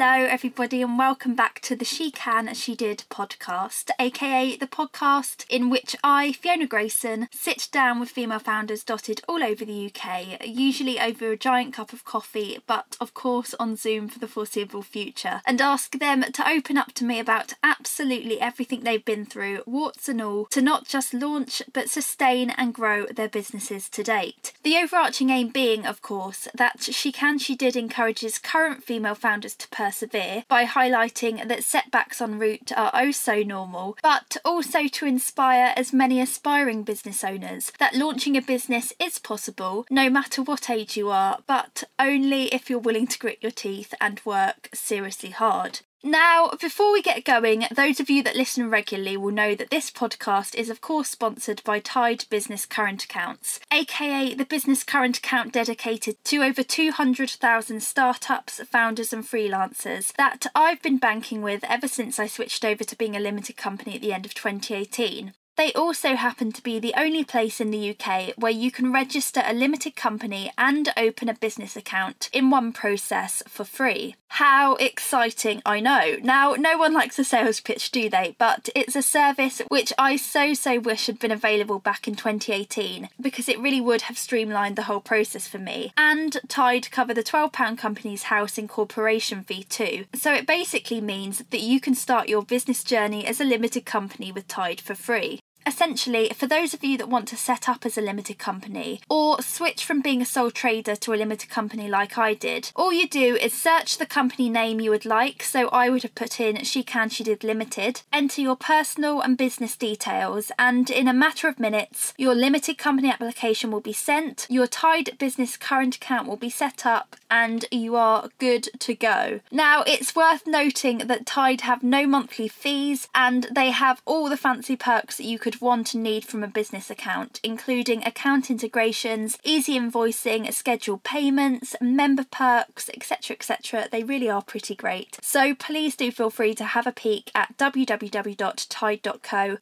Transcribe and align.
Hello, 0.00 0.26
everybody, 0.26 0.80
and 0.80 0.96
welcome 0.96 1.34
back 1.34 1.60
to 1.62 1.74
the 1.74 1.84
She 1.84 2.12
Can, 2.12 2.54
She 2.54 2.76
Did 2.76 3.02
podcast, 3.10 3.90
aka 3.98 4.54
the 4.54 4.68
podcast 4.68 5.44
in 5.50 5.70
which 5.70 5.96
I, 6.04 6.30
Fiona 6.30 6.68
Grayson, 6.68 7.26
sit 7.32 7.66
down 7.72 7.98
with 7.98 8.10
female 8.10 8.38
founders 8.38 8.84
dotted 8.84 9.22
all 9.26 9.42
over 9.42 9.64
the 9.64 9.90
UK, 9.92 10.46
usually 10.46 11.00
over 11.00 11.32
a 11.32 11.36
giant 11.36 11.74
cup 11.74 11.92
of 11.92 12.04
coffee, 12.04 12.60
but 12.68 12.96
of 13.00 13.12
course 13.12 13.56
on 13.58 13.74
Zoom 13.74 14.06
for 14.06 14.20
the 14.20 14.28
foreseeable 14.28 14.82
future, 14.82 15.40
and 15.44 15.60
ask 15.60 15.98
them 15.98 16.22
to 16.32 16.48
open 16.48 16.76
up 16.76 16.92
to 16.92 17.04
me 17.04 17.18
about 17.18 17.54
absolutely 17.64 18.40
everything 18.40 18.84
they've 18.84 19.04
been 19.04 19.26
through, 19.26 19.64
warts 19.66 20.08
and 20.08 20.22
all, 20.22 20.44
to 20.44 20.62
not 20.62 20.86
just 20.86 21.12
launch 21.12 21.60
but 21.72 21.90
sustain 21.90 22.50
and 22.50 22.72
grow 22.72 23.06
their 23.06 23.28
businesses 23.28 23.88
to 23.88 24.04
date. 24.04 24.52
The 24.62 24.76
overarching 24.76 25.30
aim 25.30 25.48
being, 25.48 25.84
of 25.84 26.02
course, 26.02 26.46
that 26.54 26.84
She 26.84 27.10
Can, 27.10 27.40
She 27.40 27.56
Did 27.56 27.74
encourages 27.74 28.38
current 28.38 28.84
female 28.84 29.16
founders 29.16 29.56
to 29.56 29.68
persevere 29.88 30.44
by 30.48 30.66
highlighting 30.66 31.48
that 31.48 31.64
setbacks 31.64 32.20
en 32.20 32.38
route 32.38 32.70
are 32.76 32.90
oh 32.92 33.10
so 33.10 33.42
normal, 33.42 33.96
but 34.02 34.36
also 34.44 34.86
to 34.86 35.06
inspire 35.06 35.72
as 35.76 35.94
many 35.94 36.20
aspiring 36.20 36.82
business 36.82 37.24
owners 37.24 37.72
that 37.78 37.94
launching 37.94 38.36
a 38.36 38.42
business 38.42 38.92
is 38.98 39.18
possible 39.18 39.86
no 39.88 40.10
matter 40.10 40.42
what 40.42 40.68
age 40.68 40.94
you 40.96 41.08
are, 41.08 41.38
but 41.46 41.84
only 41.98 42.44
if 42.54 42.68
you're 42.68 42.78
willing 42.78 43.06
to 43.06 43.18
grit 43.18 43.38
your 43.40 43.50
teeth 43.50 43.94
and 43.98 44.20
work 44.26 44.68
seriously 44.74 45.30
hard. 45.30 45.80
Now, 46.04 46.50
before 46.60 46.92
we 46.92 47.02
get 47.02 47.24
going, 47.24 47.64
those 47.74 47.98
of 47.98 48.08
you 48.08 48.22
that 48.22 48.36
listen 48.36 48.70
regularly 48.70 49.16
will 49.16 49.32
know 49.32 49.56
that 49.56 49.70
this 49.70 49.90
podcast 49.90 50.54
is, 50.54 50.70
of 50.70 50.80
course, 50.80 51.10
sponsored 51.10 51.60
by 51.64 51.80
Tide 51.80 52.24
Business 52.30 52.66
Current 52.66 53.02
Accounts, 53.02 53.58
aka 53.72 54.32
the 54.32 54.44
business 54.44 54.84
current 54.84 55.18
account 55.18 55.52
dedicated 55.52 56.16
to 56.26 56.44
over 56.44 56.62
200,000 56.62 57.82
startups, 57.82 58.62
founders, 58.62 59.12
and 59.12 59.24
freelancers 59.24 60.12
that 60.12 60.46
I've 60.54 60.82
been 60.82 60.98
banking 60.98 61.42
with 61.42 61.64
ever 61.64 61.88
since 61.88 62.20
I 62.20 62.28
switched 62.28 62.64
over 62.64 62.84
to 62.84 62.96
being 62.96 63.16
a 63.16 63.20
limited 63.20 63.56
company 63.56 63.96
at 63.96 64.00
the 64.00 64.12
end 64.12 64.24
of 64.24 64.34
2018. 64.34 65.32
They 65.58 65.72
also 65.72 66.14
happen 66.14 66.52
to 66.52 66.62
be 66.62 66.78
the 66.78 66.94
only 66.96 67.24
place 67.24 67.60
in 67.60 67.72
the 67.72 67.90
UK 67.90 68.34
where 68.36 68.52
you 68.52 68.70
can 68.70 68.92
register 68.92 69.42
a 69.44 69.52
limited 69.52 69.96
company 69.96 70.52
and 70.56 70.88
open 70.96 71.28
a 71.28 71.34
business 71.34 71.74
account 71.74 72.30
in 72.32 72.48
one 72.48 72.72
process 72.72 73.42
for 73.48 73.64
free. 73.64 74.14
How 74.28 74.74
exciting, 74.76 75.62
I 75.66 75.80
know. 75.80 76.16
Now, 76.22 76.52
no 76.52 76.78
one 76.78 76.92
likes 76.92 77.18
a 77.18 77.24
sales 77.24 77.60
pitch, 77.60 77.90
do 77.90 78.08
they? 78.08 78.36
But 78.38 78.68
it's 78.74 78.94
a 78.94 79.02
service 79.02 79.60
which 79.68 79.92
I 79.98 80.16
so, 80.16 80.54
so 80.54 80.78
wish 80.78 81.06
had 81.06 81.18
been 81.18 81.32
available 81.32 81.78
back 81.78 82.06
in 82.06 82.14
2018 82.14 83.08
because 83.20 83.48
it 83.48 83.58
really 83.58 83.80
would 83.80 84.02
have 84.02 84.18
streamlined 84.18 84.76
the 84.76 84.84
whole 84.84 85.00
process 85.00 85.48
for 85.48 85.58
me. 85.58 85.92
And 85.96 86.38
Tide 86.46 86.90
cover 86.90 87.14
the 87.14 87.24
£12 87.24 87.78
Companies 87.78 88.24
House 88.24 88.58
incorporation 88.58 89.42
fee 89.42 89.64
too. 89.64 90.04
So 90.14 90.32
it 90.32 90.46
basically 90.46 91.00
means 91.00 91.42
that 91.50 91.60
you 91.60 91.80
can 91.80 91.94
start 91.94 92.28
your 92.28 92.42
business 92.42 92.84
journey 92.84 93.26
as 93.26 93.40
a 93.40 93.44
limited 93.44 93.86
company 93.86 94.30
with 94.30 94.46
Tide 94.46 94.80
for 94.80 94.94
free. 94.94 95.40
Essentially, 95.68 96.30
for 96.34 96.46
those 96.46 96.72
of 96.72 96.82
you 96.82 96.96
that 96.96 97.10
want 97.10 97.28
to 97.28 97.36
set 97.36 97.68
up 97.68 97.84
as 97.84 97.98
a 97.98 98.00
limited 98.00 98.38
company 98.38 99.02
or 99.10 99.42
switch 99.42 99.84
from 99.84 100.00
being 100.00 100.22
a 100.22 100.24
sole 100.24 100.50
trader 100.50 100.96
to 100.96 101.12
a 101.12 101.14
limited 101.14 101.50
company 101.50 101.88
like 101.88 102.16
I 102.16 102.32
did, 102.32 102.72
all 102.74 102.90
you 102.90 103.06
do 103.06 103.36
is 103.36 103.52
search 103.52 103.98
the 103.98 104.06
company 104.06 104.48
name 104.48 104.80
you 104.80 104.90
would 104.90 105.04
like. 105.04 105.42
So 105.42 105.68
I 105.68 105.90
would 105.90 106.04
have 106.04 106.14
put 106.14 106.40
in 106.40 106.64
She 106.64 106.82
Can 106.82 107.10
She 107.10 107.22
Did 107.22 107.44
Limited, 107.44 108.00
enter 108.10 108.40
your 108.40 108.56
personal 108.56 109.20
and 109.20 109.36
business 109.36 109.76
details, 109.76 110.50
and 110.58 110.88
in 110.88 111.06
a 111.06 111.12
matter 111.12 111.48
of 111.48 111.60
minutes, 111.60 112.14
your 112.16 112.34
limited 112.34 112.78
company 112.78 113.10
application 113.10 113.70
will 113.70 113.82
be 113.82 113.92
sent, 113.92 114.46
your 114.48 114.66
Tide 114.66 115.18
business 115.18 115.58
current 115.58 115.96
account 115.96 116.26
will 116.26 116.38
be 116.38 116.48
set 116.48 116.86
up, 116.86 117.14
and 117.30 117.66
you 117.70 117.94
are 117.94 118.30
good 118.38 118.70
to 118.78 118.94
go. 118.94 119.40
Now, 119.52 119.82
it's 119.86 120.16
worth 120.16 120.46
noting 120.46 120.98
that 120.98 121.26
Tide 121.26 121.60
have 121.60 121.82
no 121.82 122.06
monthly 122.06 122.48
fees 122.48 123.06
and 123.14 123.46
they 123.54 123.70
have 123.70 124.00
all 124.06 124.30
the 124.30 124.38
fancy 124.38 124.74
perks 124.74 125.18
that 125.18 125.26
you 125.26 125.38
could 125.38 125.57
want 125.60 125.94
and 125.94 126.02
need 126.02 126.24
from 126.24 126.42
a 126.42 126.48
business 126.48 126.90
account, 126.90 127.40
including 127.42 128.04
account 128.04 128.50
integrations, 128.50 129.38
easy 129.44 129.78
invoicing, 129.78 130.52
scheduled 130.52 131.04
payments, 131.04 131.74
member 131.80 132.24
perks, 132.30 132.90
etc. 132.94 133.34
etc. 133.34 133.88
They 133.90 134.02
really 134.02 134.30
are 134.30 134.42
pretty 134.42 134.74
great. 134.74 135.18
So 135.22 135.54
please 135.54 135.96
do 135.96 136.10
feel 136.10 136.30
free 136.30 136.54
to 136.54 136.64
have 136.64 136.86
a 136.86 136.92
peek 136.92 137.30
at 137.34 137.56
www.tide.co 137.58 138.38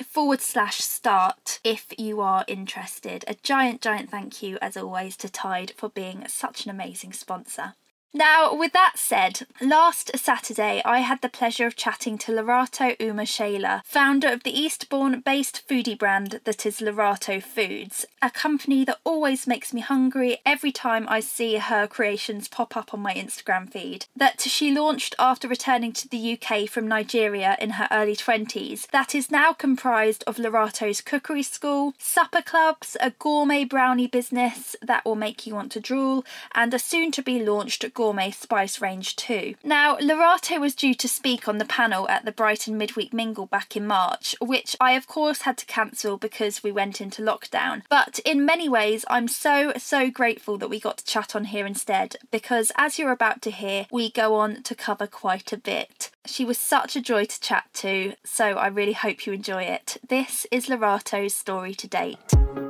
forward 0.05 0.41
slash 0.41 0.79
start 0.79 1.61
if 1.65 1.93
you 1.99 2.21
are 2.21 2.45
interested. 2.47 3.25
A 3.28 3.34
giant, 3.43 3.81
giant 3.81 4.11
thank 4.11 4.43
you, 4.43 4.59
as 4.61 4.77
always, 4.77 5.17
to 5.19 5.28
Tide 5.28 5.73
for 5.77 5.89
being 5.89 6.27
such 6.28 6.65
an 6.65 6.71
amazing 6.71 7.13
sponsor. 7.13 7.75
Now, 8.16 8.54
with 8.54 8.72
that 8.72 8.94
said, 8.97 9.47
last 9.60 10.16
Saturday 10.16 10.81
I 10.87 11.00
had 11.00 11.21
the 11.21 11.28
pleasure 11.28 11.66
of 11.66 11.77
chatting 11.77 12.16
to 12.16 12.32
Lerato 12.32 12.97
Umah-Shaylor, 12.97 13.82
founder 13.84 14.28
of 14.28 14.43
the 14.43 14.59
Eastbourne 14.59 15.21
based 15.21 15.69
foodie 15.69 15.99
brand 15.99 16.41
that 16.44 16.65
is 16.65 16.81
Lerato 16.81 17.43
Foods, 17.43 18.06
a 18.22 18.31
company 18.31 18.87
that 18.87 19.00
always 19.04 19.47
makes 19.47 19.75
me 19.75 19.82
hungry 19.82 20.38
every 20.47 20.72
time 20.72 21.04
I 21.10 21.21
see 21.21 21.56
her 21.56 21.87
creations 21.87 22.49
pop 22.49 22.75
up 22.75 22.94
on 22.94 23.00
my 23.00 23.12
Instagram 23.12 23.71
feed. 23.71 24.06
That 24.16 24.41
she 24.41 24.72
launched 24.72 25.15
after 25.19 25.47
returning 25.47 25.93
to 25.93 26.09
the 26.09 26.38
UK 26.41 26.71
from 26.71 26.88
Nigeria 26.88 27.59
in 27.60 27.72
her 27.72 27.87
early 27.91 28.16
20s, 28.16 28.87
that 28.93 29.15
is 29.15 29.31
now 29.31 29.53
comprised 29.53 30.25
of 30.27 30.38
Lerato's 30.38 31.03
cookery 31.03 31.43
school, 31.43 31.93
supper 31.98 32.41
clubs, 32.41 32.97
a 32.98 33.10
gourmet 33.10 33.65
brownie 33.65 34.06
business 34.06 34.75
that 34.81 35.04
will 35.04 35.16
make 35.16 35.47
you 35.47 35.54
want 35.54 35.71
to 35.72 35.81
drool, 35.81 36.25
and 36.54 36.72
a 36.72 36.78
soon 36.78 37.10
to 37.10 37.21
be 37.21 37.44
launched 37.44 37.84
gourmet 37.93 38.06
spice 38.31 38.81
range 38.81 39.17
too. 39.17 39.55
Now, 39.65 39.97
Lerato 39.97 40.61
was 40.61 40.75
due 40.75 40.94
to 40.94 41.09
speak 41.09 41.49
on 41.49 41.59
the 41.59 41.65
panel 41.65 42.09
at 42.09 42.25
the 42.25 42.33
Brighton 42.33 42.78
Midweek 42.78 43.12
Mingle 43.12 43.47
back 43.47 43.77
in 43.77 43.87
March, 43.87 44.34
which 44.41 44.77
I 44.81 44.93
of 44.93 45.06
course 45.06 45.43
had 45.43 45.56
to 45.59 45.67
cancel 45.67 46.16
because 46.16 46.62
we 46.62 46.72
went 46.72 47.00
into 47.00 47.22
lockdown. 47.22 47.83
But 47.89 48.19
in 48.25 48.45
many 48.45 48.69
ways, 48.69 49.05
I'm 49.09 49.28
so, 49.28 49.72
so 49.77 50.11
grateful 50.11 50.59
that 50.59 50.71
we 50.71 50.81
got 50.81 50.99
to 50.99 51.05
chat 51.05 51.34
on 51.34 51.47
here 51.47 51.66
instead 51.66 52.16
because 52.31 52.72
as 52.77 52.99
you're 52.99 53.12
about 53.12 53.43
to 53.43 53.50
hear, 53.50 53.87
we 53.91 54.11
go 54.11 54.34
on 54.34 54.62
to 54.62 54.75
cover 54.75 55.06
quite 55.06 55.53
a 55.53 55.56
bit. 55.56 56.11
She 56.25 56.45
was 56.45 56.59
such 56.59 56.97
a 56.97 57.00
joy 57.00 57.25
to 57.25 57.41
chat 57.41 57.65
to, 57.75 58.15
so 58.25 58.45
I 58.45 58.66
really 58.69 58.95
hope 58.95 59.27
you 59.27 59.33
enjoy 59.33 59.62
it. 59.62 59.99
This 60.09 60.47
is 60.50 60.66
Lerato's 60.66 61.34
story 61.34 61.75
to 61.75 61.87
date. 61.87 62.66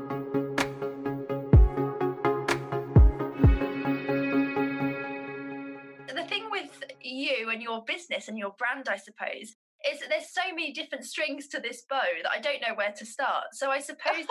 You 7.39 7.51
and 7.51 7.63
your 7.63 7.85
business 7.85 8.29
and 8.29 8.39
your 8.39 8.55
brand, 8.59 8.89
I 8.89 8.97
suppose, 8.97 9.55
is 9.91 10.01
that 10.01 10.09
there's 10.09 10.33
so 10.33 10.49
many 10.51 10.73
different 10.73 11.05
strings 11.05 11.49
to 11.49 11.61
this 11.61 11.85
bow 11.89 12.01
that 12.23 12.31
I 12.31 12.41
don't 12.41 12.61
know 12.61 12.75
where 12.75 12.93
to 12.97 13.07
start. 13.07 13.47
So 13.53 13.71
I 13.71 13.79
suppose 13.79 14.25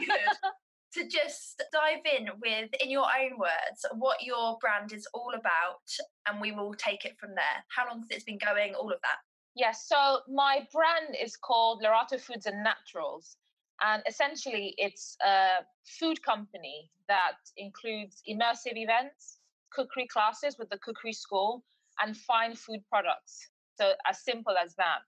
you 0.00 0.06
could 0.06 0.50
to 0.94 1.08
just 1.08 1.62
dive 1.72 2.04
in 2.18 2.28
with, 2.40 2.70
in 2.80 2.90
your 2.90 3.04
own 3.04 3.38
words, 3.38 3.84
what 3.94 4.22
your 4.22 4.58
brand 4.60 4.92
is 4.92 5.06
all 5.14 5.32
about, 5.34 5.80
and 6.26 6.40
we 6.40 6.52
will 6.52 6.74
take 6.74 7.04
it 7.04 7.16
from 7.18 7.30
there. 7.30 7.64
How 7.68 7.88
long 7.88 8.00
has 8.00 8.18
it 8.18 8.26
been 8.26 8.38
going? 8.38 8.74
All 8.74 8.92
of 8.92 9.00
that. 9.02 9.18
Yes. 9.54 9.86
so 9.86 10.20
my 10.28 10.66
brand 10.72 11.14
is 11.20 11.36
called 11.36 11.82
Lerato 11.82 12.18
Foods 12.20 12.46
and 12.46 12.62
Naturals. 12.64 13.36
And 13.84 14.02
essentially, 14.06 14.74
it's 14.78 15.16
a 15.24 15.64
food 15.84 16.22
company 16.22 16.90
that 17.08 17.36
includes 17.56 18.22
immersive 18.28 18.76
events, 18.76 19.38
cookery 19.72 20.06
classes 20.06 20.56
with 20.58 20.70
the 20.70 20.78
cookery 20.78 21.12
school, 21.12 21.64
and 22.00 22.16
fine 22.16 22.54
food 22.54 22.80
products. 22.88 23.48
So, 23.80 23.92
as 24.08 24.22
simple 24.24 24.54
as 24.62 24.74
that. 24.76 25.00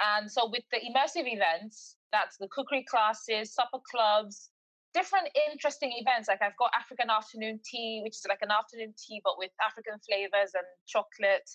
And 0.00 0.30
so, 0.30 0.48
with 0.50 0.64
the 0.72 0.78
immersive 0.78 1.26
events, 1.26 1.96
that's 2.12 2.36
the 2.38 2.48
cookery 2.48 2.84
classes, 2.84 3.54
supper 3.54 3.78
clubs, 3.90 4.50
different 4.94 5.28
interesting 5.50 5.92
events. 5.94 6.28
Like, 6.28 6.42
I've 6.42 6.56
got 6.56 6.70
African 6.78 7.10
afternoon 7.10 7.60
tea, 7.64 8.00
which 8.02 8.16
is 8.16 8.26
like 8.28 8.42
an 8.42 8.50
afternoon 8.50 8.94
tea, 8.98 9.20
but 9.24 9.34
with 9.38 9.50
African 9.64 9.98
flavors 10.08 10.52
and 10.54 10.66
chocolate. 10.86 11.48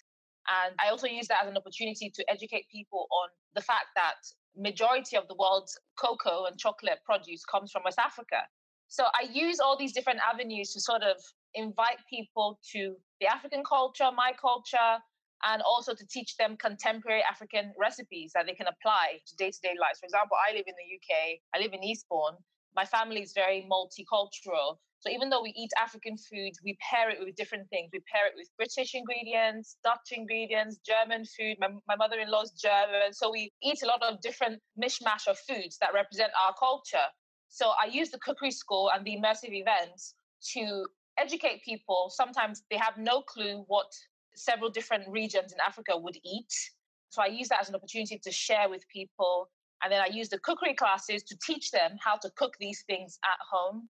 And 0.47 0.75
I 0.79 0.89
also 0.89 1.07
use 1.07 1.27
that 1.27 1.43
as 1.43 1.49
an 1.49 1.57
opportunity 1.57 2.11
to 2.13 2.31
educate 2.31 2.69
people 2.71 3.07
on 3.09 3.29
the 3.55 3.61
fact 3.61 3.87
that 3.95 4.21
majority 4.55 5.17
of 5.17 5.27
the 5.27 5.35
world's 5.35 5.77
cocoa 5.97 6.45
and 6.45 6.57
chocolate 6.57 6.99
produce 7.05 7.43
comes 7.45 7.71
from 7.71 7.81
West 7.83 7.99
Africa. 7.99 8.45
So 8.87 9.05
I 9.05 9.27
use 9.31 9.59
all 9.59 9.77
these 9.77 9.93
different 9.93 10.19
avenues 10.21 10.71
to 10.73 10.79
sort 10.79 11.01
of 11.03 11.17
invite 11.53 11.97
people 12.09 12.59
to 12.71 12.95
the 13.19 13.27
African 13.27 13.63
culture, 13.63 14.09
my 14.15 14.31
culture, 14.39 14.99
and 15.43 15.61
also 15.61 15.93
to 15.93 16.05
teach 16.07 16.37
them 16.37 16.57
contemporary 16.57 17.21
African 17.29 17.73
recipes 17.79 18.31
that 18.33 18.45
they 18.45 18.53
can 18.53 18.67
apply 18.67 19.19
to 19.27 19.35
day 19.35 19.51
to 19.51 19.59
day 19.61 19.75
lives. 19.79 19.99
For 19.99 20.05
example, 20.05 20.37
I 20.37 20.53
live 20.53 20.65
in 20.67 20.75
the 20.75 20.89
UK, 20.95 21.39
I 21.53 21.59
live 21.59 21.73
in 21.73 21.83
Eastbourne. 21.83 22.37
My 22.75 22.85
family 22.85 23.21
is 23.21 23.33
very 23.33 23.67
multicultural. 23.69 24.77
So 24.99 25.11
even 25.11 25.29
though 25.29 25.43
we 25.43 25.53
eat 25.55 25.69
African 25.79 26.17
food, 26.17 26.51
we 26.63 26.77
pair 26.81 27.09
it 27.09 27.19
with 27.19 27.35
different 27.35 27.69
things. 27.69 27.89
We 27.93 28.01
pair 28.11 28.25
it 28.25 28.33
with 28.35 28.49
British 28.57 28.95
ingredients, 28.95 29.77
Dutch 29.83 30.11
ingredients, 30.11 30.79
German 30.85 31.25
food. 31.25 31.57
My, 31.59 31.69
my 31.87 31.95
mother 31.95 32.19
in 32.19 32.31
law's 32.31 32.51
German. 32.51 33.13
So 33.13 33.31
we 33.31 33.51
eat 33.61 33.83
a 33.83 33.85
lot 33.85 34.01
of 34.01 34.19
different 34.21 34.59
mishmash 34.81 35.27
of 35.27 35.37
foods 35.37 35.77
that 35.79 35.93
represent 35.93 36.31
our 36.43 36.55
culture. 36.57 37.07
So 37.49 37.73
I 37.81 37.85
use 37.85 38.09
the 38.09 38.19
cookery 38.19 38.51
school 38.51 38.89
and 38.93 39.05
the 39.05 39.15
immersive 39.15 39.53
events 39.53 40.15
to 40.53 40.87
educate 41.17 41.63
people. 41.63 42.11
Sometimes 42.13 42.63
they 42.69 42.77
have 42.77 42.97
no 42.97 43.21
clue 43.21 43.63
what 43.67 43.91
several 44.35 44.69
different 44.69 45.07
regions 45.07 45.53
in 45.53 45.59
Africa 45.65 45.93
would 45.97 46.17
eat. 46.23 46.51
So 47.09 47.21
I 47.21 47.27
use 47.27 47.47
that 47.49 47.61
as 47.61 47.69
an 47.69 47.75
opportunity 47.75 48.19
to 48.23 48.31
share 48.31 48.69
with 48.69 48.83
people. 48.89 49.49
And 49.83 49.91
then 49.91 50.01
I 50.01 50.07
use 50.07 50.29
the 50.29 50.39
cookery 50.39 50.73
classes 50.73 51.23
to 51.23 51.37
teach 51.45 51.71
them 51.71 51.97
how 52.03 52.17
to 52.17 52.29
cook 52.35 52.53
these 52.59 52.83
things 52.87 53.19
at 53.23 53.37
home. 53.49 53.89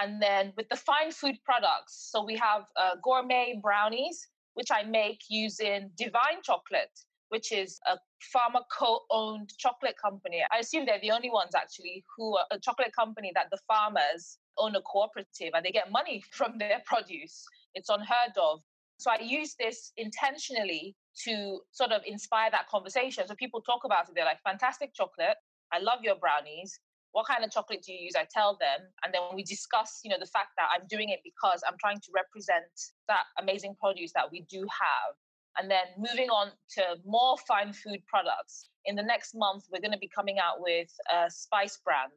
And 0.00 0.22
then 0.22 0.52
with 0.56 0.68
the 0.68 0.76
fine 0.76 1.10
food 1.10 1.36
products, 1.44 2.10
so 2.12 2.24
we 2.24 2.36
have 2.36 2.62
uh, 2.76 2.96
gourmet 3.02 3.58
brownies, 3.62 4.28
which 4.54 4.68
I 4.70 4.82
make 4.84 5.20
using 5.28 5.90
divine 5.96 6.42
chocolate, 6.42 6.90
which 7.30 7.52
is 7.52 7.80
a 7.86 7.96
farmer 8.32 8.60
co-owned 8.76 9.52
chocolate 9.58 9.96
company. 10.00 10.42
I 10.52 10.58
assume 10.58 10.86
they're 10.86 11.00
the 11.00 11.10
only 11.10 11.30
ones 11.30 11.54
actually 11.54 12.04
who 12.16 12.36
are 12.36 12.44
a 12.50 12.58
chocolate 12.58 12.92
company 12.94 13.32
that 13.34 13.46
the 13.50 13.58
farmers 13.66 14.38
own 14.60 14.76
a 14.76 14.82
cooperative 14.82 15.52
and 15.54 15.64
they 15.64 15.70
get 15.70 15.90
money 15.90 16.22
from 16.32 16.58
their 16.58 16.82
produce. 16.86 17.44
It's 17.74 17.88
unheard 17.88 18.36
of. 18.40 18.60
So 18.98 19.10
I 19.10 19.18
use 19.22 19.54
this 19.58 19.92
intentionally 19.96 20.96
to 21.24 21.60
sort 21.70 21.92
of 21.92 22.02
inspire 22.04 22.50
that 22.50 22.68
conversation. 22.68 23.26
So 23.26 23.34
people 23.34 23.60
talk 23.60 23.82
about 23.84 24.08
it. 24.08 24.14
They're 24.14 24.24
like, 24.24 24.42
fantastic 24.42 24.92
chocolate. 24.94 25.36
I 25.72 25.78
love 25.78 26.00
your 26.02 26.16
brownies. 26.16 26.78
What 27.12 27.26
kind 27.26 27.44
of 27.44 27.50
chocolate 27.50 27.82
do 27.86 27.92
you 27.92 28.04
use? 28.04 28.14
I 28.16 28.26
tell 28.32 28.58
them. 28.60 28.86
And 29.04 29.14
then 29.14 29.22
we 29.34 29.42
discuss, 29.42 30.00
you 30.04 30.10
know, 30.10 30.18
the 30.18 30.26
fact 30.26 30.48
that 30.56 30.68
I'm 30.74 30.86
doing 30.88 31.10
it 31.10 31.20
because 31.24 31.62
I'm 31.66 31.76
trying 31.80 31.98
to 31.98 32.10
represent 32.14 32.70
that 33.06 33.24
amazing 33.40 33.76
produce 33.80 34.12
that 34.14 34.30
we 34.30 34.44
do 34.50 34.60
have. 34.60 35.14
And 35.56 35.70
then 35.70 35.86
moving 35.98 36.28
on 36.28 36.52
to 36.76 36.82
more 37.04 37.36
fine 37.48 37.72
food 37.72 38.00
products. 38.06 38.70
In 38.84 38.94
the 38.94 39.02
next 39.02 39.34
month, 39.34 39.64
we're 39.72 39.80
going 39.80 39.92
to 39.92 39.98
be 39.98 40.10
coming 40.14 40.38
out 40.38 40.60
with 40.60 40.88
a 41.12 41.30
spice 41.30 41.78
brand, 41.84 42.12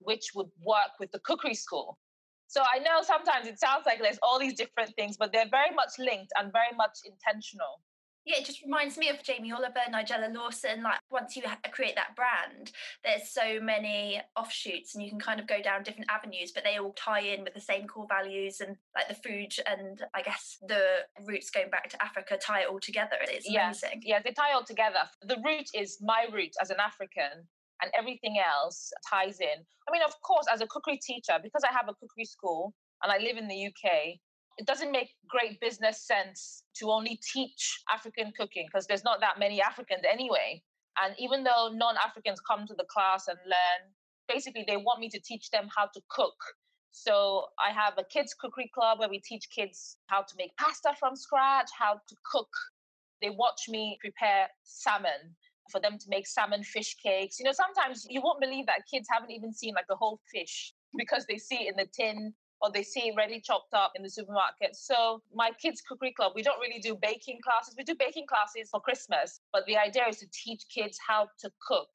which 0.00 0.30
would 0.34 0.48
work 0.64 0.92
with 0.98 1.10
the 1.12 1.20
cookery 1.20 1.54
school. 1.54 1.98
So 2.48 2.62
I 2.62 2.80
know 2.80 3.02
sometimes 3.02 3.46
it 3.46 3.60
sounds 3.60 3.84
like 3.86 4.00
there's 4.00 4.18
all 4.22 4.38
these 4.38 4.54
different 4.54 4.94
things, 4.96 5.16
but 5.16 5.32
they're 5.32 5.48
very 5.50 5.74
much 5.74 5.92
linked 5.98 6.32
and 6.36 6.52
very 6.52 6.74
much 6.76 6.98
intentional 7.04 7.80
yeah, 8.26 8.36
it 8.38 8.44
just 8.44 8.62
reminds 8.62 8.98
me 8.98 9.08
of 9.08 9.22
Jamie 9.22 9.50
Oliver, 9.50 9.80
Nigella 9.90 10.32
Lawson. 10.32 10.82
Like 10.82 11.00
once 11.10 11.36
you 11.36 11.42
create 11.72 11.96
that 11.96 12.14
brand, 12.16 12.70
there's 13.02 13.30
so 13.30 13.60
many 13.60 14.20
offshoots, 14.36 14.94
and 14.94 15.02
you 15.02 15.10
can 15.10 15.18
kind 15.18 15.40
of 15.40 15.46
go 15.46 15.62
down 15.62 15.82
different 15.82 16.10
avenues, 16.10 16.52
but 16.52 16.62
they 16.62 16.78
all 16.78 16.92
tie 16.92 17.20
in 17.20 17.44
with 17.44 17.54
the 17.54 17.60
same 17.60 17.86
core 17.86 18.06
values 18.08 18.60
and 18.60 18.76
like 18.94 19.08
the 19.08 19.14
food 19.14 19.52
and 19.66 20.02
I 20.14 20.22
guess 20.22 20.58
the 20.68 20.82
roots 21.24 21.50
going 21.50 21.70
back 21.70 21.88
to 21.90 22.02
Africa 22.02 22.38
tie 22.40 22.62
it 22.62 22.68
all 22.68 22.80
together. 22.80 23.16
It's 23.22 23.48
amazing. 23.48 24.02
Yeah, 24.04 24.20
they 24.22 24.32
tie 24.32 24.52
all 24.52 24.64
together. 24.64 25.00
The 25.22 25.38
root 25.44 25.70
is 25.74 25.98
my 26.02 26.26
root 26.32 26.52
as 26.60 26.70
an 26.70 26.78
African, 26.78 27.48
and 27.82 27.90
everything 27.96 28.36
else 28.38 28.92
ties 29.08 29.40
in. 29.40 29.64
I 29.88 29.92
mean, 29.92 30.02
of 30.02 30.12
course, 30.22 30.46
as 30.52 30.60
a 30.60 30.66
cookery 30.66 30.98
teacher, 30.98 31.38
because 31.42 31.62
I 31.68 31.72
have 31.72 31.88
a 31.88 31.94
cookery 31.94 32.24
school 32.24 32.74
and 33.02 33.12
I 33.12 33.18
live 33.18 33.36
in 33.36 33.48
the 33.48 33.66
UK, 33.66 34.18
it 34.58 34.66
doesn't 34.66 34.92
make 34.92 35.10
great 35.28 35.58
business 35.60 36.06
sense 36.06 36.64
to 36.76 36.90
only 36.90 37.18
teach 37.32 37.82
African 37.92 38.32
cooking 38.38 38.66
because 38.70 38.86
there's 38.86 39.04
not 39.04 39.20
that 39.20 39.38
many 39.38 39.62
Africans 39.62 40.02
anyway. 40.10 40.62
And 41.02 41.14
even 41.18 41.44
though 41.44 41.70
non 41.72 41.96
Africans 41.96 42.40
come 42.40 42.66
to 42.66 42.74
the 42.74 42.84
class 42.90 43.28
and 43.28 43.38
learn, 43.46 43.92
basically 44.28 44.64
they 44.66 44.76
want 44.76 45.00
me 45.00 45.08
to 45.10 45.20
teach 45.20 45.50
them 45.50 45.68
how 45.74 45.86
to 45.86 46.00
cook. 46.10 46.36
So 46.92 47.46
I 47.58 47.72
have 47.72 47.94
a 47.98 48.04
kids 48.04 48.34
cookery 48.34 48.70
club 48.74 48.98
where 48.98 49.08
we 49.08 49.20
teach 49.20 49.48
kids 49.54 49.96
how 50.08 50.22
to 50.22 50.34
make 50.36 50.56
pasta 50.56 50.92
from 50.98 51.16
scratch, 51.16 51.70
how 51.78 51.94
to 51.94 52.16
cook. 52.30 52.50
They 53.22 53.30
watch 53.30 53.68
me 53.68 53.98
prepare 54.00 54.48
salmon 54.64 55.36
for 55.70 55.80
them 55.80 55.98
to 55.98 56.06
make 56.08 56.26
salmon 56.26 56.62
fish 56.62 56.96
cakes. 57.02 57.38
You 57.38 57.44
know, 57.44 57.52
sometimes 57.52 58.06
you 58.08 58.20
won't 58.22 58.40
believe 58.40 58.66
that 58.66 58.82
kids 58.90 59.08
haven't 59.10 59.30
even 59.30 59.52
seen 59.52 59.74
like 59.74 59.86
a 59.90 59.96
whole 59.96 60.20
fish 60.32 60.72
because 60.96 61.26
they 61.26 61.38
see 61.38 61.66
it 61.66 61.70
in 61.70 61.76
the 61.76 61.86
tin 61.86 62.34
or 62.60 62.70
they 62.70 62.82
see 62.82 63.08
it 63.08 63.14
ready 63.16 63.40
chopped 63.40 63.72
up 63.74 63.92
in 63.96 64.02
the 64.02 64.10
supermarket. 64.10 64.76
So 64.76 65.22
my 65.34 65.50
kids 65.60 65.80
cookery 65.80 66.12
club, 66.12 66.32
we 66.34 66.42
don't 66.42 66.60
really 66.60 66.80
do 66.80 66.96
baking 67.00 67.38
classes. 67.42 67.74
We 67.76 67.84
do 67.84 67.94
baking 67.98 68.26
classes 68.26 68.68
for 68.70 68.80
Christmas, 68.80 69.40
but 69.52 69.64
the 69.66 69.76
idea 69.76 70.04
is 70.08 70.18
to 70.18 70.26
teach 70.32 70.64
kids 70.72 70.98
how 71.06 71.28
to 71.40 71.50
cook. 71.66 71.88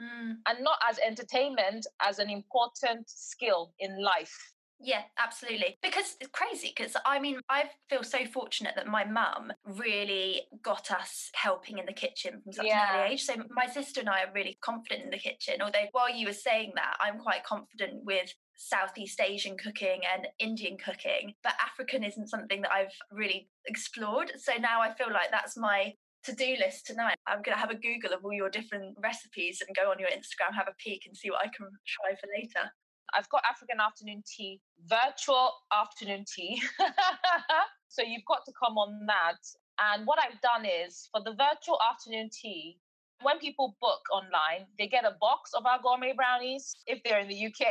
Mm. 0.00 0.36
And 0.46 0.58
not 0.62 0.78
as 0.88 0.98
entertainment, 0.98 1.86
as 2.00 2.18
an 2.18 2.30
important 2.30 3.10
skill 3.10 3.72
in 3.78 4.02
life. 4.02 4.54
Yeah, 4.82 5.02
absolutely. 5.18 5.78
Because 5.82 6.16
it's 6.20 6.30
crazy. 6.32 6.72
Because 6.76 6.96
I 7.06 7.18
mean, 7.20 7.40
I 7.48 7.70
feel 7.88 8.02
so 8.02 8.24
fortunate 8.26 8.74
that 8.76 8.88
my 8.88 9.04
mum 9.04 9.52
really 9.64 10.42
got 10.62 10.90
us 10.90 11.30
helping 11.34 11.78
in 11.78 11.86
the 11.86 11.92
kitchen 11.92 12.40
from 12.42 12.52
such 12.52 12.66
yeah. 12.66 12.94
an 12.94 13.00
early 13.00 13.12
age. 13.14 13.22
So 13.22 13.34
my 13.50 13.66
sister 13.66 14.00
and 14.00 14.08
I 14.08 14.24
are 14.24 14.32
really 14.34 14.58
confident 14.60 15.04
in 15.04 15.10
the 15.10 15.18
kitchen. 15.18 15.62
Although 15.62 15.86
while 15.92 16.12
you 16.12 16.26
were 16.26 16.32
saying 16.32 16.72
that, 16.74 16.96
I'm 17.00 17.18
quite 17.18 17.44
confident 17.44 18.04
with 18.04 18.32
Southeast 18.56 19.20
Asian 19.20 19.56
cooking 19.56 20.00
and 20.12 20.28
Indian 20.38 20.76
cooking, 20.76 21.34
but 21.42 21.54
African 21.64 22.04
isn't 22.04 22.28
something 22.28 22.62
that 22.62 22.72
I've 22.72 22.94
really 23.10 23.48
explored. 23.66 24.32
So 24.36 24.52
now 24.60 24.80
I 24.80 24.92
feel 24.94 25.12
like 25.12 25.30
that's 25.30 25.56
my 25.56 25.94
to 26.24 26.32
do 26.32 26.56
list 26.60 26.86
tonight. 26.86 27.16
I'm 27.26 27.42
going 27.42 27.56
to 27.56 27.60
have 27.60 27.70
a 27.70 27.74
Google 27.74 28.12
of 28.12 28.24
all 28.24 28.32
your 28.32 28.48
different 28.48 28.96
recipes 29.02 29.62
and 29.66 29.76
go 29.76 29.90
on 29.90 29.98
your 29.98 30.08
Instagram, 30.08 30.54
have 30.54 30.68
a 30.68 30.74
peek, 30.78 31.02
and 31.06 31.16
see 31.16 31.30
what 31.30 31.40
I 31.40 31.48
can 31.48 31.66
try 31.86 32.14
for 32.14 32.28
later. 32.36 32.70
I've 33.14 33.28
got 33.28 33.42
African 33.48 33.78
afternoon 33.80 34.22
tea, 34.26 34.60
virtual 34.86 35.52
afternoon 35.72 36.24
tea. 36.24 36.62
so 37.88 38.02
you've 38.02 38.24
got 38.26 38.44
to 38.46 38.52
come 38.52 38.78
on 38.78 39.06
that. 39.06 39.40
And 39.80 40.06
what 40.06 40.18
I've 40.18 40.40
done 40.40 40.64
is 40.64 41.08
for 41.12 41.20
the 41.22 41.32
virtual 41.32 41.78
afternoon 41.82 42.30
tea, 42.32 42.78
when 43.22 43.38
people 43.38 43.76
book 43.80 44.02
online, 44.12 44.66
they 44.78 44.88
get 44.88 45.04
a 45.04 45.16
box 45.20 45.52
of 45.54 45.64
our 45.66 45.78
gourmet 45.82 46.12
brownies 46.14 46.74
if 46.86 47.02
they're 47.04 47.20
in 47.20 47.28
the 47.28 47.46
UK. 47.46 47.62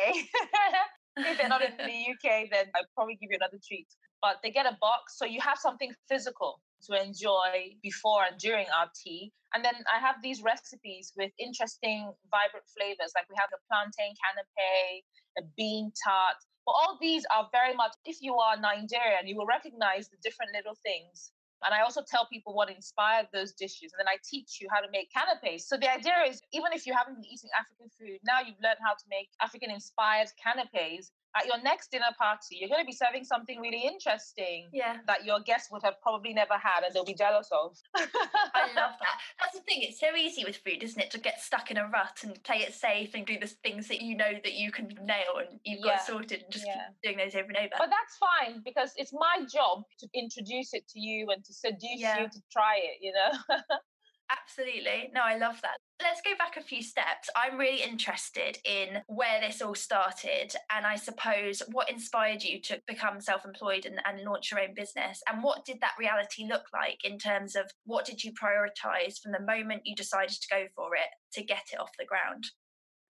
if 1.18 1.38
they're 1.38 1.50
not 1.50 1.62
in 1.62 1.76
the 1.78 2.00
UK, 2.14 2.50
then 2.52 2.66
I'll 2.76 2.88
probably 2.96 3.16
give 3.16 3.32
you 3.32 3.38
another 3.40 3.60
treat. 3.66 3.88
But 4.22 4.38
they 4.44 4.52
get 4.52 4.66
a 4.66 4.78
box, 4.80 5.18
so 5.18 5.26
you 5.26 5.42
have 5.42 5.58
something 5.58 5.92
physical 6.08 6.62
to 6.90 7.02
enjoy 7.02 7.78
before 7.82 8.24
and 8.30 8.40
during 8.40 8.66
our 8.78 8.90
tea. 8.96 9.34
And 9.54 9.64
then 9.66 9.76
I 9.92 10.00
have 10.00 10.16
these 10.24 10.42
recipes 10.42 11.12
with 11.18 11.32
interesting, 11.38 12.14
vibrant 12.32 12.66
flavors. 12.72 13.12
Like 13.14 13.28
we 13.30 13.36
have 13.38 13.52
the 13.52 13.60
plantain 13.68 14.16
canapé, 14.16 15.04
a 15.38 15.42
bean 15.58 15.92
tart. 16.04 16.36
But 16.66 16.74
all 16.74 16.98
these 17.02 17.26
are 17.36 17.50
very 17.52 17.76
much, 17.76 17.94
if 18.06 18.18
you 18.22 18.36
are 18.36 18.56
Nigerian, 18.60 19.26
you 19.26 19.36
will 19.36 19.48
recognize 19.48 20.10
the 20.10 20.18
different 20.24 20.52
little 20.54 20.78
things 20.84 21.32
and 21.64 21.74
I 21.74 21.82
also 21.82 22.02
tell 22.02 22.26
people 22.26 22.54
what 22.54 22.70
inspired 22.70 23.28
those 23.34 23.54
dishes. 23.54 23.94
And 23.94 24.00
then 24.00 24.08
I 24.08 24.18
teach 24.26 24.60
you 24.60 24.68
how 24.74 24.82
to 24.82 24.90
make 24.92 25.10
canapes. 25.14 25.68
So 25.70 25.78
the 25.78 25.92
idea 25.92 26.26
is 26.28 26.42
even 26.54 26.74
if 26.74 26.88
you 26.88 26.94
haven't 26.94 27.16
been 27.16 27.26
eating 27.26 27.50
African 27.58 27.90
food, 27.94 28.18
now 28.26 28.42
you've 28.42 28.60
learned 28.64 28.82
how 28.82 28.94
to 28.94 29.06
make 29.10 29.30
African 29.42 29.70
inspired 29.70 30.28
canapes 30.42 31.12
at 31.36 31.46
your 31.46 31.62
next 31.62 31.92
dinner 31.92 32.14
party, 32.18 32.58
you're 32.60 32.70
going 32.70 32.82
to 32.82 32.86
be 32.86 32.94
serving 32.94 33.24
something 33.24 33.60
really 33.60 33.84
interesting 33.86 34.70
yeah. 34.74 34.98
that 35.08 35.26
your 35.26 35.40
guests 35.40 35.70
would 35.72 35.84
have 35.84 35.96
probably 36.02 36.34
never 36.34 36.54
had 36.54 36.84
and 36.84 36.94
they'll 36.94 37.06
be 37.06 37.14
jealous 37.14 37.50
of. 37.52 37.78
I 37.96 38.68
love 38.76 38.94
that. 39.00 39.18
That's 39.40 39.56
the 39.56 39.62
thing. 39.62 39.82
It's 39.82 40.00
so 40.00 40.16
easy 40.16 40.44
with 40.44 40.58
food, 40.58 40.84
isn't 40.84 41.00
it, 41.00 41.12
to 41.12 41.20
get 41.20 41.42
stuck 41.42 41.72
in 41.72 41.78
a 41.78 41.88
rut 41.88 42.20
and 42.24 42.42
play 42.44 42.58
it 42.58 42.74
safe 42.74 43.14
and 43.14 43.26
do 43.26 43.40
the 43.40 43.48
things 43.48 43.88
that 43.88 44.02
you 44.02 44.16
know 44.16 44.34
that 44.44 44.54
you 44.54 44.72
can 44.72 44.88
nail 45.04 45.40
and 45.40 45.60
you've 45.64 45.84
got 45.84 46.00
yeah. 46.00 46.04
sorted 46.04 46.44
and 46.44 46.52
just 46.52 46.66
yeah. 46.66 46.88
keep 47.02 47.12
doing 47.12 47.18
those 47.18 47.36
over 47.36 47.48
and 47.48 47.58
over. 47.58 47.76
But 47.78 47.90
that's 47.90 48.18
fine 48.18 48.62
because 48.64 48.92
it's 48.98 49.14
my 49.14 49.46
job 49.52 49.84
to 50.00 50.08
introduce 50.14 50.74
it 50.74 50.88
to 50.90 51.00
you 51.00 51.28
and 51.30 51.44
to 51.46 51.54
seduce 51.54 52.00
you 52.00 52.28
to 52.32 52.42
try 52.52 52.78
it, 52.78 52.98
you 53.02 53.14
know? 53.14 53.58
Absolutely. 54.32 55.10
No, 55.14 55.22
I 55.24 55.38
love 55.38 55.60
that. 55.62 55.78
Let's 56.02 56.22
go 56.22 56.32
back 56.38 56.56
a 56.58 56.64
few 56.64 56.82
steps. 56.82 57.30
I'm 57.36 57.58
really 57.58 57.84
interested 57.84 58.58
in 58.66 59.02
where 59.08 59.42
this 59.42 59.62
all 59.62 59.76
started, 59.76 60.56
and 60.74 60.86
I 60.86 60.96
suppose 60.96 61.62
what 61.72 61.92
inspired 61.92 62.42
you 62.42 62.62
to 62.62 62.82
become 62.88 63.20
self 63.20 63.46
employed 63.46 63.86
and, 63.86 64.00
and 64.06 64.24
launch 64.24 64.52
your 64.52 64.62
own 64.62 64.74
business. 64.74 65.22
And 65.30 65.44
what 65.44 65.66
did 65.66 65.80
that 65.82 66.00
reality 66.00 66.48
look 66.48 66.66
like 66.74 67.00
in 67.04 67.18
terms 67.18 67.56
of 67.56 67.70
what 67.86 68.06
did 68.06 68.24
you 68.24 68.32
prioritize 68.32 69.20
from 69.22 69.32
the 69.34 69.46
moment 69.46 69.84
you 69.86 69.96
decided 69.96 70.38
to 70.42 70.48
go 70.50 70.66
for 70.76 70.96
it 70.96 71.12
to 71.34 71.44
get 71.44 71.68
it 71.74 71.80
off 71.80 71.92
the 72.00 72.06
ground? 72.06 72.46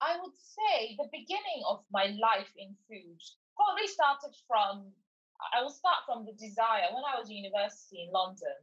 I 0.01 0.18
would 0.18 0.34
say 0.42 0.98
the 0.98 1.10
beginning 1.13 1.62
of 1.70 1.86
my 1.92 2.06
life 2.18 2.50
in 2.58 2.74
food 2.90 3.22
probably 3.56 3.88
started 3.88 4.34
from, 4.48 4.90
I 5.54 5.62
will 5.62 5.70
start 5.70 6.01
from 6.10 6.25
the 6.25 6.34
desire. 6.34 6.90
When 6.90 7.06
I 7.06 7.20
was 7.22 7.30
at 7.30 7.38
university 7.38 8.10
in 8.10 8.12
London, 8.12 8.58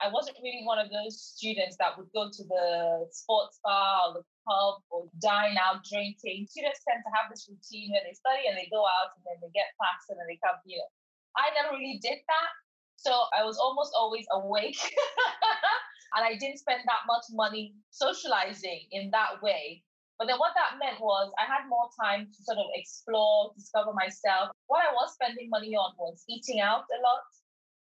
I 0.00 0.08
wasn't 0.14 0.38
really 0.38 0.62
one 0.62 0.78
of 0.78 0.90
those 0.94 1.18
students 1.18 1.74
that 1.82 1.98
would 1.98 2.06
go 2.14 2.30
to 2.30 2.42
the 2.46 3.06
sports 3.10 3.58
bar 3.64 4.06
or 4.06 4.22
the 4.22 4.24
pub 4.46 4.82
or 4.90 5.10
dine 5.18 5.58
out 5.58 5.82
drinking. 5.82 6.46
Students 6.46 6.86
tend 6.86 7.02
to 7.02 7.10
have 7.18 7.26
this 7.26 7.50
routine 7.50 7.90
where 7.90 8.06
they 8.06 8.14
study 8.14 8.46
and 8.46 8.54
they 8.54 8.70
go 8.70 8.86
out 8.86 9.18
and 9.18 9.26
then 9.26 9.42
they 9.42 9.50
get 9.50 9.74
class 9.74 10.06
and 10.06 10.14
then 10.18 10.30
they 10.30 10.38
come 10.38 10.58
here. 10.62 10.86
I 11.34 11.50
never 11.58 11.74
really 11.74 11.98
did 11.98 12.22
that. 12.22 12.50
So 12.98 13.10
I 13.34 13.42
was 13.42 13.58
almost 13.58 13.90
always 13.98 14.26
awake. 14.30 14.78
and 16.14 16.22
I 16.22 16.38
didn't 16.38 16.62
spend 16.62 16.82
that 16.86 17.06
much 17.10 17.26
money 17.34 17.74
socializing 17.90 18.86
in 18.94 19.10
that 19.10 19.42
way. 19.42 19.82
But 20.18 20.26
then 20.26 20.38
what 20.38 20.54
that 20.58 20.78
meant 20.82 20.98
was 20.98 21.30
I 21.38 21.46
had 21.46 21.70
more 21.70 21.90
time 21.94 22.26
to 22.26 22.38
sort 22.42 22.58
of 22.58 22.66
explore, 22.74 23.54
discover 23.54 23.94
myself. 23.94 24.50
What 24.66 24.82
I 24.82 24.90
was 24.94 25.14
spending 25.14 25.50
money 25.50 25.74
on 25.74 25.94
was 25.98 26.22
eating 26.26 26.58
out 26.58 26.86
a 26.90 26.98
lot 27.02 27.22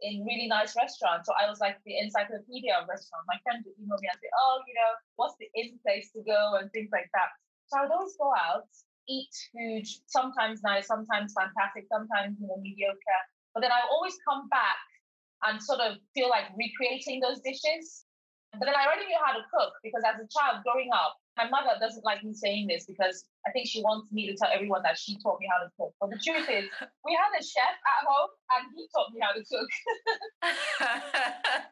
in 0.02 0.24
really 0.24 0.48
nice 0.48 0.76
restaurants. 0.76 1.26
So 1.26 1.32
I 1.32 1.48
was 1.48 1.60
like 1.60 1.80
the 1.84 1.96
encyclopedia 1.98 2.76
of 2.76 2.88
restaurants. 2.88 3.26
My 3.28 3.40
friends 3.42 3.64
would 3.64 3.78
email 3.80 3.96
me 4.00 4.08
and 4.12 4.20
say, 4.20 4.28
oh, 4.28 4.60
you 4.68 4.74
know, 4.76 4.92
what's 5.16 5.36
the 5.40 5.48
in 5.56 5.80
place 5.80 6.12
to 6.12 6.20
go 6.22 6.60
and 6.60 6.68
things 6.72 6.90
like 6.92 7.08
that. 7.16 7.32
So 7.68 7.80
I 7.80 7.88
would 7.88 7.94
always 7.94 8.14
go 8.20 8.30
out, 8.36 8.68
eat 9.08 9.32
food, 9.50 9.86
sometimes 10.06 10.62
nice, 10.62 10.86
sometimes 10.86 11.32
fantastic, 11.32 11.88
sometimes, 11.88 12.36
you 12.38 12.46
know, 12.46 12.60
mediocre. 12.60 13.22
But 13.54 13.64
then 13.64 13.72
I 13.72 13.80
always 13.88 14.14
come 14.28 14.48
back 14.52 14.84
and 15.48 15.62
sort 15.62 15.80
of 15.80 15.96
feel 16.14 16.28
like 16.28 16.52
recreating 16.56 17.20
those 17.20 17.40
dishes. 17.40 18.04
But 18.52 18.66
then 18.68 18.76
I 18.76 18.84
already 18.84 19.08
knew 19.08 19.20
how 19.20 19.32
to 19.32 19.44
cook 19.52 19.72
because 19.82 20.04
as 20.04 20.20
a 20.20 20.28
child 20.28 20.64
growing 20.64 20.92
up, 20.92 21.16
my 21.36 21.48
mother 21.48 21.76
doesn't 21.80 22.04
like 22.04 22.24
me 22.24 22.32
saying 22.32 22.66
this 22.66 22.86
because 22.86 23.24
I 23.46 23.52
think 23.52 23.68
she 23.68 23.82
wants 23.82 24.10
me 24.10 24.26
to 24.26 24.34
tell 24.34 24.48
everyone 24.48 24.82
that 24.82 24.96
she 24.96 25.20
taught 25.20 25.38
me 25.38 25.46
how 25.52 25.60
to 25.60 25.70
cook. 25.76 25.92
But 26.00 26.10
the 26.10 26.20
truth 26.20 26.48
is, 26.48 26.64
we 27.04 27.12
had 27.12 27.30
a 27.36 27.42
chef 27.44 27.76
at 27.76 28.00
home 28.08 28.32
and 28.56 28.62
he 28.72 28.88
taught 28.88 29.12
me 29.12 29.20
how 29.20 29.36
to 29.36 29.44
cook. 29.44 29.68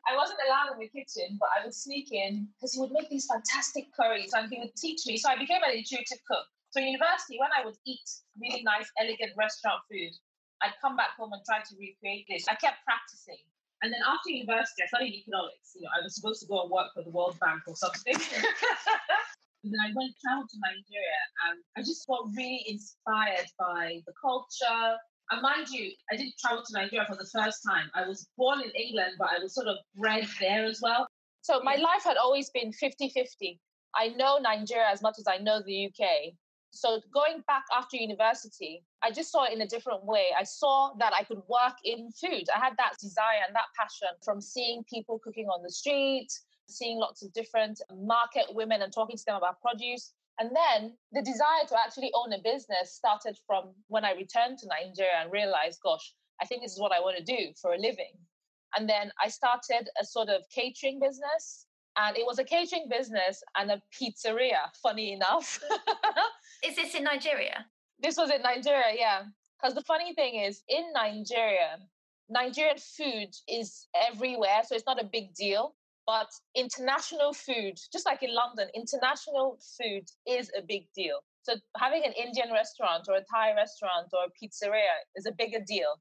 I 0.05 0.13
wasn't 0.17 0.41
allowed 0.45 0.77
in 0.77 0.79
the 0.85 0.91
kitchen, 0.93 1.41
but 1.41 1.49
I 1.49 1.65
would 1.65 1.75
sneak 1.75 2.13
in 2.13 2.49
because 2.55 2.75
he 2.77 2.81
would 2.81 2.93
make 2.93 3.09
these 3.09 3.25
fantastic 3.25 3.89
curries 3.97 4.33
and 4.37 4.53
he 4.53 4.61
would 4.61 4.77
teach 4.77 5.07
me. 5.07 5.17
So 5.17 5.31
I 5.31 5.39
became 5.41 5.65
an 5.65 5.73
intuitive 5.73 6.21
cook. 6.29 6.45
So 6.71 6.81
university, 6.81 7.41
when 7.41 7.55
I 7.57 7.65
would 7.65 7.79
eat 7.87 8.05
really 8.37 8.63
nice, 8.63 8.91
elegant 9.01 9.33
restaurant 9.39 9.81
food, 9.89 10.13
I'd 10.61 10.77
come 10.81 10.97
back 10.97 11.17
home 11.17 11.33
and 11.33 11.41
try 11.45 11.65
to 11.65 11.73
recreate 11.81 12.27
this. 12.29 12.49
I 12.49 12.55
kept 12.57 12.85
practicing. 12.85 13.41
And 13.83 13.93
then 13.93 14.01
after 14.05 14.31
university, 14.31 14.83
I 14.83 14.87
studied 14.87 15.15
economics. 15.15 15.73
You 15.77 15.83
know, 15.83 15.93
I 15.93 16.03
was 16.03 16.15
supposed 16.17 16.41
to 16.41 16.47
go 16.49 16.63
and 16.63 16.71
work 16.71 16.93
for 16.95 17.03
the 17.03 17.11
World 17.11 17.39
Bank 17.41 17.63
or 17.67 17.77
something. 17.77 18.17
I 19.73 19.93
went 19.95 20.13
traveled 20.21 20.51
to 20.51 20.59
Nigeria, 20.61 21.23
and 21.49 21.63
I 21.77 21.81
just 21.81 22.07
got 22.07 22.29
really 22.37 22.65
inspired 22.67 23.49
by 23.59 24.03
the 24.07 24.13
culture. 24.21 24.97
And 25.31 25.41
mind 25.41 25.69
you, 25.71 25.91
I 26.13 26.17
didn't 26.17 26.35
travel 26.39 26.63
to 26.67 26.73
Nigeria 26.73 27.07
for 27.09 27.17
the 27.17 27.29
first 27.33 27.63
time. 27.67 27.91
I 27.95 28.07
was 28.07 28.29
born 28.37 28.61
in 28.61 28.71
England, 28.71 29.15
but 29.19 29.29
I 29.31 29.43
was 29.43 29.55
sort 29.55 29.69
of 29.69 29.77
bred 29.97 30.27
there 30.41 30.67
as 30.67 30.81
well. 30.83 31.09
So 31.41 31.61
my 31.63 31.77
life 31.77 32.05
had 32.05 32.17
always 32.17 32.51
been 32.51 32.73
50 32.73 33.09
50. 33.11 33.61
I 33.97 34.09
know 34.09 34.39
Nigeria 34.39 34.89
as 34.91 35.03
much 35.03 35.17
as 35.19 35.27
I 35.27 35.39
know 35.39 35.63
the 35.65 35.87
UK. 35.87 36.35
So 36.71 37.01
going 37.13 37.43
back 37.47 37.63
after 37.77 37.97
university, 37.97 38.83
I 39.03 39.13
just 39.13 39.31
saw 39.31 39.45
it 39.45 39.53
in 39.53 39.61
a 39.61 39.67
different 39.67 40.05
way. 40.05 40.27
I 40.37 40.43
saw 40.43 40.93
that 40.99 41.13
I 41.15 41.23
could 41.23 41.43
work 41.49 41.77
in 41.85 42.11
food. 42.21 42.45
I 42.55 42.59
had 42.59 42.75
that 42.79 42.95
desire 43.01 43.43
and 43.47 43.55
that 43.55 43.71
passion 43.79 44.09
from 44.25 44.41
seeing 44.41 44.83
people 44.93 45.21
cooking 45.23 45.47
on 45.47 45.63
the 45.63 45.71
street, 45.71 46.29
seeing 46.69 46.99
lots 46.99 47.23
of 47.23 47.33
different 47.33 47.81
market 47.95 48.47
women 48.51 48.83
and 48.83 48.93
talking 48.93 49.17
to 49.17 49.25
them 49.27 49.37
about 49.37 49.61
produce. 49.61 50.13
And 50.39 50.51
then 50.51 50.95
the 51.13 51.23
desire 51.23 51.65
to 51.69 51.77
actually 51.79 52.11
own 52.15 52.33
a 52.33 52.39
business 52.43 52.95
started 52.95 53.39
from 53.47 53.73
when 53.89 54.05
I 54.05 54.13
returned 54.13 54.59
to 54.59 54.69
Nigeria 54.69 55.21
and 55.23 55.33
realized, 55.33 55.81
gosh, 55.83 56.15
I 56.43 56.47
think 56.47 56.63
this 56.63 56.73
is 56.73 56.81
what 56.81 56.93
I 56.93 57.01
want 57.01 57.17
to 57.19 57.25
do 57.25 57.53
for 57.61 57.75
a 57.75 57.79
living. 57.79 58.13
And 58.77 58.89
then 58.89 59.13
I 59.23 59.29
started 59.29 59.89
a 60.01 60.05
sort 60.05 60.29
of 60.29 60.43
catering 60.53 60.99
business 61.01 61.67
and 61.97 62.17
it 62.17 62.27
was 62.27 62.39
a 62.39 62.45
catering 62.45 62.89
business 62.91 63.43
and 63.57 63.71
a 63.71 63.81
pizzeria, 63.93 64.71
funny 64.83 65.13
enough. 65.13 65.61
is 66.65 66.75
this 66.75 66.95
in 66.95 67.05
Nigeria? 67.05 67.67
This 68.01 68.17
was 68.17 68.31
in 68.31 68.43
Nigeria, 68.43 68.97
yeah. 68.97 69.23
Because 69.61 69.75
the 69.75 69.83
funny 69.83 70.13
thing 70.15 70.41
is, 70.41 70.63
in 70.69 70.85
Nigeria, 70.93 71.79
Nigerian 72.29 72.79
food 72.79 73.29
is 73.49 73.87
everywhere, 73.95 74.63
so 74.67 74.75
it's 74.75 74.87
not 74.87 75.01
a 75.01 75.07
big 75.07 75.35
deal. 75.35 75.75
But 76.07 76.29
international 76.55 77.33
food, 77.33 77.79
just 77.93 78.05
like 78.05 78.23
in 78.23 78.35
London, 78.35 78.69
international 78.75 79.59
food 79.79 80.05
is 80.27 80.51
a 80.57 80.63
big 80.63 80.87
deal. 80.95 81.21
So 81.43 81.55
having 81.77 82.05
an 82.05 82.13
Indian 82.13 82.53
restaurant 82.53 83.07
or 83.09 83.17
a 83.17 83.25
Thai 83.25 83.55
restaurant 83.55 84.09
or 84.13 84.29
a 84.29 84.33
pizzeria 84.37 84.97
is 85.17 85.27
a 85.27 85.33
bigger 85.33 85.61
deal. 85.67 86.01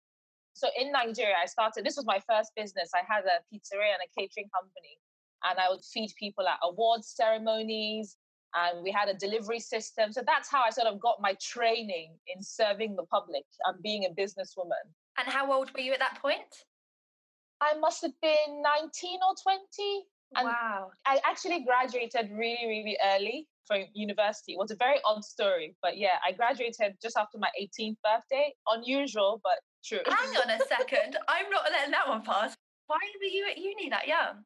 So 0.53 0.67
in 0.79 0.91
Nigeria, 0.91 1.35
I 1.41 1.47
started, 1.47 1.85
this 1.85 1.95
was 1.95 2.05
my 2.05 2.19
first 2.29 2.51
business. 2.55 2.91
I 2.93 3.01
had 3.07 3.23
a 3.25 3.39
pizzeria 3.51 3.95
and 3.95 4.03
a 4.03 4.11
catering 4.19 4.49
company 4.53 4.99
and 5.43 5.59
I 5.59 5.69
would 5.69 5.83
feed 5.83 6.11
people 6.17 6.47
at 6.47 6.59
awards 6.63 7.13
ceremonies. 7.15 8.17
And 8.55 8.83
we 8.83 8.91
had 8.91 9.09
a 9.09 9.15
delivery 9.15 9.59
system. 9.59 10.13
So 10.13 10.21
that's 10.25 10.49
how 10.49 10.61
I 10.65 10.69
sort 10.69 10.87
of 10.87 10.99
got 11.01 11.17
my 11.19 11.35
training 11.41 12.15
in 12.27 12.43
serving 12.43 12.95
the 12.95 13.03
public 13.03 13.43
and 13.65 13.81
being 13.81 14.05
a 14.05 14.09
businesswoman. 14.09 14.85
And 15.17 15.27
how 15.27 15.51
old 15.51 15.71
were 15.73 15.81
you 15.81 15.91
at 15.93 15.99
that 15.99 16.19
point? 16.21 16.53
I 17.63 17.77
must 17.79 18.01
have 18.01 18.11
been 18.21 18.61
19 18.81 19.19
or 19.27 19.35
20. 19.41 20.05
And 20.35 20.47
wow. 20.47 20.91
I 21.05 21.19
actually 21.23 21.63
graduated 21.63 22.29
really, 22.31 22.65
really 22.67 22.97
early 23.13 23.47
from 23.65 23.83
university. 23.93 24.53
It 24.53 24.57
was 24.57 24.71
a 24.71 24.75
very 24.75 24.99
odd 25.05 25.23
story, 25.23 25.75
but 25.81 25.97
yeah, 25.97 26.17
I 26.27 26.33
graduated 26.33 26.97
just 27.01 27.15
after 27.17 27.37
my 27.37 27.49
18th 27.61 27.97
birthday. 28.03 28.53
Unusual, 28.67 29.39
but 29.43 29.59
true. 29.85 29.99
Hang 30.05 30.35
on 30.37 30.49
a 30.49 30.59
second. 30.67 31.17
I'm 31.29 31.49
not 31.49 31.63
letting 31.71 31.91
that 31.91 32.07
one 32.07 32.23
pass. 32.23 32.55
Why 32.87 32.97
were 33.21 33.27
you 33.27 33.45
at 33.49 33.57
uni 33.57 33.89
that 33.89 34.07
young? 34.07 34.43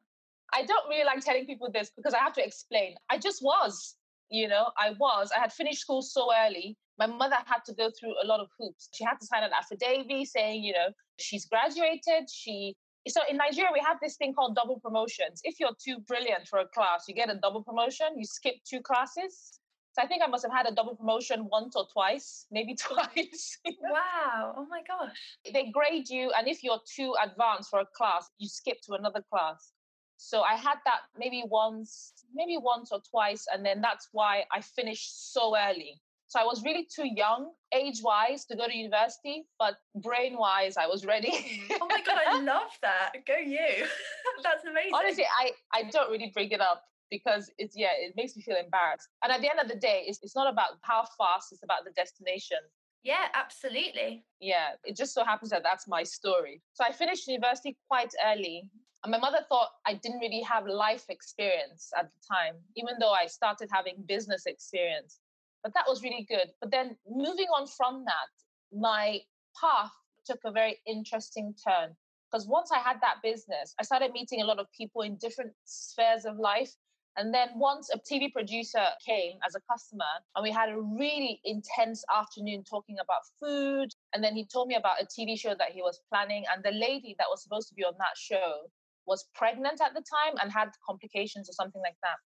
I 0.52 0.64
don't 0.64 0.88
really 0.88 1.04
like 1.04 1.20
telling 1.20 1.46
people 1.46 1.70
this 1.72 1.90
because 1.96 2.14
I 2.14 2.18
have 2.18 2.34
to 2.34 2.44
explain. 2.44 2.94
I 3.10 3.18
just 3.18 3.42
was, 3.42 3.96
you 4.30 4.46
know, 4.46 4.70
I 4.78 4.94
was. 4.98 5.30
I 5.36 5.40
had 5.40 5.52
finished 5.52 5.80
school 5.80 6.02
so 6.02 6.30
early. 6.32 6.76
My 6.98 7.06
mother 7.06 7.36
had 7.46 7.64
to 7.66 7.74
go 7.74 7.90
through 7.98 8.14
a 8.22 8.26
lot 8.26 8.40
of 8.40 8.48
hoops. 8.58 8.88
She 8.94 9.04
had 9.04 9.18
to 9.20 9.26
sign 9.26 9.42
an 9.42 9.50
affidavit 9.52 10.28
saying, 10.28 10.62
you 10.62 10.72
know, 10.72 10.88
she's 11.18 11.46
graduated. 11.46 12.28
She 12.32 12.76
so 13.08 13.20
in 13.28 13.36
Nigeria 13.36 13.70
we 13.72 13.80
have 13.80 13.98
this 14.00 14.16
thing 14.16 14.34
called 14.34 14.54
double 14.54 14.80
promotions. 14.80 15.40
If 15.44 15.60
you're 15.60 15.76
too 15.82 15.98
brilliant 16.06 16.46
for 16.48 16.58
a 16.60 16.66
class, 16.66 17.04
you 17.08 17.14
get 17.14 17.30
a 17.30 17.34
double 17.34 17.62
promotion. 17.62 18.06
You 18.16 18.24
skip 18.24 18.56
two 18.68 18.80
classes. 18.80 19.60
So 19.92 20.02
I 20.02 20.06
think 20.06 20.22
I 20.22 20.28
must 20.28 20.44
have 20.44 20.52
had 20.52 20.66
a 20.70 20.74
double 20.74 20.94
promotion 20.94 21.48
once 21.50 21.74
or 21.74 21.86
twice, 21.92 22.46
maybe 22.50 22.74
twice. 22.78 23.58
Wow. 23.80 24.54
Oh 24.56 24.66
my 24.70 24.82
gosh. 24.86 25.16
They 25.52 25.70
grade 25.70 26.08
you, 26.08 26.30
and 26.38 26.46
if 26.46 26.62
you're 26.62 26.80
too 26.94 27.14
advanced 27.22 27.70
for 27.70 27.80
a 27.80 27.86
class, 27.96 28.30
you 28.38 28.48
skip 28.48 28.80
to 28.82 28.92
another 28.92 29.24
class. 29.30 29.72
So 30.16 30.42
I 30.42 30.54
had 30.54 30.76
that 30.84 31.00
maybe 31.16 31.44
once, 31.46 32.12
maybe 32.34 32.58
once 32.58 32.92
or 32.92 33.00
twice, 33.10 33.46
and 33.52 33.64
then 33.64 33.80
that's 33.80 34.08
why 34.12 34.44
I 34.52 34.60
finished 34.60 35.32
so 35.32 35.56
early. 35.56 36.00
So 36.28 36.38
I 36.38 36.44
was 36.44 36.62
really 36.62 36.86
too 36.94 37.06
young, 37.06 37.52
age 37.74 38.00
wise, 38.02 38.44
to 38.46 38.56
go 38.56 38.66
to 38.66 38.76
university, 38.76 39.46
but 39.58 39.76
brain 39.94 40.36
wise, 40.38 40.76
I 40.76 40.86
was 40.86 41.06
ready. 41.06 41.30
Mm. 41.30 41.78
oh 41.80 41.86
my 41.88 42.02
god, 42.02 42.18
I 42.26 42.40
love 42.52 42.70
that. 42.82 43.12
Go 43.26 43.36
you. 43.36 43.58
that's 44.42 44.64
amazing. 44.64 44.92
Honestly, 44.94 45.24
I, 45.40 45.52
I 45.72 45.84
don't 45.84 46.10
really 46.10 46.30
bring 46.34 46.50
it 46.50 46.60
up 46.60 46.82
because 47.10 47.50
it's 47.56 47.74
yeah, 47.74 47.96
it 47.98 48.12
makes 48.14 48.36
me 48.36 48.42
feel 48.42 48.56
embarrassed. 48.56 49.08
And 49.24 49.32
at 49.32 49.40
the 49.40 49.50
end 49.50 49.58
of 49.58 49.68
the 49.68 49.76
day, 49.76 50.04
it's, 50.06 50.18
it's 50.22 50.36
not 50.36 50.52
about 50.52 50.72
how 50.82 51.04
fast, 51.16 51.50
it's 51.50 51.62
about 51.62 51.86
the 51.86 51.92
destination. 51.92 52.58
Yeah, 53.02 53.28
absolutely. 53.32 54.24
Yeah, 54.38 54.76
it 54.84 54.96
just 54.96 55.14
so 55.14 55.24
happens 55.24 55.50
that 55.50 55.62
that's 55.62 55.88
my 55.88 56.02
story. 56.02 56.60
So 56.74 56.84
I 56.84 56.92
finished 56.92 57.26
university 57.26 57.78
quite 57.88 58.12
early. 58.26 58.70
And 59.02 59.12
my 59.12 59.18
mother 59.18 59.38
thought 59.48 59.68
I 59.86 59.94
didn't 59.94 60.18
really 60.18 60.42
have 60.42 60.66
life 60.66 61.04
experience 61.08 61.90
at 61.96 62.10
the 62.12 62.34
time, 62.34 62.56
even 62.76 62.94
though 63.00 63.12
I 63.12 63.26
started 63.26 63.70
having 63.72 63.94
business 64.06 64.44
experience. 64.44 65.20
But 65.62 65.74
that 65.74 65.84
was 65.88 66.02
really 66.02 66.26
good. 66.28 66.48
But 66.60 66.70
then 66.70 66.96
moving 67.08 67.46
on 67.56 67.66
from 67.66 68.04
that, 68.04 68.78
my 68.78 69.20
path 69.60 69.90
took 70.24 70.38
a 70.44 70.52
very 70.52 70.78
interesting 70.86 71.54
turn. 71.66 71.96
Because 72.30 72.46
once 72.46 72.70
I 72.70 72.78
had 72.78 73.00
that 73.00 73.16
business, 73.22 73.74
I 73.80 73.84
started 73.84 74.12
meeting 74.12 74.42
a 74.42 74.44
lot 74.44 74.58
of 74.58 74.66
people 74.76 75.02
in 75.02 75.16
different 75.16 75.52
spheres 75.64 76.26
of 76.26 76.36
life. 76.36 76.70
And 77.16 77.34
then 77.34 77.48
once 77.56 77.90
a 77.92 77.98
TV 77.98 78.32
producer 78.32 78.84
came 79.04 79.38
as 79.44 79.56
a 79.56 79.60
customer, 79.72 80.04
and 80.36 80.42
we 80.42 80.52
had 80.52 80.68
a 80.68 80.78
really 80.78 81.40
intense 81.44 82.04
afternoon 82.14 82.62
talking 82.62 82.96
about 83.02 83.22
food. 83.40 83.88
And 84.12 84.22
then 84.22 84.34
he 84.36 84.46
told 84.46 84.68
me 84.68 84.76
about 84.76 85.00
a 85.00 85.06
TV 85.06 85.40
show 85.40 85.54
that 85.58 85.72
he 85.72 85.82
was 85.82 86.00
planning. 86.12 86.44
And 86.52 86.62
the 86.62 86.78
lady 86.78 87.16
that 87.18 87.26
was 87.28 87.42
supposed 87.42 87.68
to 87.70 87.74
be 87.74 87.82
on 87.82 87.94
that 87.98 88.16
show 88.16 88.68
was 89.06 89.26
pregnant 89.34 89.80
at 89.80 89.94
the 89.94 90.02
time 90.02 90.34
and 90.40 90.52
had 90.52 90.68
complications 90.86 91.48
or 91.48 91.54
something 91.54 91.80
like 91.80 91.96
that. 92.02 92.18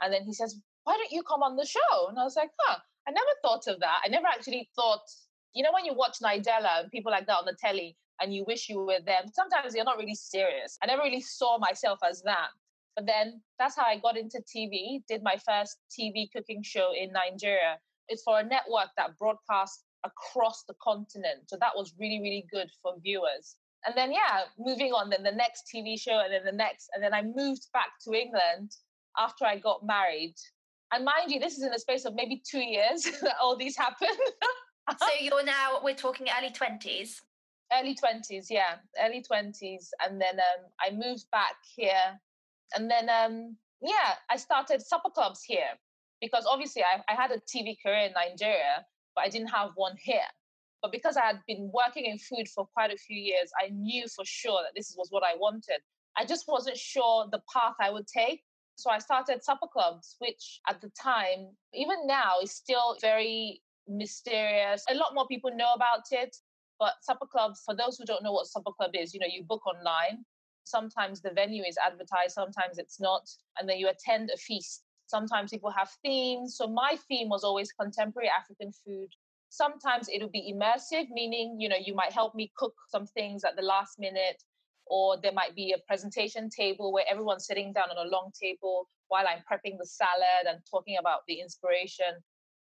And 0.00 0.12
then 0.12 0.24
he 0.24 0.32
says, 0.32 0.58
Why 0.84 0.96
don't 0.96 1.12
you 1.12 1.22
come 1.22 1.42
on 1.42 1.56
the 1.56 1.66
show? 1.66 2.08
And 2.08 2.18
I 2.18 2.24
was 2.24 2.36
like, 2.36 2.50
Huh, 2.60 2.78
I 3.08 3.10
never 3.10 3.30
thought 3.42 3.66
of 3.72 3.80
that. 3.80 3.98
I 4.04 4.08
never 4.08 4.26
actually 4.26 4.68
thought, 4.76 5.02
you 5.54 5.62
know, 5.62 5.70
when 5.72 5.84
you 5.84 5.94
watch 5.94 6.18
Nigella 6.22 6.80
and 6.80 6.90
people 6.90 7.12
like 7.12 7.26
that 7.26 7.38
on 7.38 7.44
the 7.46 7.56
telly 7.58 7.96
and 8.20 8.34
you 8.34 8.44
wish 8.46 8.68
you 8.68 8.78
were 8.78 9.00
them, 9.04 9.24
sometimes 9.32 9.74
you're 9.74 9.84
not 9.84 9.98
really 9.98 10.14
serious. 10.14 10.78
I 10.82 10.86
never 10.86 11.02
really 11.02 11.20
saw 11.20 11.58
myself 11.58 11.98
as 12.08 12.22
that. 12.22 12.48
But 12.96 13.06
then 13.06 13.40
that's 13.58 13.76
how 13.76 13.84
I 13.84 13.98
got 13.98 14.16
into 14.16 14.42
TV, 14.54 15.02
did 15.08 15.22
my 15.22 15.36
first 15.46 15.78
TV 15.90 16.28
cooking 16.34 16.62
show 16.62 16.92
in 16.98 17.12
Nigeria. 17.12 17.78
It's 18.08 18.22
for 18.22 18.40
a 18.40 18.44
network 18.44 18.88
that 18.96 19.16
broadcasts 19.18 19.84
across 20.04 20.64
the 20.66 20.74
continent. 20.82 21.48
So 21.48 21.56
that 21.60 21.72
was 21.76 21.94
really, 21.98 22.20
really 22.20 22.46
good 22.50 22.68
for 22.82 22.94
viewers 23.02 23.56
and 23.86 23.96
then 23.96 24.12
yeah 24.12 24.42
moving 24.58 24.92
on 24.92 25.08
then 25.10 25.22
the 25.22 25.32
next 25.32 25.64
tv 25.74 25.98
show 25.98 26.20
and 26.20 26.32
then 26.32 26.44
the 26.44 26.52
next 26.52 26.90
and 26.94 27.02
then 27.02 27.14
i 27.14 27.22
moved 27.22 27.66
back 27.72 27.88
to 28.02 28.12
england 28.12 28.70
after 29.16 29.44
i 29.44 29.56
got 29.56 29.84
married 29.84 30.34
and 30.92 31.04
mind 31.04 31.30
you 31.30 31.38
this 31.38 31.56
is 31.56 31.62
in 31.62 31.70
the 31.70 31.78
space 31.78 32.04
of 32.04 32.14
maybe 32.14 32.42
two 32.48 32.60
years 32.60 33.02
that 33.22 33.34
all 33.40 33.56
these 33.56 33.76
happened 33.76 34.10
so 34.98 35.06
you're 35.20 35.44
now 35.44 35.78
we're 35.82 35.94
talking 35.94 36.26
early 36.38 36.50
20s 36.50 37.16
early 37.72 37.94
20s 37.94 38.46
yeah. 38.50 38.76
Early 39.00 39.22
20s 39.22 39.88
and 40.04 40.20
then 40.20 40.38
um, 40.38 40.66
i 40.80 40.90
moved 40.90 41.30
back 41.30 41.54
here. 41.76 42.18
And 42.74 42.90
then 42.90 43.08
um, 43.08 43.56
yeah 43.80 44.14
i 44.30 44.36
started 44.36 44.82
supper 44.82 45.10
clubs 45.10 45.42
here 45.44 45.78
because 46.20 46.44
obviously 46.48 46.82
I, 46.82 47.00
I 47.10 47.14
had 47.14 47.30
a 47.30 47.38
tv 47.38 47.76
career 47.84 48.06
in 48.06 48.12
nigeria 48.12 48.84
but 49.14 49.24
i 49.24 49.28
didn't 49.28 49.48
have 49.48 49.70
one 49.74 49.96
here. 50.02 50.28
But 50.82 50.92
because 50.92 51.16
I 51.16 51.26
had 51.26 51.40
been 51.46 51.70
working 51.74 52.06
in 52.06 52.18
food 52.18 52.48
for 52.48 52.66
quite 52.72 52.92
a 52.92 52.96
few 52.96 53.16
years, 53.16 53.50
I 53.62 53.68
knew 53.68 54.06
for 54.08 54.24
sure 54.24 54.62
that 54.62 54.72
this 54.74 54.94
was 54.96 55.08
what 55.10 55.22
I 55.22 55.36
wanted. 55.36 55.80
I 56.16 56.24
just 56.24 56.46
wasn't 56.48 56.76
sure 56.76 57.26
the 57.30 57.42
path 57.52 57.74
I 57.80 57.90
would 57.90 58.06
take. 58.06 58.42
So 58.80 58.90
I 58.90 58.98
started 58.98 59.42
supper 59.44 59.66
clubs, 59.72 60.16
which 60.18 60.60
at 60.68 60.80
the 60.80 60.90
time, 60.90 61.48
even 61.74 62.06
now, 62.06 62.40
is 62.42 62.52
still 62.52 62.96
very 63.00 63.62
mysterious. 63.88 64.84
A 64.90 64.94
lot 64.94 65.14
more 65.14 65.26
people 65.28 65.50
know 65.54 65.72
about 65.74 66.04
it. 66.10 66.36
But 66.78 66.94
supper 67.02 67.26
clubs, 67.26 67.62
for 67.64 67.76
those 67.76 67.98
who 67.98 68.06
don't 68.06 68.22
know 68.22 68.32
what 68.32 68.46
supper 68.46 68.72
club 68.72 68.92
is, 68.94 69.12
you 69.12 69.20
know, 69.20 69.26
you 69.30 69.44
book 69.44 69.66
online 69.66 70.24
Sometimes 70.64 71.20
the 71.20 71.32
venue 71.32 71.64
is 71.64 71.76
advertised, 71.84 72.34
sometimes 72.34 72.78
it's 72.78 73.00
not. 73.00 73.28
And 73.58 73.68
then 73.68 73.78
you 73.78 73.88
attend 73.88 74.30
a 74.32 74.36
feast. 74.36 74.84
Sometimes 75.06 75.50
people 75.50 75.70
have 75.70 75.90
themes. 76.02 76.56
So 76.56 76.68
my 76.68 76.96
theme 77.08 77.28
was 77.28 77.42
always 77.42 77.72
contemporary 77.72 78.28
African 78.28 78.72
food. 78.72 79.08
Sometimes 79.48 80.08
it'll 80.08 80.28
be 80.30 80.54
immersive, 80.54 81.10
meaning, 81.10 81.56
you 81.58 81.68
know, 81.68 81.76
you 81.84 81.94
might 81.94 82.12
help 82.12 82.36
me 82.36 82.52
cook 82.56 82.74
some 82.88 83.06
things 83.06 83.42
at 83.42 83.56
the 83.56 83.62
last 83.62 83.98
minute, 83.98 84.42
or 84.90 85.16
there 85.22 85.32
might 85.32 85.54
be 85.54 85.72
a 85.72 85.78
presentation 85.86 86.50
table 86.50 86.92
where 86.92 87.04
everyone's 87.08 87.46
sitting 87.46 87.72
down 87.72 87.88
on 87.96 88.06
a 88.06 88.10
long 88.10 88.32
table 88.38 88.88
while 89.08 89.24
I'm 89.26 89.42
prepping 89.50 89.78
the 89.78 89.86
salad 89.86 90.46
and 90.48 90.58
talking 90.68 90.96
about 90.98 91.20
the 91.28 91.40
inspiration. 91.40 92.18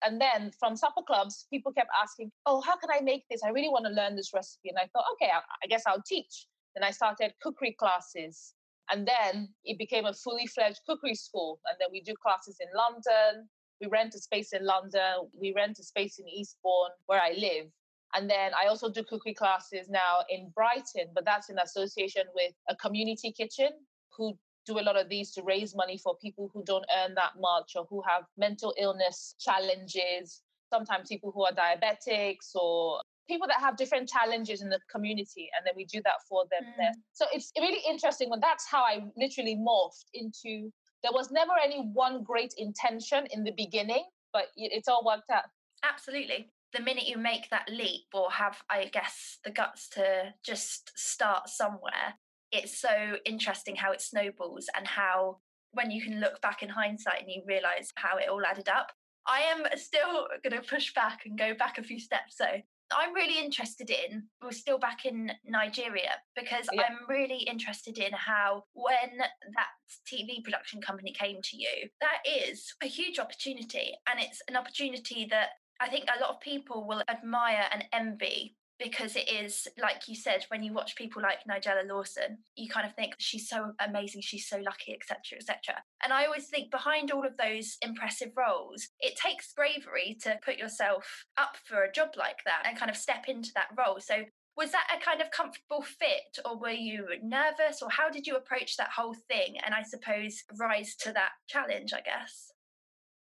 And 0.05 0.21
then 0.21 0.51
from 0.59 0.77
supper 0.77 1.03
clubs, 1.07 1.47
people 1.53 1.73
kept 1.73 1.91
asking, 2.03 2.33
Oh, 2.47 2.61
how 2.63 2.77
can 2.77 2.91
I 2.93 3.01
make 3.01 3.25
this? 3.31 3.43
I 3.45 3.51
really 3.51 3.69
want 3.69 3.85
to 3.87 3.93
learn 3.93 4.17
this 4.17 4.33
recipe. 4.35 4.71
And 4.71 4.79
I 4.79 4.89
thought, 4.93 5.05
okay, 5.15 5.31
I, 5.31 5.67
guess 5.69 5.85
I'll 5.87 6.03
teach. 6.07 6.47
Then 6.75 6.83
I 6.83 6.91
started 6.91 7.33
cookery 7.43 7.77
classes. 7.79 8.55
And 8.91 9.07
then 9.07 9.49
it 9.65 9.79
became 9.79 10.07
a 10.07 10.13
fully 10.13 10.49
fledged 10.49 10.81
cookery 10.89 11.15
school. 11.15 11.61
And 11.67 11.77
then 11.79 11.89
we 11.93 12.01
do 12.01 12.15
classes 12.21 12.57
in 12.61 12.69
London. 12.77 13.49
We 13.81 13.87
rent 13.87 14.15
a 14.17 14.19
space 14.19 14.53
in 14.53 14.65
London. 14.67 15.31
We 15.39 15.53
rent 15.55 15.79
a 15.79 15.85
space 15.85 16.19
in 16.19 16.29
Eastbourne 16.29 16.91
where 17.07 17.21
I 17.21 17.35
live. 17.39 17.67
And 18.15 18.29
then 18.29 18.53
I 18.61 18.67
also 18.69 18.91
do 18.91 19.03
cookery 19.05 19.35
classes 19.35 19.89
now 19.89 20.19
in 20.29 20.51
Brighton, 20.55 21.13
but 21.15 21.25
that's 21.25 21.49
in 21.49 21.59
association 21.59 22.25
with 22.35 22.53
a 22.69 22.77
community 22.77 23.33
kitchen 23.33 23.71
who 24.17 24.37
do 24.67 24.79
a 24.79 24.83
lot 24.83 24.99
of 24.99 25.09
these 25.09 25.31
to 25.33 25.43
raise 25.43 25.75
money 25.75 25.99
for 25.99 26.17
people 26.19 26.51
who 26.53 26.63
don't 26.65 26.85
earn 26.99 27.15
that 27.15 27.33
much 27.39 27.73
or 27.77 27.87
who 27.89 28.03
have 28.07 28.25
mental 28.37 28.75
illness 28.79 29.35
challenges. 29.41 30.43
Sometimes 30.73 31.09
people 31.09 31.33
who 31.33 31.45
are 31.45 31.53
diabetics 31.53 32.55
or 32.55 33.01
people 33.31 33.47
that 33.47 33.61
have 33.61 33.77
different 33.77 34.09
challenges 34.09 34.61
in 34.61 34.69
the 34.69 34.81
community 34.91 35.49
and 35.57 35.65
then 35.65 35.73
we 35.77 35.85
do 35.85 36.01
that 36.05 36.19
for 36.29 36.45
them 36.51 36.69
mm. 36.69 36.77
there 36.77 36.93
so 37.13 37.27
it's 37.33 37.53
really 37.59 37.81
interesting 37.89 38.29
when 38.29 38.41
that's 38.41 38.67
how 38.69 38.83
i 38.83 39.01
literally 39.17 39.57
morphed 39.57 40.07
into 40.15 40.69
there 41.05 41.13
was 41.13 41.31
never 41.31 41.53
any 41.65 41.81
one 41.93 42.25
great 42.25 42.53
intention 42.59 43.29
in 43.31 43.45
the 43.45 43.53
beginning 43.57 44.05
but 44.33 44.47
it's 44.57 44.89
all 44.89 45.05
worked 45.07 45.31
out 45.31 45.45
absolutely 45.85 46.51
the 46.73 46.83
minute 46.83 47.07
you 47.07 47.19
make 47.19 47.49
that 47.51 47.69
leap 47.71 48.07
or 48.15 48.31
have 48.31 48.63
i 48.71 48.85
guess 48.93 49.39
the 49.45 49.51
guts 49.51 49.89
to 49.89 50.35
just 50.45 50.93
start 50.97 51.49
somewhere 51.49 52.15
it's 52.53 52.81
so 52.81 53.17
interesting 53.25 53.77
how 53.77 53.93
it 53.93 54.01
snowballs 54.01 54.69
and 54.77 54.87
how 54.87 55.39
when 55.73 55.91
you 55.91 56.03
can 56.03 56.19
look 56.21 56.41
back 56.41 56.63
in 56.63 56.69
hindsight 56.69 57.21
and 57.21 57.31
you 57.31 57.43
realize 57.47 57.91
how 57.97 58.17
it 58.17 58.29
all 58.29 58.45
added 58.45 58.69
up 58.69 58.93
I 59.27 59.41
am 59.43 59.65
still 59.77 60.27
going 60.43 60.61
to 60.61 60.69
push 60.69 60.93
back 60.95 61.21
and 61.27 61.39
go 61.39 61.55
back 61.55 61.79
a 61.79 61.83
few 61.83 62.01
steps. 62.01 62.37
So 62.37 62.47
I'm 62.93 63.15
really 63.15 63.39
interested 63.39 63.91
in, 63.91 64.25
we're 64.43 64.51
still 64.51 64.79
back 64.79 65.05
in 65.05 65.31
Nigeria, 65.47 66.13
because 66.35 66.69
yeah. 66.73 66.83
I'm 66.83 66.99
really 67.09 67.43
interested 67.45 67.99
in 67.99 68.13
how, 68.13 68.65
when 68.73 69.19
that 69.19 69.69
TV 70.13 70.43
production 70.43 70.81
company 70.81 71.15
came 71.19 71.37
to 71.43 71.57
you, 71.57 71.89
that 72.01 72.19
is 72.27 72.75
a 72.83 72.87
huge 72.87 73.19
opportunity. 73.19 73.93
And 74.11 74.21
it's 74.21 74.43
an 74.49 74.57
opportunity 74.57 75.27
that 75.31 75.51
I 75.81 75.89
think 75.89 76.05
a 76.05 76.21
lot 76.21 76.31
of 76.31 76.41
people 76.41 76.87
will 76.87 77.03
admire 77.09 77.65
and 77.73 77.85
envy 77.93 78.57
because 78.79 79.15
it 79.15 79.31
is 79.31 79.69
like 79.81 80.09
you 80.09 80.15
said 80.15 80.45
when 80.49 80.63
you 80.63 80.73
watch 80.73 80.97
people 80.97 81.21
like 81.21 81.41
nigella 81.47 81.87
lawson 81.87 82.39
you 82.57 82.67
kind 82.67 82.87
of 82.87 82.95
think 82.95 83.13
she's 83.19 83.47
so 83.47 83.73
amazing 83.87 84.23
she's 84.23 84.49
so 84.49 84.57
lucky 84.57 84.95
etc 84.95 85.37
etc 85.39 85.83
and 86.03 86.15
i 86.15 86.25
always 86.25 86.47
think 86.47 86.71
behind 86.71 87.11
all 87.11 87.27
of 87.27 87.37
those 87.37 87.77
impressive 87.83 88.31
roles 88.39 88.89
it 89.01 89.17
takes 89.17 89.53
bravery 89.53 90.17
to 90.23 90.39
put 90.43 90.57
yourself 90.57 91.27
up 91.37 91.57
for 91.65 91.83
a 91.83 91.93
job 91.93 92.09
like 92.17 92.39
that 92.47 92.63
and 92.67 92.79
kind 92.79 92.91
of 92.91 92.97
step 92.97 93.25
into 93.29 93.51
that 93.55 93.69
role. 93.77 94.01
So 94.01 94.25
was 94.57 94.73
that 94.73 94.89
a 94.95 95.03
kind 95.03 95.21
of 95.21 95.31
comfortable 95.31 95.83
fit 95.83 96.39
or 96.45 96.59
were 96.59 96.71
you 96.71 97.07
nervous 97.23 97.83
or 97.83 97.89
how 97.91 98.11
did 98.11 98.27
you 98.27 98.37
approach 98.37 98.77
that 98.77 98.91
whole 98.95 99.15
thing 99.31 99.55
and 99.65 99.75
i 99.75 99.83
suppose 99.83 100.43
rise 100.59 100.97
to 100.97 101.13
that 101.13 101.31
challenge 101.49 101.95
i 101.95 102.01
guess 102.01 102.53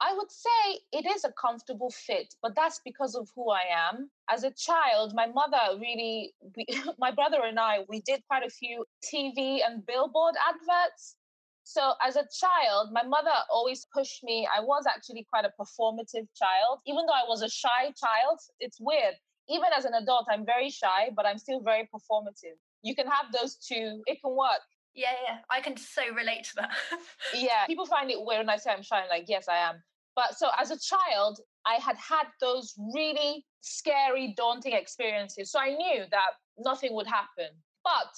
I 0.01 0.13
would 0.15 0.31
say 0.31 0.79
it 0.91 1.05
is 1.05 1.23
a 1.23 1.31
comfortable 1.33 1.91
fit, 1.91 2.33
but 2.41 2.55
that's 2.55 2.81
because 2.83 3.13
of 3.13 3.29
who 3.35 3.51
I 3.51 3.61
am. 3.71 4.09
As 4.29 4.43
a 4.43 4.49
child, 4.51 5.13
my 5.13 5.27
mother 5.27 5.79
really, 5.79 6.33
we, 6.57 6.65
my 6.97 7.11
brother 7.11 7.37
and 7.45 7.59
I, 7.59 7.85
we 7.87 8.01
did 8.01 8.23
quite 8.27 8.43
a 8.43 8.49
few 8.49 8.83
TV 9.05 9.59
and 9.63 9.85
billboard 9.85 10.35
adverts. 10.49 11.17
So 11.63 11.93
as 12.03 12.15
a 12.15 12.25
child, 12.33 12.89
my 12.91 13.03
mother 13.03 13.31
always 13.51 13.85
pushed 13.93 14.23
me. 14.23 14.47
I 14.47 14.61
was 14.61 14.85
actually 14.87 15.27
quite 15.29 15.45
a 15.45 15.53
performative 15.61 16.27
child, 16.35 16.79
even 16.87 17.05
though 17.05 17.13
I 17.13 17.27
was 17.27 17.43
a 17.43 17.49
shy 17.49 17.93
child. 17.95 18.39
It's 18.59 18.77
weird. 18.81 19.13
Even 19.49 19.67
as 19.77 19.85
an 19.85 19.93
adult, 19.93 20.25
I'm 20.31 20.45
very 20.45 20.71
shy, 20.71 21.11
but 21.15 21.27
I'm 21.27 21.37
still 21.37 21.61
very 21.61 21.87
performative. 21.93 22.57
You 22.81 22.95
can 22.95 23.05
have 23.05 23.31
those 23.31 23.55
two, 23.55 24.01
it 24.07 24.19
can 24.23 24.35
work. 24.35 24.65
Yeah, 24.95 25.13
yeah, 25.25 25.37
I 25.49 25.61
can 25.61 25.77
so 25.77 26.01
relate 26.13 26.45
to 26.45 26.55
that. 26.57 26.71
yeah, 27.35 27.65
people 27.67 27.85
find 27.85 28.09
it 28.09 28.17
weird 28.19 28.39
when 28.39 28.49
I 28.49 28.57
say 28.57 28.71
I'm 28.71 28.81
shy. 28.81 29.01
I'm 29.01 29.09
like, 29.09 29.25
yes, 29.27 29.47
I 29.47 29.57
am. 29.57 29.81
But 30.15 30.37
so 30.37 30.49
as 30.59 30.71
a 30.71 30.79
child, 30.79 31.39
I 31.65 31.75
had 31.75 31.95
had 31.97 32.25
those 32.39 32.73
really 32.93 33.45
scary, 33.61 34.33
daunting 34.35 34.73
experiences. 34.73 35.51
So 35.51 35.59
I 35.59 35.75
knew 35.75 36.03
that 36.11 36.31
nothing 36.57 36.93
would 36.95 37.07
happen. 37.07 37.49
But 37.83 38.13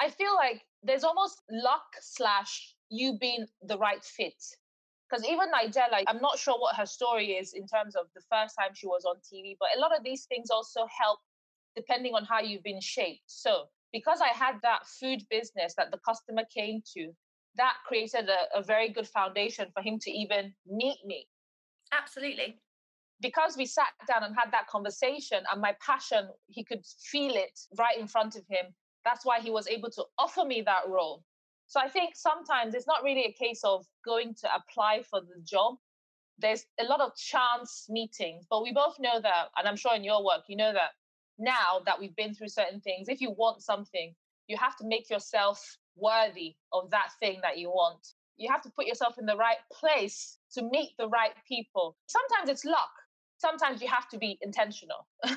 I 0.00 0.10
feel 0.10 0.34
like 0.34 0.62
there's 0.82 1.04
almost 1.04 1.42
luck 1.50 1.86
slash 2.00 2.74
you 2.90 3.18
being 3.18 3.46
the 3.62 3.78
right 3.78 4.02
fit. 4.04 4.42
Because 5.08 5.24
even 5.24 5.48
Nigella, 5.50 6.02
I'm 6.06 6.20
not 6.20 6.38
sure 6.38 6.58
what 6.58 6.76
her 6.76 6.86
story 6.86 7.32
is 7.32 7.54
in 7.54 7.66
terms 7.66 7.96
of 7.96 8.06
the 8.14 8.22
first 8.30 8.54
time 8.58 8.74
she 8.74 8.86
was 8.86 9.04
on 9.04 9.16
TV, 9.16 9.56
but 9.58 9.68
a 9.76 9.80
lot 9.80 9.96
of 9.96 10.04
these 10.04 10.26
things 10.26 10.50
also 10.50 10.86
help 10.86 11.20
depending 11.74 12.14
on 12.14 12.24
how 12.24 12.40
you've 12.40 12.62
been 12.62 12.80
shaped. 12.80 13.22
So 13.26 13.64
because 13.92 14.20
I 14.20 14.28
had 14.28 14.56
that 14.62 14.86
food 14.86 15.22
business 15.30 15.74
that 15.76 15.90
the 15.90 15.98
customer 16.06 16.42
came 16.54 16.82
to, 16.94 17.12
that 17.58 17.74
created 17.86 18.28
a, 18.28 18.58
a 18.58 18.62
very 18.62 18.88
good 18.88 19.06
foundation 19.06 19.66
for 19.74 19.82
him 19.82 19.98
to 20.00 20.10
even 20.10 20.54
meet 20.66 20.98
me. 21.04 21.26
Absolutely. 21.92 22.58
Because 23.20 23.56
we 23.56 23.66
sat 23.66 23.88
down 24.06 24.22
and 24.22 24.34
had 24.34 24.52
that 24.52 24.68
conversation, 24.68 25.40
and 25.52 25.60
my 25.60 25.74
passion, 25.84 26.28
he 26.46 26.64
could 26.64 26.84
feel 27.10 27.34
it 27.34 27.58
right 27.76 27.98
in 27.98 28.06
front 28.06 28.36
of 28.36 28.42
him. 28.48 28.66
That's 29.04 29.26
why 29.26 29.40
he 29.40 29.50
was 29.50 29.66
able 29.68 29.90
to 29.90 30.04
offer 30.18 30.44
me 30.44 30.62
that 30.62 30.88
role. 30.88 31.24
So 31.66 31.80
I 31.80 31.88
think 31.88 32.14
sometimes 32.14 32.74
it's 32.74 32.86
not 32.86 33.02
really 33.02 33.24
a 33.24 33.32
case 33.32 33.60
of 33.64 33.84
going 34.04 34.34
to 34.40 34.48
apply 34.54 35.02
for 35.02 35.20
the 35.20 35.42
job. 35.44 35.74
There's 36.38 36.64
a 36.80 36.84
lot 36.84 37.00
of 37.00 37.14
chance 37.16 37.86
meetings, 37.88 38.46
but 38.48 38.62
we 38.62 38.72
both 38.72 38.96
know 39.00 39.20
that, 39.20 39.48
and 39.56 39.66
I'm 39.66 39.76
sure 39.76 39.94
in 39.94 40.04
your 40.04 40.24
work, 40.24 40.42
you 40.48 40.56
know 40.56 40.72
that 40.72 40.92
now 41.38 41.80
that 41.86 41.98
we've 41.98 42.14
been 42.16 42.34
through 42.34 42.48
certain 42.48 42.80
things, 42.80 43.08
if 43.08 43.20
you 43.20 43.32
want 43.32 43.62
something, 43.62 44.14
you 44.46 44.56
have 44.56 44.76
to 44.76 44.86
make 44.86 45.10
yourself 45.10 45.76
worthy 45.98 46.54
of 46.72 46.90
that 46.90 47.10
thing 47.20 47.40
that 47.42 47.58
you 47.58 47.68
want. 47.68 48.14
You 48.36 48.50
have 48.50 48.62
to 48.62 48.70
put 48.70 48.86
yourself 48.86 49.18
in 49.18 49.26
the 49.26 49.36
right 49.36 49.58
place 49.72 50.38
to 50.54 50.62
meet 50.62 50.90
the 50.98 51.08
right 51.08 51.32
people. 51.46 51.96
Sometimes 52.06 52.48
it's 52.48 52.64
luck. 52.64 52.90
Sometimes 53.38 53.80
you 53.80 53.88
have 53.88 54.08
to 54.08 54.18
be 54.18 54.36
intentional. 54.42 55.06
oh 55.24 55.36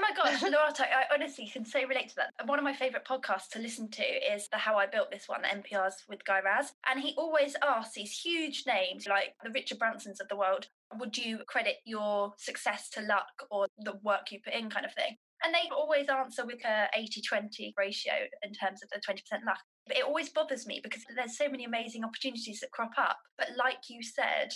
my 0.00 0.10
gosh, 0.16 0.42
Lerato, 0.42 0.80
I 0.80 1.04
honestly 1.14 1.46
can 1.46 1.64
so 1.64 1.80
relate 1.86 2.08
to 2.08 2.16
that. 2.16 2.46
One 2.46 2.58
of 2.58 2.64
my 2.64 2.74
favourite 2.74 3.04
podcasts 3.04 3.48
to 3.52 3.60
listen 3.60 3.88
to 3.92 4.02
is 4.02 4.48
the 4.48 4.58
How 4.58 4.76
I 4.76 4.86
Built 4.86 5.10
This 5.10 5.28
one, 5.28 5.42
NPR's 5.42 6.02
with 6.08 6.24
Guy 6.24 6.40
Raz. 6.44 6.72
And 6.88 7.00
he 7.00 7.14
always 7.16 7.54
asks 7.62 7.94
these 7.94 8.10
huge 8.10 8.64
names 8.66 9.06
like 9.06 9.34
the 9.44 9.50
Richard 9.50 9.78
Bransons 9.78 10.20
of 10.20 10.28
the 10.28 10.36
world, 10.36 10.66
would 10.98 11.16
you 11.16 11.38
credit 11.46 11.76
your 11.84 12.32
success 12.38 12.88
to 12.90 13.02
luck 13.02 13.46
or 13.50 13.68
the 13.78 13.94
work 14.02 14.32
you 14.32 14.40
put 14.44 14.54
in 14.54 14.68
kind 14.68 14.84
of 14.84 14.92
thing? 14.92 15.16
And 15.44 15.54
they 15.54 15.70
always 15.74 16.08
answer 16.08 16.44
with 16.44 16.64
a 16.64 16.88
80 16.94 17.22
20 17.22 17.74
ratio 17.76 18.12
in 18.42 18.52
terms 18.52 18.82
of 18.82 18.90
the 18.90 19.00
20% 19.00 19.20
luck. 19.46 19.58
But 19.86 19.96
it 19.96 20.04
always 20.04 20.28
bothers 20.28 20.66
me 20.66 20.80
because 20.82 21.02
there's 21.14 21.36
so 21.36 21.48
many 21.48 21.64
amazing 21.64 22.04
opportunities 22.04 22.60
that 22.60 22.72
crop 22.72 22.92
up. 22.98 23.18
But 23.38 23.48
like 23.56 23.88
you 23.88 24.02
said, 24.02 24.52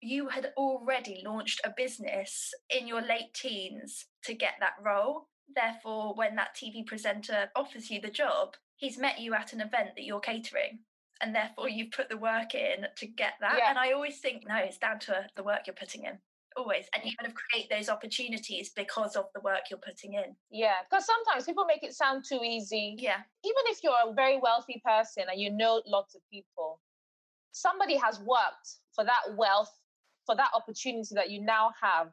you 0.00 0.28
had 0.28 0.52
already 0.56 1.22
launched 1.24 1.60
a 1.64 1.72
business 1.76 2.52
in 2.70 2.86
your 2.86 3.02
late 3.02 3.34
teens 3.34 4.06
to 4.24 4.34
get 4.34 4.54
that 4.60 4.74
role. 4.84 5.28
Therefore, 5.54 6.14
when 6.14 6.36
that 6.36 6.56
TV 6.56 6.86
presenter 6.86 7.50
offers 7.56 7.90
you 7.90 8.00
the 8.00 8.10
job, 8.10 8.54
he's 8.76 8.98
met 8.98 9.20
you 9.20 9.34
at 9.34 9.52
an 9.52 9.60
event 9.60 9.90
that 9.96 10.04
you're 10.04 10.20
catering. 10.20 10.78
And 11.20 11.34
therefore, 11.34 11.68
you've 11.68 11.90
put 11.90 12.08
the 12.08 12.16
work 12.16 12.54
in 12.54 12.86
to 12.96 13.06
get 13.06 13.34
that. 13.40 13.56
Yeah. 13.58 13.68
And 13.68 13.78
I 13.78 13.92
always 13.92 14.20
think, 14.20 14.44
no, 14.48 14.56
it's 14.56 14.78
down 14.78 15.00
to 15.00 15.18
uh, 15.18 15.22
the 15.36 15.42
work 15.42 15.66
you're 15.66 15.74
putting 15.74 16.04
in 16.04 16.18
always 16.56 16.86
and 16.94 17.04
you 17.04 17.12
kind 17.16 17.30
of 17.30 17.34
create 17.34 17.68
those 17.70 17.88
opportunities 17.88 18.70
because 18.74 19.16
of 19.16 19.26
the 19.34 19.40
work 19.40 19.60
you're 19.70 19.78
putting 19.78 20.14
in. 20.14 20.34
Yeah 20.50 20.74
because 20.88 21.06
sometimes 21.06 21.44
people 21.44 21.64
make 21.66 21.82
it 21.82 21.94
sound 21.94 22.24
too 22.28 22.40
easy. 22.44 22.96
Yeah. 22.98 23.18
Even 23.44 23.62
if 23.66 23.82
you're 23.82 23.92
a 24.06 24.12
very 24.12 24.38
wealthy 24.38 24.82
person 24.84 25.24
and 25.30 25.40
you 25.40 25.50
know 25.50 25.82
lots 25.86 26.14
of 26.14 26.20
people 26.30 26.80
somebody 27.52 27.96
has 27.96 28.20
worked 28.20 28.78
for 28.94 29.04
that 29.04 29.36
wealth 29.36 29.72
for 30.26 30.36
that 30.36 30.50
opportunity 30.54 31.14
that 31.14 31.30
you 31.30 31.40
now 31.40 31.70
have. 31.80 32.06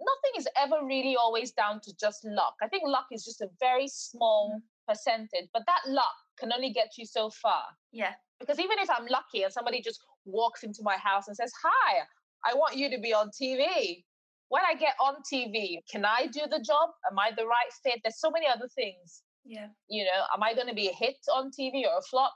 Nothing 0.00 0.38
is 0.38 0.48
ever 0.60 0.84
really 0.84 1.16
always 1.16 1.52
down 1.52 1.80
to 1.82 1.94
just 1.96 2.24
luck. 2.24 2.54
I 2.62 2.68
think 2.68 2.82
luck 2.86 3.06
is 3.10 3.24
just 3.24 3.40
a 3.40 3.48
very 3.60 3.88
small 3.88 4.56
mm. 4.56 4.92
percentage 4.92 5.48
but 5.52 5.62
that 5.66 5.80
luck 5.86 6.14
can 6.38 6.52
only 6.52 6.70
get 6.70 6.92
you 6.98 7.06
so 7.06 7.30
far. 7.30 7.64
Yeah. 7.92 8.12
Because 8.40 8.58
even 8.58 8.78
if 8.80 8.90
i'm 8.90 9.06
lucky 9.06 9.44
and 9.44 9.52
somebody 9.52 9.80
just 9.80 10.00
walks 10.24 10.62
into 10.62 10.82
my 10.82 10.96
house 10.96 11.28
and 11.28 11.36
says 11.36 11.52
hi 11.62 12.00
I 12.44 12.54
want 12.54 12.76
you 12.76 12.90
to 12.90 12.98
be 12.98 13.12
on 13.12 13.30
TV. 13.30 14.04
When 14.48 14.62
I 14.68 14.74
get 14.74 14.94
on 15.00 15.16
TV, 15.32 15.78
can 15.90 16.04
I 16.04 16.26
do 16.26 16.42
the 16.50 16.60
job? 16.60 16.90
Am 17.10 17.18
I 17.18 17.30
the 17.36 17.46
right 17.46 17.72
fit? 17.82 18.00
There's 18.04 18.20
so 18.20 18.30
many 18.30 18.46
other 18.46 18.68
things 18.74 19.22
Yeah. 19.44 19.68
You 19.88 20.04
know, 20.04 20.24
am 20.34 20.42
I 20.42 20.54
going 20.54 20.68
to 20.68 20.74
be 20.74 20.88
a 20.88 20.92
hit 20.92 21.18
on 21.32 21.50
TV 21.50 21.84
or 21.84 21.98
a 21.98 22.02
flop? 22.10 22.32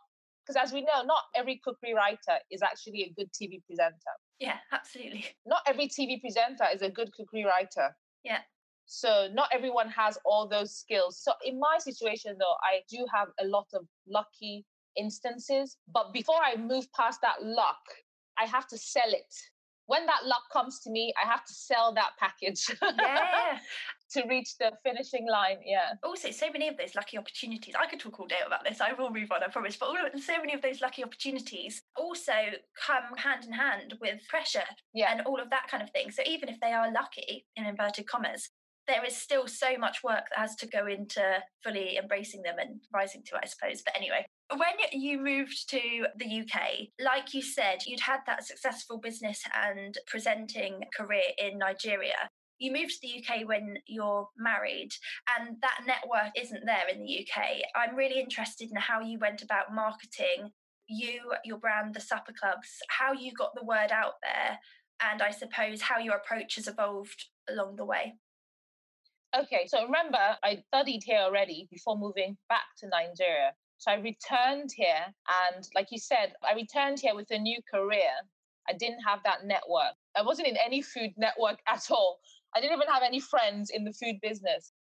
Because 0.47 0.62
as 0.62 0.73
we 0.73 0.81
know, 0.81 1.03
not 1.05 1.25
every 1.37 1.61
cookery 1.62 1.94
writer 1.94 2.38
is 2.51 2.62
actually 2.62 3.03
a 3.03 3.12
good 3.16 3.29
TV 3.33 3.62
presenter. 3.66 4.14
Yeah, 4.38 4.57
absolutely. 4.73 5.27
Not 5.47 5.61
every 5.66 5.88
TV 5.88 6.21
presenter 6.21 6.64
is 6.73 6.81
a 6.81 6.88
good 6.88 7.11
cookery 7.14 7.44
writer. 7.44 7.94
Yeah. 8.25 8.38
So 8.87 9.29
not 9.35 9.51
everyone 9.53 9.90
has 9.90 10.16
all 10.25 10.49
those 10.49 10.75
skills. 10.75 11.21
So 11.23 11.33
in 11.44 11.61
my 11.61 11.77
situation 11.79 12.37
though, 12.38 12.57
I 12.62 12.81
do 12.88 13.05
have 13.12 13.29
a 13.38 13.44
lot 13.44 13.66
of 13.75 13.83
lucky 14.09 14.64
instances. 14.97 15.77
But 15.92 16.14
before 16.14 16.40
I 16.42 16.57
move 16.57 16.87
past 16.97 17.21
that 17.21 17.44
luck, 17.44 17.83
I 18.38 18.47
have 18.47 18.66
to 18.68 18.79
sell 18.79 19.11
it. 19.11 19.35
When 19.88 20.07
that 20.07 20.24
luck 20.24 20.42
comes 20.53 20.81
to 20.81 20.90
me, 20.90 21.12
I 21.22 21.27
have 21.27 21.44
to 21.44 21.53
sell 21.53 21.92
that 21.94 22.11
package. 22.18 22.64
Yeah. 22.83 23.59
to 24.12 24.22
reach 24.29 24.57
the 24.59 24.72
finishing 24.83 25.27
line. 25.29 25.59
Yeah. 25.64 25.92
Also, 26.03 26.31
so 26.31 26.46
many 26.51 26.68
of 26.68 26.77
those 26.77 26.94
lucky 26.94 27.18
opportunities. 27.18 27.74
I 27.79 27.87
could 27.87 28.01
talk 28.01 28.18
all 28.18 28.27
day 28.27 28.40
about 28.46 28.64
this. 28.64 28.81
I 28.81 28.92
will 28.92 29.11
move 29.11 29.31
on, 29.33 29.42
I 29.42 29.48
promise. 29.48 29.77
But 29.77 29.87
all 29.87 29.96
of, 29.96 30.22
so 30.22 30.38
many 30.38 30.55
of 30.55 30.62
those 30.62 30.81
lucky 30.81 31.05
opportunities 31.05 31.83
also 31.96 32.33
come 32.87 33.16
hand 33.16 33.44
in 33.44 33.53
hand 33.53 33.94
with 34.01 34.20
pressure 34.29 34.64
Yeah. 34.94 35.12
and 35.12 35.22
all 35.22 35.40
of 35.40 35.51
that 35.51 35.68
kind 35.70 35.83
of 35.83 35.90
thing. 35.90 36.11
So 36.11 36.22
even 36.27 36.48
if 36.48 36.59
they 36.61 36.72
are 36.72 36.90
lucky, 36.92 37.46
in 37.57 37.66
inverted 37.66 38.07
commas, 38.07 38.48
there 38.88 39.05
is 39.05 39.16
still 39.16 39.46
so 39.46 39.77
much 39.79 40.03
work 40.03 40.24
that 40.31 40.38
has 40.38 40.57
to 40.57 40.66
go 40.66 40.87
into 40.87 41.22
fully 41.62 41.98
embracing 41.98 42.42
them 42.42 42.57
and 42.59 42.81
rising 42.92 43.22
to 43.27 43.37
it, 43.37 43.42
I 43.44 43.46
suppose. 43.46 43.83
But 43.85 43.96
anyway, 43.96 44.24
when 44.51 44.74
you 44.92 45.22
moved 45.22 45.68
to 45.70 46.07
the 46.16 46.40
UK, 46.40 46.88
like 46.98 47.35
you 47.35 47.42
said, 47.42 47.81
you'd 47.87 48.01
had 48.01 48.20
that 48.27 48.44
successful 48.44 48.98
business 48.98 49.42
and 49.55 49.96
presenting 50.07 50.81
career 50.96 51.22
in 51.38 51.59
Nigeria. 51.59 52.31
You 52.59 52.72
moved 52.72 52.94
to 52.94 53.01
the 53.03 53.22
UK 53.22 53.46
when 53.46 53.77
you're 53.87 54.27
married, 54.37 54.90
and 55.38 55.59
that 55.62 55.81
network 55.87 56.33
isn't 56.37 56.64
there 56.64 56.88
in 56.92 56.98
the 56.98 57.20
UK. 57.20 57.44
I'm 57.77 57.94
really 57.94 58.18
interested 58.18 58.70
in 58.70 58.77
how 58.77 59.01
you 59.01 59.18
went 59.20 59.42
about 59.42 59.72
marketing 59.72 60.51
you, 60.88 61.20
your 61.44 61.59
brand, 61.59 61.94
the 61.94 62.01
supper 62.01 62.33
clubs, 62.33 62.68
how 62.88 63.12
you 63.12 63.33
got 63.33 63.55
the 63.55 63.64
word 63.64 63.92
out 63.92 64.14
there, 64.22 64.59
and 65.03 65.22
I 65.22 65.31
suppose 65.31 65.83
how 65.83 65.98
your 65.98 66.16
approach 66.16 66.57
has 66.57 66.66
evolved 66.66 67.27
along 67.48 67.77
the 67.77 67.85
way. 67.85 68.14
Okay, 69.37 69.67
so 69.67 69.85
remember, 69.85 70.38
I 70.43 70.62
studied 70.69 71.03
here 71.05 71.19
already 71.19 71.69
before 71.71 71.99
moving 71.99 72.38
back 72.49 72.64
to 72.79 72.88
Nigeria. 72.88 73.53
So 73.77 73.91
I 73.91 73.97
returned 73.97 74.71
here, 74.75 75.05
and 75.05 75.69
like 75.75 75.88
you 75.91 75.99
said, 75.99 76.33
I 76.43 76.55
returned 76.55 76.99
here 76.99 77.14
with 77.14 77.31
a 77.31 77.38
new 77.38 77.61
career. 77.71 78.11
I 78.69 78.73
didn't 78.73 79.03
have 79.07 79.21
that 79.25 79.45
network. 79.45 79.95
I 80.17 80.23
wasn't 80.23 80.49
in 80.49 80.57
any 80.57 80.81
food 80.81 81.11
network 81.19 81.59
at 81.69 81.91
all. 81.91 82.21
I 82.57 82.61
didn't 82.61 82.77
even 82.77 82.88
have 82.88 83.03
any 83.03 83.21
friends 83.21 83.71
in 83.71 83.85
the 83.85 83.93
food 83.93 84.17
business. 84.23 84.73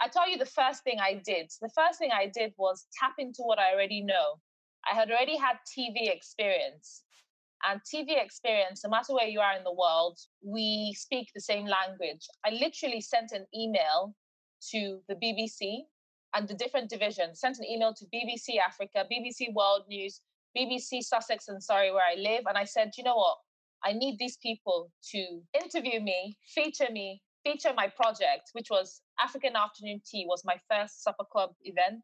I 0.00 0.08
tell 0.08 0.28
you 0.28 0.36
the 0.36 0.46
first 0.46 0.84
thing 0.84 0.98
I 1.00 1.22
did. 1.24 1.50
The 1.62 1.70
first 1.74 1.98
thing 1.98 2.10
I 2.12 2.26
did 2.26 2.52
was 2.58 2.86
tap 3.00 3.14
into 3.18 3.42
what 3.42 3.58
I 3.58 3.72
already 3.72 4.02
know. 4.02 4.38
I 4.90 4.94
had 4.94 5.10
already 5.10 5.38
had 5.38 5.56
TV 5.66 6.14
experience. 6.14 7.04
And 7.66 7.80
TV 7.80 8.22
experience, 8.22 8.82
no 8.84 8.90
matter 8.90 9.14
where 9.14 9.26
you 9.26 9.40
are 9.40 9.56
in 9.56 9.64
the 9.64 9.72
world, 9.72 10.18
we 10.44 10.94
speak 10.98 11.28
the 11.34 11.40
same 11.40 11.66
language. 11.66 12.26
I 12.44 12.50
literally 12.50 13.00
sent 13.00 13.32
an 13.32 13.46
email 13.56 14.14
to 14.70 15.00
the 15.08 15.14
BBC 15.14 15.84
and 16.34 16.46
the 16.46 16.54
different 16.54 16.90
divisions, 16.90 17.40
sent 17.40 17.58
an 17.58 17.64
email 17.64 17.94
to 17.94 18.04
BBC 18.06 18.58
Africa, 18.66 19.06
BBC 19.10 19.54
World 19.54 19.82
News, 19.88 20.20
BBC 20.56 21.02
Sussex 21.02 21.48
and 21.48 21.62
Surrey, 21.62 21.90
where 21.90 22.04
I 22.04 22.16
live. 22.20 22.42
And 22.46 22.58
I 22.58 22.64
said, 22.64 22.92
you 22.98 23.04
know 23.04 23.16
what? 23.16 23.38
I 23.82 23.92
need 23.92 24.18
these 24.18 24.36
people 24.38 24.90
to 25.12 25.40
interview 25.62 26.00
me, 26.00 26.36
feature 26.54 26.90
me, 26.90 27.22
feature 27.44 27.72
my 27.74 27.88
project, 27.88 28.50
which 28.52 28.68
was 28.70 29.00
African 29.22 29.56
Afternoon 29.56 30.00
Tea, 30.06 30.26
was 30.28 30.42
my 30.44 30.56
first 30.70 31.02
supper 31.02 31.24
club 31.30 31.50
event. 31.62 32.02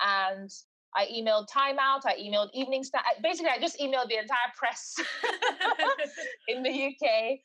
And 0.00 0.50
I 0.94 1.06
emailed 1.06 1.46
Time 1.52 1.78
Out, 1.80 2.02
I 2.06 2.16
emailed 2.16 2.50
Evening 2.52 2.84
Star. 2.84 3.02
Basically, 3.22 3.50
I 3.50 3.58
just 3.58 3.78
emailed 3.78 4.08
the 4.08 4.18
entire 4.18 4.52
press 4.56 4.94
in 6.48 6.62
the 6.62 6.70
UK. 6.70 7.38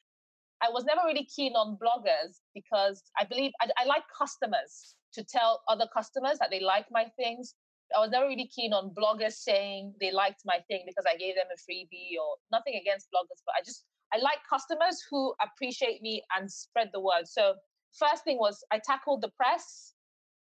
I 0.61 0.69
was 0.71 0.85
never 0.85 1.01
really 1.05 1.27
keen 1.33 1.53
on 1.53 1.77
bloggers 1.77 2.39
because 2.53 3.03
I 3.19 3.25
believe 3.25 3.51
I, 3.61 3.69
I 3.77 3.85
like 3.85 4.03
customers 4.17 4.95
to 5.13 5.23
tell 5.23 5.61
other 5.67 5.85
customers 5.93 6.39
that 6.39 6.49
they 6.51 6.59
like 6.59 6.85
my 6.91 7.05
things. 7.17 7.55
I 7.95 7.99
was 7.99 8.09
never 8.11 8.27
really 8.27 8.49
keen 8.53 8.73
on 8.73 8.91
bloggers 8.93 9.33
saying 9.33 9.93
they 10.01 10.11
liked 10.11 10.41
my 10.45 10.59
thing 10.67 10.83
because 10.85 11.05
I 11.07 11.15
gave 11.15 11.35
them 11.35 11.47
a 11.53 11.57
freebie 11.59 12.19
or 12.21 12.35
nothing 12.51 12.79
against 12.81 13.07
bloggers, 13.07 13.41
but 13.45 13.55
I 13.57 13.63
just 13.63 13.85
I 14.13 14.17
like 14.17 14.39
customers 14.49 15.03
who 15.09 15.33
appreciate 15.41 16.01
me 16.01 16.23
and 16.37 16.51
spread 16.51 16.89
the 16.93 16.99
word. 16.99 17.25
So 17.27 17.53
first 17.97 18.23
thing 18.23 18.37
was 18.39 18.63
I 18.71 18.79
tackled 18.85 19.21
the 19.21 19.29
press 19.29 19.93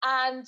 and 0.04 0.46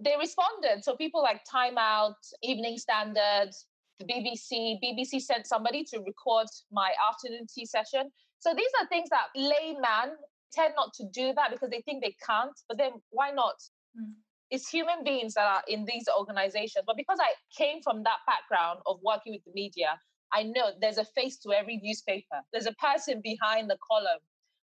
they 0.00 0.14
responded. 0.18 0.82
So 0.82 0.96
people 0.96 1.22
like 1.22 1.42
Time 1.50 1.76
Out, 1.78 2.16
Evening 2.42 2.78
Standard, 2.78 3.50
the 3.98 4.04
BBC, 4.06 4.78
BBC 4.82 5.20
sent 5.20 5.46
somebody 5.46 5.84
to 5.84 5.98
record 5.98 6.46
my 6.72 6.92
afternoon 7.08 7.46
tea 7.52 7.66
session. 7.66 8.10
So 8.38 8.54
these 8.54 8.70
are 8.80 8.86
things 8.86 9.10
that 9.10 9.26
layman 9.36 10.16
tend 10.52 10.74
not 10.76 10.94
to 10.94 11.04
do 11.12 11.32
that 11.34 11.50
because 11.50 11.70
they 11.70 11.82
think 11.82 12.02
they 12.02 12.16
can't. 12.26 12.58
But 12.66 12.78
then 12.78 12.92
why 13.10 13.30
not? 13.30 13.56
Mm. 13.98 14.12
It's 14.50 14.68
human 14.68 15.04
beings 15.04 15.34
that 15.34 15.44
are 15.44 15.62
in 15.68 15.84
these 15.84 16.08
organizations. 16.18 16.84
But 16.86 16.96
because 16.96 17.18
I 17.20 17.32
came 17.56 17.82
from 17.82 18.02
that 18.02 18.18
background 18.26 18.80
of 18.86 18.98
working 19.04 19.32
with 19.34 19.44
the 19.44 19.52
media, 19.54 20.00
I 20.32 20.44
know 20.44 20.70
there's 20.80 20.98
a 20.98 21.04
face 21.04 21.38
to 21.40 21.52
every 21.52 21.80
newspaper. 21.82 22.40
There's 22.52 22.66
a 22.66 22.74
person 22.74 23.20
behind 23.22 23.68
the 23.68 23.76
column. 23.86 24.20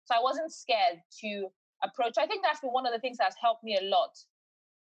So 0.06 0.16
I 0.16 0.22
wasn't 0.22 0.54
scared 0.54 1.00
to 1.22 1.48
approach. 1.84 2.14
I 2.18 2.28
think 2.28 2.44
that's 2.44 2.60
been 2.62 2.72
one 2.72 2.86
of 2.86 2.94
the 2.94 3.00
things 3.00 3.18
that's 3.18 3.36
helped 3.42 3.64
me 3.64 3.78
a 3.82 3.86
lot. 3.86 4.12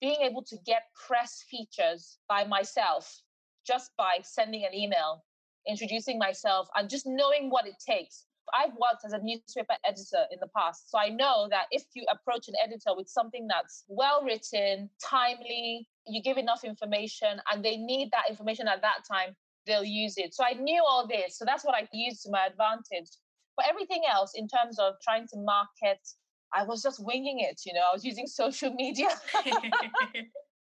Being 0.01 0.21
able 0.21 0.43
to 0.43 0.57
get 0.65 0.83
press 1.07 1.43
features 1.49 2.17
by 2.27 2.43
myself 2.43 3.21
just 3.65 3.91
by 3.97 4.19
sending 4.23 4.65
an 4.65 4.73
email, 4.73 5.23
introducing 5.67 6.19
myself, 6.19 6.67
and 6.75 6.89
just 6.89 7.05
knowing 7.05 7.49
what 7.49 7.65
it 7.65 7.75
takes. 7.85 8.25
I've 8.53 8.73
worked 8.73 9.05
as 9.05 9.13
a 9.13 9.19
newspaper 9.23 9.75
editor 9.85 10.25
in 10.31 10.39
the 10.41 10.49
past, 10.55 10.91
so 10.91 10.99
I 10.99 11.09
know 11.09 11.47
that 11.49 11.67
if 11.71 11.83
you 11.95 12.05
approach 12.11 12.49
an 12.49 12.55
editor 12.61 12.95
with 12.95 13.07
something 13.07 13.47
that's 13.47 13.85
well 13.87 14.21
written, 14.23 14.89
timely, 15.01 15.87
you 16.05 16.21
give 16.21 16.37
enough 16.37 16.63
information, 16.65 17.41
and 17.51 17.63
they 17.63 17.77
need 17.77 18.09
that 18.11 18.29
information 18.29 18.67
at 18.67 18.81
that 18.81 19.03
time, 19.09 19.35
they'll 19.65 19.85
use 19.85 20.17
it. 20.17 20.33
So 20.33 20.43
I 20.43 20.53
knew 20.53 20.83
all 20.85 21.07
this, 21.07 21.37
so 21.37 21.45
that's 21.45 21.63
what 21.63 21.75
I 21.75 21.87
used 21.93 22.23
to 22.23 22.31
my 22.31 22.45
advantage. 22.45 23.09
But 23.55 23.67
everything 23.69 24.01
else, 24.11 24.33
in 24.35 24.47
terms 24.47 24.77
of 24.77 24.95
trying 25.01 25.27
to 25.27 25.37
market, 25.37 25.99
I 26.53 26.63
was 26.63 26.81
just 26.81 27.03
winging 27.03 27.39
it. 27.39 27.61
You 27.65 27.73
know, 27.73 27.81
I 27.81 27.93
was 27.93 28.03
using 28.03 28.27
social 28.27 28.73
media. 28.73 29.09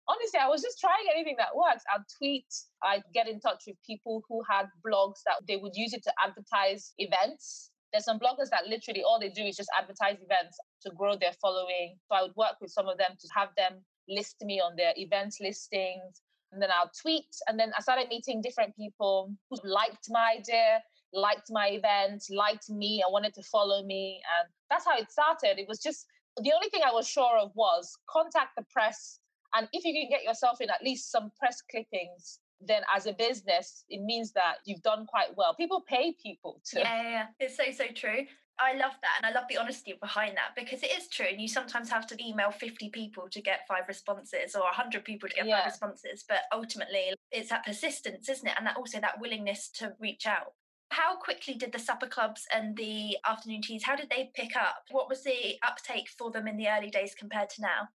honestly, 0.08 0.40
I 0.40 0.48
was 0.48 0.62
just 0.62 0.80
trying 0.80 1.08
anything 1.14 1.36
that 1.38 1.56
works. 1.56 1.84
I'd 1.94 2.04
tweet, 2.18 2.48
I'd 2.84 3.04
get 3.14 3.28
in 3.28 3.40
touch 3.40 3.64
with 3.68 3.78
people 3.86 4.24
who 4.28 4.42
had 4.50 4.68
blogs 4.86 5.24
that 5.26 5.46
they 5.48 5.58
would 5.58 5.76
use 5.76 5.94
it 5.94 6.04
to 6.04 6.14
advertise 6.24 6.94
events. 6.98 7.72
There's 7.92 8.06
some 8.06 8.20
bloggers 8.20 8.50
that 8.50 8.68
literally 8.68 9.04
all 9.04 9.20
they 9.20 9.30
do 9.30 9.44
is 9.44 9.56
just 9.56 9.70
advertise 9.78 10.18
events 10.24 10.58
to 10.82 10.92
grow 10.98 11.16
their 11.16 11.34
following. 11.42 11.96
So 12.10 12.18
I 12.18 12.22
would 12.24 12.36
work 12.36 12.56
with 12.60 12.72
some 12.72 12.88
of 12.88 12.98
them 12.98 13.12
to 13.20 13.28
have 13.36 13.50
them 13.56 13.84
list 14.10 14.38
me 14.42 14.60
on 14.60 14.76
their 14.76 14.94
events 14.98 15.38
listings. 15.40 16.22
And 16.52 16.62
then 16.62 16.70
I'll 16.74 16.92
tweet. 17.02 17.30
And 17.48 17.60
then 17.60 17.72
I 17.78 17.82
started 17.82 18.10
meeting 18.10 18.42
different 18.42 18.76
people 18.76 19.34
who 19.50 19.58
liked 19.64 20.08
my 20.10 20.36
idea, 20.40 20.82
liked 21.14 21.48
my 21.52 21.68
event, 21.70 22.24
liked 22.30 22.70
me, 22.70 23.02
and 23.04 23.12
wanted 23.14 23.34
to 23.36 23.44
follow 23.44 23.84
me. 23.84 24.22
And 24.40 24.50
that's 24.70 24.86
how 24.86 24.98
it 24.98 25.12
started. 25.12 25.60
It 25.60 25.68
was 25.68 25.80
just 25.80 26.06
the 26.38 26.52
only 26.54 26.70
thing 26.70 26.82
I 26.86 26.92
was 26.92 27.08
sure 27.08 27.38
of 27.38 27.52
was 27.56 27.96
contact 28.10 28.56
the 28.58 28.66
press 28.72 29.20
and 29.54 29.68
if 29.72 29.86
you 29.86 29.94
can 29.94 30.10
get 30.10 30.24
yourself 30.24 30.62
in 30.62 30.70
at 30.70 30.84
least 30.84 31.12
some 31.12 31.32
press 31.38 31.62
clippings, 31.70 32.40
then 32.60 32.82
as 32.94 33.06
a 33.06 33.14
business, 33.14 33.84
it 33.90 34.02
means 34.02 34.32
that 34.34 34.56
you've 34.66 34.82
done 34.82 35.06
quite 35.06 35.36
well. 35.36 35.54
People 35.56 35.84
pay 35.88 36.16
people 36.22 36.62
to. 36.72 36.80
Yeah, 36.80 37.02
yeah, 37.02 37.10
yeah. 37.10 37.26
It's 37.40 37.58
so, 37.58 37.64
so 37.72 37.92
true. 37.94 38.26
I 38.60 38.74
love 38.74 38.94
that. 39.02 39.18
And 39.18 39.26
I 39.26 39.32
love 39.38 39.48
the 39.50 39.58
honesty 39.58 39.96
behind 40.00 40.38
that 40.38 40.56
because 40.56 40.84
it 40.84 40.92
is 40.98 41.08
true. 41.10 41.26
And 41.30 41.42
you 41.42 41.48
sometimes 41.48 41.90
have 41.90 42.08
to 42.08 42.24
email 42.26 42.52
50 42.52 42.90
people 42.90 43.28
to 43.32 43.42
get 43.42 43.62
five 43.68 43.84
responses 43.88 44.56
or 44.56 44.62
100 44.62 45.04
people 45.04 45.28
to 45.30 45.36
get 45.36 45.46
Yeah. 45.48 45.58
five 45.58 45.66
responses. 45.72 46.24
But 46.28 46.42
ultimately, 46.52 47.14
it's 47.32 47.50
that 47.50 47.66
persistence, 47.66 48.30
isn't 48.30 48.48
it? 48.48 48.54
And 48.58 48.66
that 48.68 48.78
also 48.78 49.00
that 49.00 49.20
willingness 49.20 49.70
to 49.80 49.94
reach 50.00 50.26
out. 50.26 50.54
How 50.94 51.16
quickly 51.16 51.56
did 51.56 51.72
the 51.72 51.80
supper 51.80 52.06
clubs 52.06 52.46
and 52.54 52.78
the 52.78 53.18
afternoon 53.28 53.64
teas, 53.64 53.84
how 53.84 53.96
did 53.96 54.12
they 54.12 54.30
pick 54.36 54.56
up? 54.56 54.84
What 54.92 55.10
was 55.10 55.24
the 55.24 55.56
uptake 55.68 56.08
for 56.20 56.30
them 56.30 56.48
in 56.48 56.56
the 56.56 56.68
early 56.70 56.92
days 56.92 57.16
compared 57.18 57.50
to 57.52 57.62
now? 57.62 57.90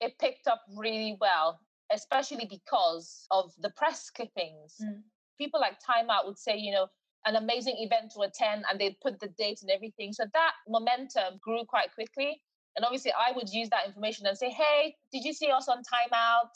It 0.00 0.16
picked 0.20 0.46
up 0.46 0.62
really 0.76 1.16
well, 1.20 1.58
especially 1.92 2.46
because 2.48 3.26
of 3.32 3.52
the 3.58 3.70
press 3.70 4.10
clippings. 4.10 4.76
Mm. 4.80 5.02
People 5.38 5.58
like 5.58 5.80
Time 5.84 6.08
Out 6.08 6.24
would 6.24 6.38
say, 6.38 6.56
you 6.56 6.70
know, 6.70 6.86
an 7.26 7.34
amazing 7.34 7.74
event 7.78 8.12
to 8.14 8.20
attend, 8.20 8.64
and 8.70 8.78
they'd 8.78 9.00
put 9.00 9.18
the 9.18 9.30
date 9.36 9.58
and 9.62 9.70
everything. 9.72 10.12
So 10.12 10.24
that 10.32 10.52
momentum 10.68 11.40
grew 11.40 11.64
quite 11.68 11.92
quickly. 11.96 12.40
And 12.76 12.84
obviously, 12.84 13.10
I 13.10 13.32
would 13.34 13.48
use 13.48 13.70
that 13.70 13.88
information 13.88 14.26
and 14.26 14.38
say, 14.38 14.50
hey, 14.50 14.94
did 15.10 15.24
you 15.24 15.32
see 15.32 15.50
us 15.50 15.66
on 15.66 15.78
Time 15.78 16.12
Out? 16.14 16.52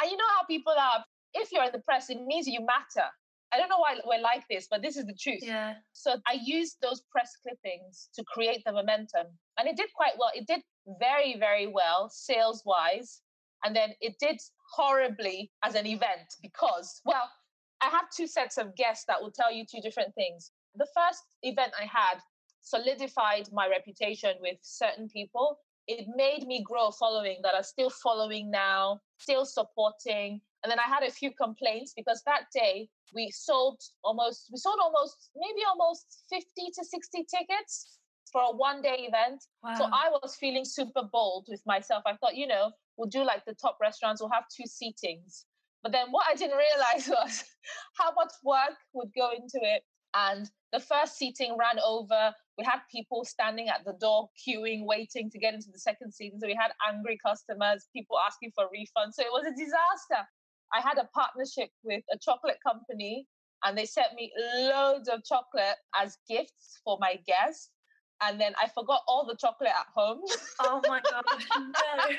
And 0.00 0.08
you 0.08 0.16
know 0.16 0.30
how 0.38 0.44
people 0.44 0.72
are. 0.72 1.04
If 1.34 1.50
you're 1.50 1.64
in 1.64 1.72
the 1.72 1.80
press, 1.80 2.10
it 2.10 2.24
means 2.24 2.46
you 2.46 2.64
matter. 2.64 3.08
I 3.54 3.56
don't 3.56 3.68
know 3.68 3.78
why 3.78 3.96
we're 4.04 4.20
like 4.20 4.42
this, 4.50 4.66
but 4.68 4.82
this 4.82 4.96
is 4.96 5.06
the 5.06 5.14
truth. 5.14 5.40
Yeah. 5.42 5.74
So 5.92 6.16
I 6.26 6.38
used 6.42 6.78
those 6.82 7.02
press 7.12 7.30
clippings 7.42 8.08
to 8.16 8.24
create 8.24 8.62
the 8.66 8.72
momentum. 8.72 9.26
And 9.58 9.68
it 9.68 9.76
did 9.76 9.90
quite 9.94 10.12
well. 10.18 10.30
It 10.34 10.46
did 10.48 10.60
very, 10.98 11.36
very 11.38 11.68
well 11.68 12.10
sales 12.10 12.62
wise. 12.66 13.20
And 13.64 13.74
then 13.74 13.90
it 14.00 14.16
did 14.20 14.40
horribly 14.72 15.52
as 15.62 15.76
an 15.76 15.86
event 15.86 16.34
because, 16.42 17.00
well, 17.04 17.30
I 17.80 17.90
have 17.90 18.06
two 18.16 18.26
sets 18.26 18.58
of 18.58 18.74
guests 18.74 19.04
that 19.06 19.22
will 19.22 19.30
tell 19.30 19.52
you 19.52 19.64
two 19.64 19.80
different 19.80 20.14
things. 20.14 20.50
The 20.74 20.88
first 20.94 21.22
event 21.42 21.72
I 21.80 21.84
had 21.84 22.18
solidified 22.62 23.48
my 23.52 23.68
reputation 23.68 24.34
with 24.40 24.56
certain 24.62 25.08
people. 25.08 25.58
It 25.86 26.06
made 26.14 26.46
me 26.46 26.62
grow 26.62 26.88
a 26.88 26.92
following 26.92 27.38
that 27.42 27.54
are 27.54 27.62
still 27.62 27.90
following 27.90 28.50
now, 28.50 29.00
still 29.18 29.44
supporting. 29.44 30.40
And 30.62 30.70
then 30.70 30.78
I 30.78 30.88
had 30.88 31.02
a 31.02 31.10
few 31.10 31.30
complaints 31.30 31.92
because 31.94 32.22
that 32.24 32.44
day 32.54 32.88
we 33.14 33.30
sold 33.30 33.80
almost, 34.02 34.48
we 34.50 34.58
sold 34.58 34.78
almost, 34.82 35.30
maybe 35.36 35.60
almost 35.68 36.24
50 36.30 36.46
to 36.74 36.84
60 36.84 37.26
tickets 37.30 37.98
for 38.32 38.42
a 38.42 38.56
one 38.56 38.82
day 38.82 39.08
event. 39.08 39.44
Wow. 39.62 39.74
So 39.76 39.84
I 39.84 40.10
was 40.10 40.36
feeling 40.36 40.64
super 40.64 41.02
bold 41.12 41.46
with 41.48 41.60
myself. 41.66 42.02
I 42.06 42.16
thought, 42.16 42.34
you 42.34 42.46
know, 42.46 42.72
we'll 42.96 43.08
do 43.08 43.24
like 43.24 43.44
the 43.44 43.54
top 43.54 43.78
restaurants, 43.80 44.20
we'll 44.20 44.30
have 44.30 44.44
two 44.54 44.64
seatings. 44.64 45.44
But 45.82 45.92
then 45.92 46.06
what 46.10 46.24
I 46.30 46.34
didn't 46.34 46.56
realize 46.56 47.08
was 47.24 47.44
how 47.98 48.12
much 48.14 48.32
work 48.42 48.76
would 48.94 49.10
go 49.16 49.30
into 49.30 49.60
it. 49.62 49.82
And 50.14 50.48
the 50.72 50.80
first 50.80 51.16
seating 51.16 51.56
ran 51.58 51.78
over. 51.84 52.32
We 52.56 52.64
had 52.64 52.80
people 52.90 53.24
standing 53.24 53.68
at 53.68 53.84
the 53.84 53.94
door, 54.00 54.28
queuing, 54.38 54.84
waiting 54.86 55.28
to 55.30 55.38
get 55.38 55.54
into 55.54 55.70
the 55.72 55.78
second 55.78 56.12
seating. 56.12 56.38
So 56.40 56.46
we 56.46 56.54
had 56.54 56.70
angry 56.88 57.18
customers, 57.24 57.86
people 57.94 58.16
asking 58.24 58.52
for 58.54 58.64
refunds. 58.66 59.14
So 59.14 59.22
it 59.22 59.32
was 59.32 59.44
a 59.46 59.50
disaster. 59.50 60.26
I 60.72 60.80
had 60.80 60.98
a 60.98 61.08
partnership 61.14 61.70
with 61.82 62.02
a 62.12 62.18
chocolate 62.18 62.58
company, 62.66 63.26
and 63.64 63.76
they 63.76 63.86
sent 63.86 64.14
me 64.14 64.32
loads 64.38 65.08
of 65.08 65.24
chocolate 65.24 65.76
as 66.00 66.18
gifts 66.28 66.80
for 66.84 66.98
my 67.00 67.18
guests. 67.26 67.70
And 68.22 68.40
then 68.40 68.54
I 68.60 68.68
forgot 68.68 69.02
all 69.08 69.26
the 69.26 69.36
chocolate 69.36 69.70
at 69.70 69.86
home. 69.94 70.20
Oh 70.60 70.80
my 70.86 71.00
God. 71.10 71.24
no. 71.58 72.16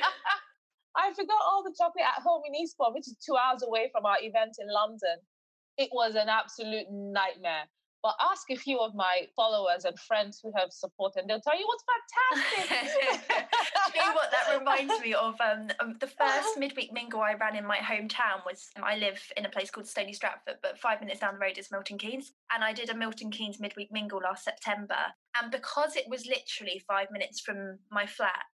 I 0.97 1.13
forgot 1.13 1.39
all 1.45 1.63
the 1.63 1.73
chocolate 1.77 2.05
at 2.05 2.21
home 2.21 2.41
in 2.47 2.55
Eastbourne, 2.55 2.93
which 2.93 3.08
is 3.08 3.17
two 3.25 3.36
hours 3.36 3.63
away 3.63 3.89
from 3.91 4.05
our 4.05 4.17
event 4.21 4.58
in 4.60 4.67
London. 4.71 5.19
It 5.77 5.89
was 5.91 6.15
an 6.15 6.29
absolute 6.29 6.88
nightmare. 6.89 7.67
But 8.06 8.18
ask 8.22 8.52
a 8.52 8.56
few 8.56 8.78
of 8.82 8.94
my 8.94 9.22
followers 9.36 9.84
and 9.84 10.00
friends 10.00 10.39
who 10.39 10.52
have 10.56 10.72
supported, 10.72 11.22
and 11.22 11.30
they'll 11.30 11.41
tell 11.41 11.58
you 11.58 11.65
what's 11.65 11.84
fantastic. 11.89 13.48
you 13.96 14.00
know 14.00 14.13
what? 14.13 14.30
That 14.30 14.60
reminds 14.60 15.02
me 15.02 15.15
of 15.15 15.34
um, 15.41 15.70
um, 15.80 15.96
the 16.00 16.06
first 16.20 16.60
midweek 16.60 16.94
mingle 16.94 17.22
I 17.22 17.34
ran 17.34 17.56
in 17.56 17.65
my 17.65 17.78
hometown. 17.78 18.46
Was 18.46 18.70
I 18.80 18.98
live 18.98 19.20
in 19.36 19.48
a 19.48 19.50
place 19.50 19.72
called 19.72 19.88
Stony 19.88 20.13
Stratford, 20.13 20.58
but 20.62 20.78
five 20.78 21.00
minutes 21.02 21.22
down 21.22 21.34
the 21.34 21.39
road 21.39 21.58
is 21.58 21.72
Milton 21.72 21.98
Keynes, 21.98 22.34
and 22.54 22.63
I 22.63 22.74
did 22.74 22.91
a 22.91 22.96
Milton 22.96 23.32
Keynes 23.32 23.60
midweek 23.60 23.91
mingle 23.91 24.22
last 24.24 24.44
September. 24.44 25.02
And 25.41 25.52
because 25.52 25.96
it 25.96 26.06
was 26.08 26.28
literally 26.28 26.84
five 26.88 27.08
minutes 27.10 27.39
from 27.39 27.80
my 27.89 28.06
flat, 28.06 28.46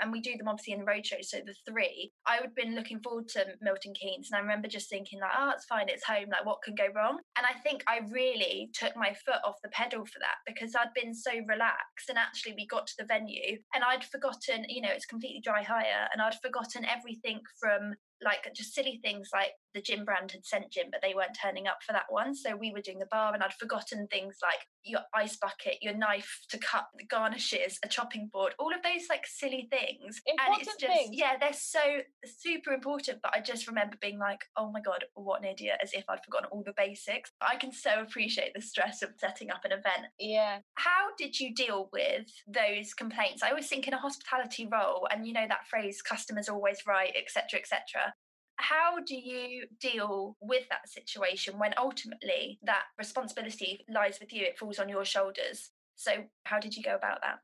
and 0.00 0.12
we 0.12 0.20
do 0.20 0.36
them 0.36 0.48
obviously 0.48 0.72
in 0.72 0.80
the 0.80 0.86
roadshows. 0.86 1.26
So 1.26 1.38
the 1.44 1.54
three, 1.68 2.12
I 2.26 2.40
would 2.40 2.54
been 2.54 2.74
looking 2.74 3.00
forward 3.00 3.28
to 3.28 3.46
Milton 3.60 3.94
Keynes, 3.94 4.28
and 4.30 4.38
I 4.38 4.40
remember 4.40 4.68
just 4.68 4.88
thinking 4.88 5.20
like, 5.20 5.30
oh, 5.36 5.50
it's 5.54 5.66
fine, 5.66 5.88
it's 5.88 6.04
home. 6.04 6.26
Like, 6.30 6.46
what 6.46 6.62
can 6.62 6.74
go 6.74 6.86
wrong? 6.94 7.18
And 7.36 7.46
I 7.46 7.58
think 7.60 7.82
I 7.86 8.00
really 8.10 8.70
took 8.74 8.96
my 8.96 9.14
foot 9.24 9.40
off 9.44 9.56
the 9.62 9.70
pedal 9.70 10.04
for 10.04 10.18
that 10.20 10.36
because 10.46 10.74
I'd 10.74 10.94
been 10.94 11.14
so 11.14 11.32
relaxed, 11.48 12.08
and 12.08 12.18
actually 12.18 12.54
we 12.56 12.66
got 12.66 12.86
to 12.86 12.94
the 12.98 13.06
venue, 13.06 13.58
and 13.74 13.84
I'd 13.84 14.04
forgotten, 14.04 14.64
you 14.68 14.82
know, 14.82 14.90
it's 14.92 15.06
completely 15.06 15.40
dry 15.42 15.62
hire, 15.62 16.08
and 16.12 16.22
I'd 16.22 16.40
forgotten 16.42 16.84
everything 16.84 17.40
from 17.60 17.94
like 18.24 18.48
just 18.54 18.74
silly 18.74 19.00
things 19.02 19.30
like 19.32 19.50
the 19.74 19.82
gym 19.82 20.04
brand 20.04 20.32
had 20.32 20.44
sent 20.44 20.70
gym, 20.70 20.86
but 20.90 21.00
they 21.02 21.14
weren't 21.14 21.36
turning 21.40 21.66
up 21.66 21.78
for 21.86 21.92
that 21.92 22.06
one. 22.08 22.34
So 22.34 22.56
we 22.56 22.72
were 22.72 22.80
doing 22.80 22.98
the 22.98 23.06
bar, 23.06 23.34
and 23.34 23.42
I'd 23.42 23.54
forgotten 23.54 24.06
things 24.08 24.36
like 24.42 24.66
your 24.84 25.00
ice 25.14 25.36
bucket, 25.36 25.78
your 25.80 25.94
knife 25.94 26.40
to 26.50 26.58
cut 26.58 26.86
the 26.96 27.04
garnishes, 27.04 27.78
a 27.84 27.88
chopping 27.88 28.28
board, 28.32 28.54
all 28.58 28.74
of 28.74 28.82
those 28.82 29.08
like 29.08 29.26
silly 29.26 29.68
things. 29.70 30.20
Important 30.26 30.58
and 30.58 30.62
it's 30.62 30.76
just 30.80 30.94
things. 30.94 31.10
yeah, 31.12 31.34
they're 31.38 31.52
so 31.52 31.80
super 32.24 32.72
important. 32.72 33.18
But 33.22 33.34
I 33.34 33.40
just 33.40 33.68
remember 33.68 33.96
being 34.00 34.18
like, 34.18 34.44
oh 34.56 34.70
my 34.70 34.80
god, 34.80 35.04
what 35.14 35.40
an 35.40 35.48
idiot, 35.48 35.78
as 35.82 35.92
if 35.92 36.04
I'd 36.08 36.24
forgotten 36.24 36.48
all 36.50 36.62
the 36.64 36.74
basics. 36.76 37.30
I 37.40 37.56
can 37.56 37.72
so 37.72 38.00
appreciate 38.00 38.52
the 38.54 38.62
stress 38.62 39.02
of 39.02 39.10
setting 39.18 39.50
up 39.50 39.64
an 39.64 39.72
event. 39.72 40.12
Yeah. 40.18 40.58
How 40.74 41.08
did 41.18 41.38
you 41.38 41.54
deal 41.54 41.88
with 41.92 42.26
those 42.46 42.94
complaints? 42.94 43.42
I 43.42 43.50
always 43.50 43.68
think 43.68 43.86
in 43.86 43.94
a 43.94 43.98
hospitality 43.98 44.68
role, 44.70 45.06
and 45.10 45.26
you 45.26 45.32
know 45.32 45.46
that 45.48 45.66
phrase, 45.68 46.02
customers 46.02 46.48
always 46.48 46.78
right, 46.86 47.12
etc., 47.16 47.60
etc 47.60 48.14
how 48.62 48.98
do 49.04 49.16
you 49.16 49.66
deal 49.80 50.36
with 50.40 50.62
that 50.70 50.88
situation 50.88 51.58
when 51.58 51.74
ultimately 51.76 52.58
that 52.62 52.84
responsibility 52.96 53.84
lies 53.92 54.18
with 54.20 54.32
you? 54.32 54.44
It 54.44 54.58
falls 54.58 54.78
on 54.78 54.88
your 54.88 55.04
shoulders. 55.04 55.70
So, 55.96 56.12
how 56.44 56.60
did 56.60 56.76
you 56.76 56.82
go 56.82 56.94
about 56.94 57.20
that? 57.22 57.38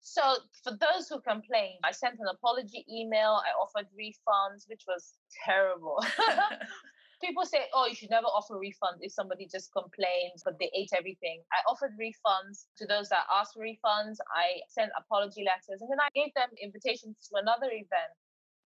So, 0.00 0.20
for 0.62 0.72
those 0.72 1.08
who 1.08 1.20
complained, 1.20 1.80
I 1.84 1.92
sent 1.92 2.18
an 2.18 2.26
apology 2.32 2.84
email. 2.90 3.40
I 3.44 3.52
offered 3.60 3.86
refunds, 3.92 4.68
which 4.68 4.84
was 4.88 5.14
terrible. 5.44 6.04
People 7.22 7.44
say, 7.44 7.68
oh, 7.72 7.86
you 7.86 7.94
should 7.94 8.10
never 8.10 8.26
offer 8.26 8.54
refunds 8.54 9.00
if 9.00 9.12
somebody 9.12 9.48
just 9.50 9.72
complains, 9.72 10.42
but 10.44 10.58
they 10.58 10.70
ate 10.76 10.90
everything. 10.96 11.40
I 11.52 11.60
offered 11.70 11.92
refunds 12.00 12.66
to 12.78 12.86
those 12.86 13.08
that 13.10 13.24
asked 13.32 13.54
for 13.54 13.62
refunds. 13.62 14.16
I 14.34 14.60
sent 14.68 14.90
apology 14.98 15.44
letters, 15.44 15.80
and 15.80 15.90
then 15.90 16.00
I 16.00 16.08
gave 16.14 16.34
them 16.34 16.48
invitations 16.60 17.16
to 17.28 17.40
another 17.40 17.68
event 17.68 18.12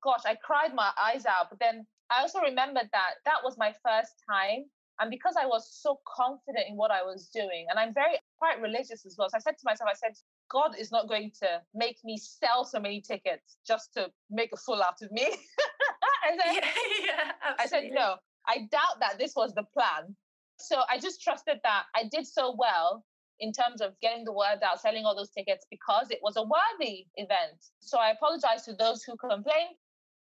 gosh, 0.02 0.22
I 0.26 0.34
cried 0.34 0.74
my 0.74 0.90
eyes 1.00 1.26
out. 1.26 1.50
But 1.50 1.58
then 1.58 1.86
I 2.10 2.22
also 2.22 2.40
remembered 2.40 2.88
that 2.92 3.20
that 3.24 3.42
was 3.44 3.56
my 3.58 3.72
first 3.84 4.14
time. 4.28 4.64
And 5.00 5.10
because 5.10 5.34
I 5.40 5.46
was 5.46 5.68
so 5.70 6.00
confident 6.16 6.66
in 6.68 6.76
what 6.76 6.90
I 6.90 7.02
was 7.02 7.28
doing, 7.32 7.66
and 7.70 7.78
I'm 7.78 7.94
very 7.94 8.18
quite 8.38 8.60
religious 8.60 9.06
as 9.06 9.14
well. 9.16 9.28
So 9.30 9.36
I 9.36 9.40
said 9.40 9.52
to 9.58 9.64
myself, 9.64 9.88
I 9.90 9.94
said, 9.94 10.16
God 10.50 10.74
is 10.76 10.90
not 10.90 11.08
going 11.08 11.30
to 11.40 11.62
make 11.72 11.98
me 12.04 12.16
sell 12.16 12.64
so 12.64 12.80
many 12.80 13.00
tickets 13.00 13.58
just 13.66 13.92
to 13.94 14.10
make 14.28 14.50
a 14.52 14.56
fool 14.56 14.82
out 14.82 15.00
of 15.00 15.12
me. 15.12 15.26
I, 16.24 16.36
said, 16.36 16.52
yeah, 16.52 16.60
yeah, 17.06 17.54
I 17.58 17.66
said, 17.66 17.90
no, 17.92 18.16
I 18.48 18.66
doubt 18.72 18.98
that 19.00 19.18
this 19.18 19.34
was 19.36 19.54
the 19.54 19.64
plan. 19.72 20.16
So 20.58 20.80
I 20.90 20.98
just 20.98 21.22
trusted 21.22 21.60
that 21.62 21.84
I 21.94 22.04
did 22.10 22.26
so 22.26 22.56
well 22.58 23.04
in 23.40 23.52
terms 23.52 23.80
of 23.80 23.92
getting 24.00 24.24
the 24.24 24.32
word 24.32 24.58
out, 24.64 24.80
selling 24.80 25.04
all 25.04 25.14
those 25.14 25.30
tickets 25.30 25.64
because 25.70 26.10
it 26.10 26.18
was 26.22 26.36
a 26.36 26.42
worthy 26.42 27.06
event. 27.16 27.62
So 27.80 27.98
I 27.98 28.10
apologize 28.10 28.64
to 28.64 28.72
those 28.74 29.04
who 29.04 29.16
complained 29.16 29.76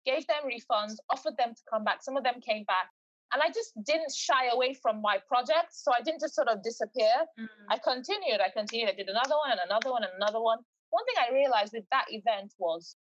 gave 0.05 0.25
them 0.27 0.43
refunds, 0.45 0.95
offered 1.09 1.37
them 1.37 1.53
to 1.53 1.61
come 1.71 1.83
back. 1.83 2.03
Some 2.03 2.17
of 2.17 2.23
them 2.23 2.41
came 2.41 2.63
back. 2.65 2.89
And 3.33 3.41
I 3.41 3.47
just 3.47 3.73
didn't 3.83 4.13
shy 4.13 4.47
away 4.53 4.73
from 4.73 5.01
my 5.01 5.17
project. 5.27 5.73
So 5.73 5.91
I 5.91 6.01
didn't 6.01 6.21
just 6.21 6.35
sort 6.35 6.47
of 6.47 6.63
disappear. 6.63 7.11
Mm. 7.39 7.47
I 7.69 7.77
continued. 7.79 8.39
I 8.39 8.49
continued. 8.49 8.89
I 8.89 8.93
did 8.93 9.09
another 9.09 9.35
one 9.35 9.51
and 9.51 9.59
another 9.65 9.91
one 9.91 10.03
and 10.03 10.13
another 10.15 10.41
one. 10.41 10.59
One 10.91 11.05
thing 11.05 11.15
I 11.19 11.33
realized 11.33 11.73
with 11.73 11.85
that 11.91 12.05
event 12.09 12.53
was 12.59 12.95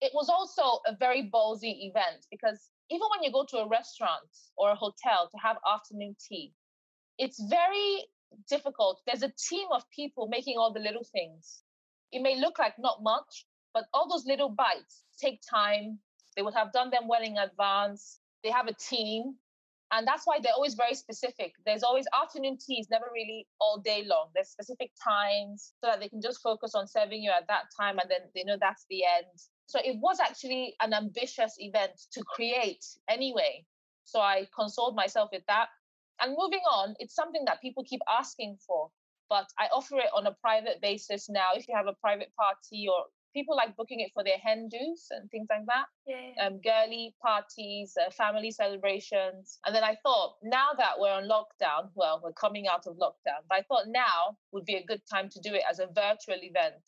it 0.00 0.12
was 0.14 0.28
also 0.28 0.80
a 0.86 0.96
very 0.98 1.30
ballsy 1.32 1.88
event 1.88 2.26
because 2.30 2.70
even 2.90 3.06
when 3.10 3.22
you 3.22 3.32
go 3.32 3.44
to 3.48 3.58
a 3.58 3.68
restaurant 3.68 4.28
or 4.56 4.70
a 4.70 4.74
hotel 4.74 5.28
to 5.30 5.38
have 5.42 5.56
afternoon 5.66 6.14
tea, 6.20 6.52
it's 7.18 7.42
very 7.48 8.04
difficult. 8.48 9.00
There's 9.06 9.22
a 9.22 9.32
team 9.48 9.66
of 9.72 9.88
people 9.90 10.28
making 10.28 10.58
all 10.58 10.72
the 10.72 10.80
little 10.80 11.06
things. 11.12 11.62
It 12.10 12.20
may 12.20 12.38
look 12.38 12.58
like 12.58 12.74
not 12.78 13.02
much, 13.02 13.46
but 13.72 13.84
all 13.94 14.08
those 14.08 14.26
little 14.26 14.50
bites 14.50 15.04
take 15.18 15.40
time, 15.48 15.98
they 16.36 16.42
would 16.42 16.54
have 16.54 16.72
done 16.72 16.90
them 16.90 17.08
well 17.08 17.22
in 17.22 17.36
advance. 17.36 18.18
They 18.42 18.50
have 18.50 18.66
a 18.66 18.74
team. 18.74 19.34
And 19.92 20.06
that's 20.06 20.26
why 20.26 20.38
they're 20.40 20.54
always 20.54 20.72
very 20.72 20.94
specific. 20.94 21.52
There's 21.66 21.82
always 21.82 22.06
afternoon 22.18 22.56
teas, 22.56 22.88
never 22.90 23.04
really 23.12 23.46
all 23.60 23.78
day 23.78 24.04
long. 24.06 24.28
There's 24.34 24.48
specific 24.48 24.90
times 25.04 25.74
so 25.84 25.90
that 25.90 26.00
they 26.00 26.08
can 26.08 26.22
just 26.22 26.40
focus 26.40 26.74
on 26.74 26.88
serving 26.88 27.22
you 27.22 27.30
at 27.30 27.46
that 27.48 27.64
time 27.78 27.98
and 27.98 28.10
then 28.10 28.20
they 28.34 28.42
know 28.42 28.56
that's 28.58 28.86
the 28.88 29.04
end. 29.04 29.26
So 29.66 29.78
it 29.84 29.98
was 30.00 30.18
actually 30.18 30.74
an 30.80 30.94
ambitious 30.94 31.56
event 31.58 31.92
to 32.12 32.22
create 32.34 32.84
anyway. 33.08 33.66
So 34.04 34.20
I 34.20 34.46
consoled 34.58 34.96
myself 34.96 35.28
with 35.30 35.42
that. 35.48 35.68
And 36.20 36.36
moving 36.38 36.62
on, 36.70 36.94
it's 36.98 37.14
something 37.14 37.44
that 37.46 37.60
people 37.60 37.84
keep 37.84 38.00
asking 38.08 38.58
for, 38.66 38.88
but 39.28 39.46
I 39.58 39.66
offer 39.72 39.96
it 39.98 40.10
on 40.14 40.26
a 40.26 40.36
private 40.40 40.80
basis 40.80 41.28
now. 41.28 41.50
If 41.54 41.68
you 41.68 41.76
have 41.76 41.86
a 41.86 41.96
private 42.00 42.32
party 42.38 42.86
or 42.88 43.06
people 43.32 43.56
like 43.56 43.76
booking 43.76 44.00
it 44.00 44.10
for 44.14 44.22
their 44.24 44.38
hen 44.42 44.68
dos 44.70 45.08
and 45.10 45.30
things 45.30 45.46
like 45.50 45.66
that. 45.66 45.86
Yeah. 46.06 46.46
Um, 46.46 46.60
girly 46.62 47.14
parties, 47.22 47.94
uh, 48.00 48.10
family 48.10 48.50
celebrations. 48.50 49.58
And 49.66 49.74
then 49.74 49.84
I 49.84 49.96
thought, 50.02 50.36
now 50.42 50.68
that 50.76 50.98
we're 50.98 51.12
on 51.12 51.24
lockdown, 51.24 51.90
well, 51.94 52.20
we're 52.22 52.32
coming 52.32 52.66
out 52.68 52.86
of 52.86 52.96
lockdown, 52.96 53.42
but 53.48 53.58
I 53.58 53.62
thought 53.62 53.84
now 53.88 54.36
would 54.52 54.64
be 54.64 54.76
a 54.76 54.84
good 54.84 55.02
time 55.10 55.28
to 55.30 55.40
do 55.40 55.54
it 55.54 55.62
as 55.70 55.78
a 55.78 55.86
virtual 55.86 56.42
event. 56.42 56.82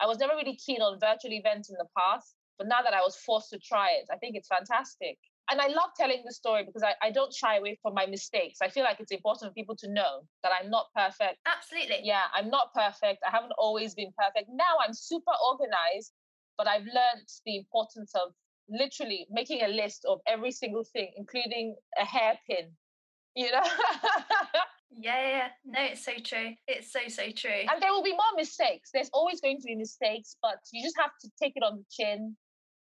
I 0.00 0.06
was 0.06 0.18
never 0.18 0.34
really 0.34 0.56
keen 0.56 0.80
on 0.80 0.98
virtual 0.98 1.32
events 1.32 1.68
in 1.68 1.76
the 1.78 1.86
past, 1.96 2.34
but 2.58 2.68
now 2.68 2.82
that 2.82 2.94
I 2.94 3.00
was 3.00 3.16
forced 3.16 3.50
to 3.50 3.58
try 3.58 3.88
it, 3.92 4.08
I 4.12 4.16
think 4.16 4.36
it's 4.36 4.48
fantastic 4.48 5.18
and 5.50 5.60
I 5.60 5.66
love 5.66 5.90
telling 5.96 6.22
the 6.24 6.32
story 6.32 6.64
because 6.64 6.82
I, 6.82 6.94
I 7.02 7.10
don't 7.10 7.34
shy 7.34 7.56
away 7.56 7.78
from 7.82 7.94
my 7.94 8.06
mistakes. 8.06 8.58
I 8.62 8.68
feel 8.68 8.84
like 8.84 9.00
it's 9.00 9.10
important 9.10 9.50
for 9.50 9.54
people 9.54 9.76
to 9.76 9.92
know 9.92 10.22
that 10.42 10.52
I'm 10.58 10.70
not 10.70 10.86
perfect. 10.94 11.38
Absolutely. 11.46 12.00
Yeah, 12.04 12.22
I'm 12.34 12.50
not 12.50 12.72
perfect. 12.74 13.22
I 13.26 13.30
haven't 13.30 13.52
always 13.58 13.94
been 13.94 14.12
perfect. 14.16 14.48
Now 14.52 14.78
I'm 14.84 14.94
super 14.94 15.32
organized, 15.48 16.12
but 16.56 16.68
I've 16.68 16.84
learned 16.84 17.28
the 17.44 17.56
importance 17.56 18.12
of 18.14 18.32
literally 18.68 19.26
making 19.30 19.62
a 19.62 19.68
list 19.68 20.04
of 20.08 20.20
every 20.26 20.52
single 20.52 20.84
thing, 20.84 21.10
including 21.16 21.74
a 22.00 22.04
hairpin. 22.04 22.70
You 23.34 23.50
know? 23.50 23.62
yeah, 24.90 25.28
yeah, 25.28 25.48
no, 25.64 25.80
it's 25.82 26.04
so 26.04 26.12
true. 26.24 26.54
It's 26.68 26.92
so, 26.92 27.00
so 27.08 27.30
true. 27.34 27.66
And 27.70 27.82
there 27.82 27.90
will 27.90 28.04
be 28.04 28.12
more 28.12 28.36
mistakes. 28.36 28.90
There's 28.92 29.10
always 29.12 29.40
going 29.40 29.58
to 29.58 29.66
be 29.66 29.74
mistakes, 29.74 30.36
but 30.40 30.58
you 30.72 30.82
just 30.82 30.96
have 30.98 31.10
to 31.22 31.30
take 31.42 31.54
it 31.56 31.64
on 31.64 31.78
the 31.78 31.84
chin 31.90 32.36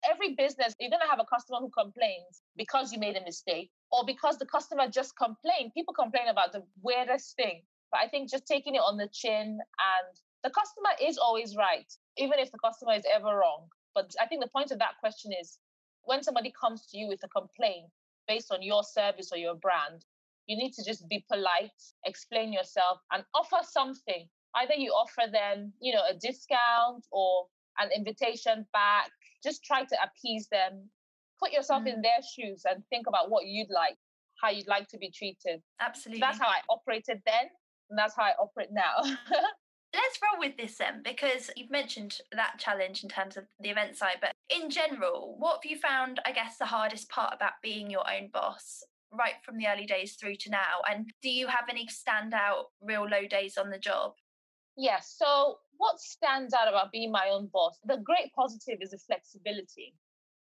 every 0.10 0.36
business, 0.36 0.76
you're 0.80 0.90
going 0.90 1.02
to 1.02 1.10
have 1.10 1.20
a 1.20 1.26
customer 1.26 1.60
who 1.60 1.70
complains 1.70 2.42
because 2.56 2.92
you 2.92 3.00
made 3.00 3.16
a 3.16 3.24
mistake 3.24 3.72
or 3.92 4.04
because 4.06 4.38
the 4.38 4.46
customer 4.46 4.88
just 4.88 5.18
complained. 5.18 5.72
People 5.74 5.94
complain 5.94 6.28
about 6.30 6.52
the 6.52 6.64
weirdest 6.82 7.36
thing. 7.36 7.62
But 7.92 8.02
I 8.02 8.08
think 8.08 8.30
just 8.30 8.46
taking 8.46 8.76
it 8.76 8.82
on 8.86 8.98
the 8.98 9.10
chin 9.12 9.58
and 9.58 10.16
the 10.44 10.52
customer 10.52 10.92
is 11.02 11.18
always 11.18 11.56
right, 11.56 11.92
even 12.18 12.40
if 12.40 12.52
the 12.52 12.60
customer 12.64 12.94
is 12.94 13.04
ever 13.12 13.36
wrong. 13.36 13.68
But 13.96 14.14
I 14.22 14.28
think 14.28 14.42
the 14.42 14.50
point 14.50 14.72
of 14.72 14.80
that 14.80 15.00
question 15.00 15.32
is 15.40 15.58
when 16.04 16.24
somebody 16.24 16.54
comes 16.60 16.86
to 16.88 16.98
you 16.98 17.08
with 17.08 17.24
a 17.24 17.28
complaint 17.30 17.90
based 18.28 18.52
on 18.52 18.62
your 18.62 18.84
service 18.84 19.32
or 19.32 19.38
your 19.38 19.56
brand, 19.56 20.06
you 20.48 20.58
need 20.58 20.74
to 20.74 20.84
just 20.84 21.08
be 21.10 21.26
polite, 21.32 21.72
explain 22.06 22.54
yourself, 22.54 23.00
and 23.12 23.24
offer 23.36 23.60
something. 23.64 24.28
Either 24.56 24.74
you 24.74 24.92
offer 24.92 25.30
them, 25.32 25.74
you 25.80 25.94
know, 25.94 26.02
a 26.10 26.14
discount 26.14 27.06
or 27.12 27.48
an 27.80 27.90
invitation 27.96 28.66
back. 28.74 29.10
Just 29.44 29.64
try 29.64 29.84
to 29.84 29.98
appease 30.04 30.48
them. 30.52 30.90
Put 31.42 31.52
yourself 31.52 31.84
mm. 31.84 31.94
in 31.94 32.02
their 32.02 32.22
shoes 32.36 32.64
and 32.70 32.84
think 32.90 33.08
about 33.08 33.30
what 33.30 33.46
you'd 33.46 33.70
like, 33.70 33.96
how 34.42 34.50
you'd 34.50 34.68
like 34.68 34.88
to 34.90 34.98
be 34.98 35.10
treated. 35.10 35.62
Absolutely. 35.80 36.20
So 36.20 36.26
that's 36.26 36.40
how 36.40 36.48
I 36.48 36.60
operated 36.70 37.22
then, 37.26 37.50
and 37.90 37.98
that's 37.98 38.16
how 38.16 38.24
I 38.24 38.34
operate 38.40 38.70
now. 38.72 38.96
Let's 39.94 40.20
roll 40.22 40.40
with 40.40 40.56
this 40.56 40.78
then, 40.78 41.02
because 41.04 41.50
you've 41.56 41.72
mentioned 41.72 42.20
that 42.34 42.60
challenge 42.60 43.04
in 43.04 43.10
terms 43.10 43.38
of 43.38 43.46
the 43.60 43.70
event 43.70 43.98
side, 43.98 44.18
but 44.22 44.34
in 44.50 44.70
general, 44.70 45.36
what 45.40 45.62
have 45.64 45.72
you 45.72 45.80
found, 45.80 46.20
I 46.26 46.32
guess, 46.32 46.58
the 46.58 46.66
hardest 46.66 47.10
part 47.10 47.34
about 47.34 47.54
being 47.64 47.90
your 47.90 48.04
own 48.08 48.30
boss 48.32 48.84
right 49.12 49.34
from 49.44 49.58
the 49.58 49.68
early 49.68 49.88
days 49.88 50.14
through 50.14 50.36
to 50.42 50.52
now? 50.52 50.82
And 50.90 51.10
do 51.24 51.30
you 51.30 51.48
have 51.48 51.66
any 51.70 51.88
standout 51.88 52.66
real 52.82 53.08
low 53.08 53.26
days 53.28 53.58
on 53.58 53.72
the 53.72 53.80
job? 53.80 54.14
Yes. 54.78 55.16
So, 55.18 55.58
what 55.80 56.00
stands 56.00 56.54
out 56.54 56.68
about 56.68 56.92
being 56.92 57.12
my 57.12 57.30
own 57.32 57.50
boss? 57.52 57.80
The 57.84 57.98
great 57.98 58.32
positive 58.36 58.78
is 58.82 58.92
the 58.92 59.00
flexibility 59.00 59.96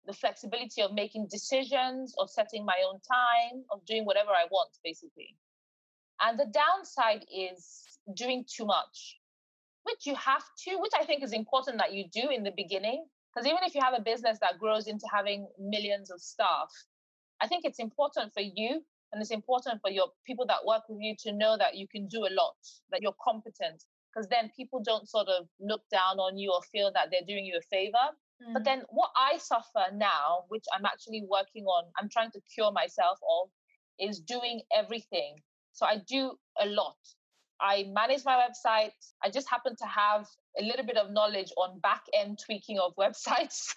the 0.07 0.13
flexibility 0.13 0.83
of 0.83 0.93
making 0.93 1.27
decisions, 1.29 2.15
of 2.19 2.31
setting 2.31 2.65
my 2.65 2.77
own 2.89 3.01
time, 3.01 3.65
of 3.73 3.85
doing 3.87 4.05
whatever 4.05 4.31
I 4.31 4.47
want, 4.53 4.71
basically. 4.85 5.35
And 6.21 6.39
the 6.39 6.47
downside 6.47 7.25
is 7.29 7.99
doing 8.15 8.45
too 8.49 8.67
much 8.67 9.19
which 9.87 10.05
you 10.05 10.15
have 10.17 10.43
to, 10.67 10.79
which 10.81 10.93
I 10.99 11.05
think 11.05 11.23
is 11.23 11.33
important 11.33 11.79
that 11.79 11.95
you 11.95 12.05
do 12.13 12.29
in 12.29 12.43
the 12.43 12.51
beginning. 12.57 13.07
Because 13.33 13.47
even 13.47 13.61
if 13.63 13.75
you 13.75 13.81
have 13.81 13.95
a 13.97 14.03
business 14.03 14.39
that 14.41 14.59
grows 14.59 14.89
into 14.89 15.07
having 15.13 15.47
millions 15.61 16.11
of 16.11 16.21
staff, 16.21 16.71
I 17.41 17.47
think 17.47 17.65
it's 17.65 17.79
important 17.79 18.33
for 18.35 18.41
you 18.41 18.83
and 19.13 19.23
it's 19.23 19.31
important 19.31 19.81
for 19.81 19.91
your 19.91 20.09
people 20.27 20.47
that 20.47 20.67
work 20.67 20.83
with 20.89 20.99
you 21.01 21.15
to 21.21 21.33
know 21.33 21.57
that 21.57 21.77
you 21.77 21.87
can 21.87 22.09
do 22.09 22.27
a 22.27 22.33
lot, 22.35 22.57
that 22.91 23.01
you're 23.03 23.15
competent. 23.23 23.85
Because 24.17 24.29
then 24.31 24.51
people 24.57 24.81
don't 24.83 25.07
sort 25.07 25.29
of 25.29 25.47
look 25.61 25.83
down 25.93 26.19
on 26.19 26.39
you 26.39 26.51
or 26.51 26.63
feel 26.73 26.91
that 26.95 27.09
they're 27.11 27.27
doing 27.27 27.45
you 27.45 27.59
a 27.59 27.61
favor. 27.61 28.07
Mm. 28.43 28.55
But 28.55 28.65
then 28.65 28.83
what 28.89 29.11
I 29.15 29.37
suffer 29.37 29.93
now, 29.93 30.45
which 30.49 30.65
I'm 30.75 30.87
actually 30.87 31.23
working 31.29 31.65
on, 31.65 31.85
I'm 32.01 32.09
trying 32.09 32.31
to 32.31 32.41
cure 32.55 32.73
myself 32.73 33.19
of, 33.23 33.51
is 34.01 34.21
doing 34.21 34.63
everything. 34.75 35.37
So 35.73 35.85
I 35.85 35.99
do 36.09 36.33
a 36.59 36.65
lot. 36.65 36.97
I 37.61 37.87
manage 37.93 38.25
my 38.25 38.41
website. 38.49 38.93
I 39.23 39.29
just 39.29 39.51
happen 39.51 39.77
to 39.77 39.87
have 39.87 40.27
a 40.59 40.63
little 40.63 40.87
bit 40.87 40.97
of 40.97 41.11
knowledge 41.11 41.53
on 41.59 41.79
back 41.81 42.03
end 42.15 42.39
tweaking 42.43 42.79
of 42.79 42.95
websites. 42.99 43.75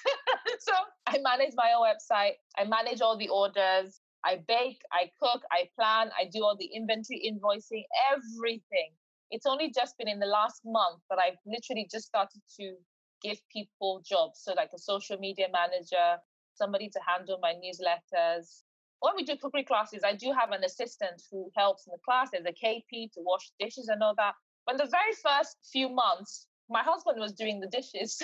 so 0.59 0.73
I 1.05 1.17
manage 1.21 1.53
my 1.55 1.73
own 1.77 1.85
website. 1.85 2.35
I 2.57 2.63
manage 2.63 3.01
all 3.01 3.17
the 3.17 3.27
orders. 3.27 3.99
I 4.23 4.39
bake, 4.47 4.81
I 4.91 5.11
cook, 5.21 5.43
I 5.51 5.69
plan, 5.75 6.11
I 6.17 6.25
do 6.31 6.43
all 6.43 6.57
the 6.57 6.69
inventory 6.75 7.21
invoicing, 7.25 7.83
everything. 8.11 8.91
It's 9.31 9.45
only 9.45 9.71
just 9.71 9.97
been 9.97 10.07
in 10.07 10.19
the 10.19 10.25
last 10.25 10.61
month 10.65 11.01
that 11.09 11.19
I've 11.19 11.37
literally 11.45 11.87
just 11.91 12.07
started 12.07 12.41
to 12.59 12.75
give 13.21 13.37
people 13.51 14.01
jobs. 14.07 14.41
So, 14.43 14.53
like 14.53 14.71
a 14.73 14.79
social 14.79 15.17
media 15.17 15.47
manager, 15.51 16.17
somebody 16.55 16.89
to 16.89 16.99
handle 17.05 17.39
my 17.41 17.53
newsletters, 17.53 18.63
when 19.01 19.15
we 19.15 19.23
do 19.23 19.35
cookery 19.37 19.63
classes, 19.63 20.01
I 20.03 20.13
do 20.13 20.33
have 20.37 20.51
an 20.51 20.63
assistant 20.63 21.21
who 21.31 21.49
helps 21.55 21.87
in 21.87 21.91
the 21.91 22.03
class. 22.03 22.29
There's 22.31 22.45
a 22.45 22.51
KP 22.51 23.11
to 23.13 23.19
wash 23.23 23.51
dishes 23.59 23.87
and 23.87 24.03
all 24.03 24.13
that. 24.17 24.35
But 24.65 24.77
the 24.77 24.91
very 24.91 25.15
first 25.23 25.57
few 25.71 25.89
months, 25.89 26.47
my 26.69 26.83
husband 26.83 27.19
was 27.19 27.31
doing 27.33 27.59
the 27.59 27.67
dishes. 27.67 28.21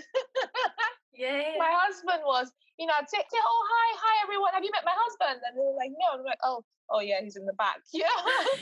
yeah. 1.15 1.55
My 1.57 1.71
husband 1.71 2.21
was, 2.25 2.51
you 2.77 2.85
know, 2.85 2.93
I'd 2.99 3.09
say, 3.09 3.17
say, 3.17 3.39
oh, 3.39 3.63
hi, 3.71 3.89
hi, 4.03 4.15
everyone. 4.23 4.51
Have 4.53 4.63
you 4.63 4.71
met 4.71 4.83
my 4.85 4.95
husband? 4.95 5.41
And 5.47 5.55
they 5.55 5.63
were 5.63 5.79
like, 5.79 5.91
no. 5.95 6.19
I'm 6.19 6.25
like, 6.25 6.39
oh, 6.43 6.63
oh 6.89 6.99
yeah, 6.99 7.21
he's 7.21 7.35
in 7.35 7.45
the 7.45 7.53
back. 7.53 7.77
Yeah. 7.93 8.07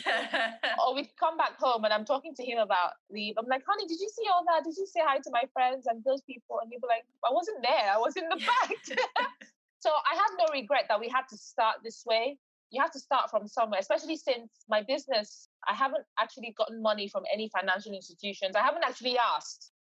or 0.86 0.96
we 0.96 1.10
come 1.20 1.38
back 1.38 1.58
home 1.58 1.84
and 1.84 1.94
I'm 1.94 2.06
talking 2.06 2.34
to 2.36 2.44
him 2.44 2.60
about 2.60 2.92
leave. 3.12 3.36
I'm 3.38 3.48
like, 3.48 3.64
honey, 3.68 3.88
did 3.88 4.00
you 4.00 4.10
see 4.10 4.28
all 4.32 4.44
that? 4.46 4.64
Did 4.64 4.78
you 4.78 4.86
say 4.86 5.02
hi 5.04 5.18
to 5.18 5.32
my 5.32 5.44
friends 5.54 5.86
and 5.88 6.04
those 6.04 6.22
people? 6.22 6.60
And 6.62 6.72
he'd 6.72 6.82
be 6.82 6.88
like, 6.88 7.06
I 7.28 7.34
wasn't 7.34 7.62
there. 7.62 7.92
I 7.94 7.98
was 7.98 8.16
in 8.16 8.28
the 8.30 8.38
back. 8.38 9.30
So 9.84 9.90
I 9.90 10.16
have 10.16 10.32
no 10.40 10.46
regret 10.54 10.86
that 10.88 10.98
we 10.98 11.10
had 11.10 11.28
to 11.28 11.36
start 11.36 11.76
this 11.84 12.06
way. 12.08 12.38
You 12.72 12.82
have 12.82 12.92
to 12.92 13.00
start 13.00 13.30
from 13.30 13.50
somewhere, 13.50 13.82
especially 13.82 14.16
since 14.16 14.50
my 14.70 14.82
business, 14.82 15.50
I 15.68 15.74
haven't 15.74 16.06
actually 16.18 16.56
gotten 16.58 16.82
money 16.82 17.10
from 17.10 17.24
any 17.34 17.50
financial 17.50 17.92
institutions. 17.92 18.56
I 18.56 18.62
haven't 18.62 18.86
actually 18.86 19.18
asked 19.18 19.74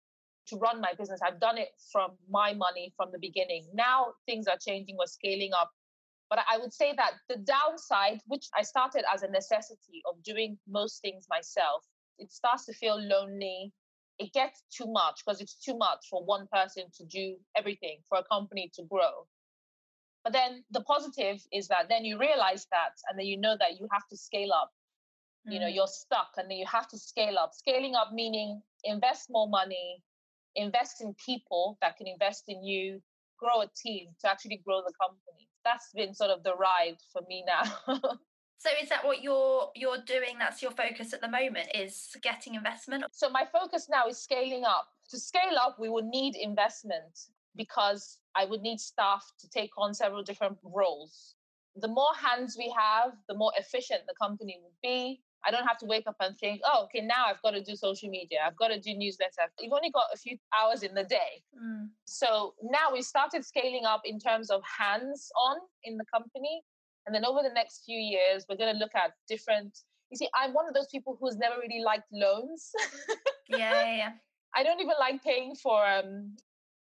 to 0.47 0.57
run 0.57 0.81
my 0.81 0.91
business. 0.97 1.21
I've 1.25 1.39
done 1.39 1.57
it 1.57 1.69
from 1.89 2.11
my 2.29 2.53
money 2.53 2.93
from 2.97 3.11
the 3.13 3.17
beginning. 3.19 3.65
Now 3.73 4.13
things 4.25 4.45
are 4.47 4.57
changing, 4.57 4.97
we're 4.97 5.05
scaling 5.05 5.51
up. 5.57 5.71
But 6.33 6.45
I 6.51 6.57
would 6.57 6.73
say 6.73 6.95
that 6.97 7.11
the 7.29 7.37
downside, 7.37 8.19
which 8.25 8.47
I 8.57 8.63
started 8.63 9.03
as 9.13 9.21
a 9.21 9.29
necessity 9.29 10.01
of 10.09 10.23
doing 10.23 10.57
most 10.67 10.99
things 10.99 11.27
myself, 11.29 11.83
it 12.17 12.31
starts 12.31 12.65
to 12.65 12.73
feel 12.73 12.99
lonely. 12.99 13.71
It 14.17 14.33
gets 14.33 14.63
too 14.75 14.91
much 14.91 15.21
because 15.23 15.41
it's 15.41 15.53
too 15.53 15.77
much 15.77 16.07
for 16.09 16.25
one 16.25 16.47
person 16.51 16.85
to 16.97 17.05
do 17.05 17.35
everything, 17.55 17.99
for 18.09 18.17
a 18.17 18.23
company 18.23 18.71
to 18.73 18.83
grow. 18.89 19.27
But 20.23 20.33
then 20.33 20.63
the 20.71 20.81
positive 20.81 21.39
is 21.51 21.67
that 21.67 21.87
then 21.87 22.03
you 22.03 22.17
realize 22.17 22.65
that 22.71 22.93
and 23.07 23.19
then 23.19 23.27
you 23.27 23.37
know 23.37 23.55
that 23.59 23.79
you 23.79 23.87
have 23.91 24.07
to 24.09 24.17
scale 24.17 24.53
up. 24.53 24.71
Mm. 25.47 25.53
You 25.53 25.59
know, 25.59 25.67
mm. 25.67 25.75
you're 25.75 25.87
stuck 25.87 26.31
and 26.37 26.49
then 26.49 26.57
you 26.57 26.65
have 26.65 26.87
to 26.87 26.97
scale 26.97 27.37
up. 27.37 27.51
Scaling 27.53 27.93
up 27.93 28.11
meaning 28.11 28.59
invest 28.83 29.27
more 29.29 29.47
money, 29.47 30.01
invest 30.55 30.99
in 30.99 31.13
people 31.23 31.77
that 31.81 31.95
can 31.95 32.07
invest 32.07 32.45
in 32.47 32.63
you, 32.63 33.03
grow 33.37 33.61
a 33.61 33.69
team 33.75 34.07
to 34.21 34.29
actually 34.29 34.61
grow 34.65 34.81
the 34.81 34.93
company. 34.99 35.47
That's 35.63 35.89
been 35.93 36.13
sort 36.13 36.31
of 36.31 36.43
the 36.43 36.55
ride 36.55 36.97
for 37.11 37.21
me 37.27 37.43
now. 37.45 37.63
so 38.57 38.69
is 38.81 38.89
that 38.89 39.03
what 39.03 39.21
you're 39.21 39.69
you're 39.75 40.03
doing 40.05 40.37
that's 40.39 40.61
your 40.61 40.71
focus 40.71 41.11
at 41.11 41.19
the 41.19 41.27
moment 41.27 41.67
is 41.75 42.15
getting 42.21 42.55
investment 42.55 43.03
so 43.11 43.29
my 43.29 43.43
focus 43.51 43.87
now 43.89 44.07
is 44.07 44.17
scaling 44.17 44.63
up 44.63 44.87
to 45.09 45.19
scale 45.19 45.57
up 45.61 45.75
we 45.79 45.89
will 45.89 46.07
need 46.07 46.35
investment 46.37 47.27
because 47.55 48.19
I 48.35 48.45
would 48.45 48.61
need 48.61 48.79
staff 48.79 49.23
to 49.39 49.49
take 49.49 49.71
on 49.77 49.93
several 49.93 50.23
different 50.23 50.57
roles. 50.63 51.35
The 51.75 51.87
more 51.87 52.13
hands 52.15 52.55
we 52.57 52.73
have, 52.77 53.13
the 53.27 53.35
more 53.35 53.51
efficient 53.57 54.01
the 54.07 54.15
company 54.19 54.59
would 54.61 54.73
be. 54.81 55.21
I 55.45 55.51
don't 55.51 55.65
have 55.65 55.77
to 55.79 55.85
wake 55.85 56.07
up 56.07 56.15
and 56.19 56.37
think, 56.37 56.61
oh, 56.65 56.85
okay, 56.85 57.01
now 57.05 57.25
I've 57.27 57.41
got 57.41 57.51
to 57.51 57.61
do 57.61 57.75
social 57.75 58.09
media. 58.09 58.39
I've 58.45 58.55
got 58.55 58.69
to 58.69 58.79
do 58.79 58.95
newsletter. 58.95 59.51
You've 59.59 59.73
only 59.73 59.91
got 59.91 60.05
a 60.13 60.17
few 60.17 60.37
hours 60.57 60.83
in 60.83 60.93
the 60.93 61.03
day. 61.03 61.43
Mm. 61.61 61.89
So 62.05 62.53
now 62.63 62.91
we 62.91 63.01
started 63.01 63.43
scaling 63.43 63.85
up 63.85 64.01
in 64.05 64.19
terms 64.19 64.49
of 64.49 64.61
hands 64.63 65.29
on 65.37 65.57
in 65.83 65.97
the 65.97 66.05
company. 66.13 66.61
And 67.05 67.13
then 67.13 67.25
over 67.25 67.41
the 67.43 67.53
next 67.53 67.83
few 67.85 67.97
years, 67.97 68.45
we're 68.47 68.55
going 68.55 68.73
to 68.73 68.79
look 68.79 68.95
at 68.95 69.11
different. 69.27 69.77
You 70.09 70.17
see, 70.17 70.29
I'm 70.33 70.53
one 70.53 70.67
of 70.67 70.73
those 70.73 70.87
people 70.87 71.17
who's 71.19 71.35
never 71.35 71.55
really 71.59 71.83
liked 71.83 72.07
loans. 72.13 72.71
yeah, 73.49 73.57
yeah, 73.57 73.95
yeah. 73.95 74.11
I 74.55 74.63
don't 74.63 74.79
even 74.79 74.93
like 74.99 75.23
paying 75.23 75.55
for 75.55 75.83
um, 75.85 76.35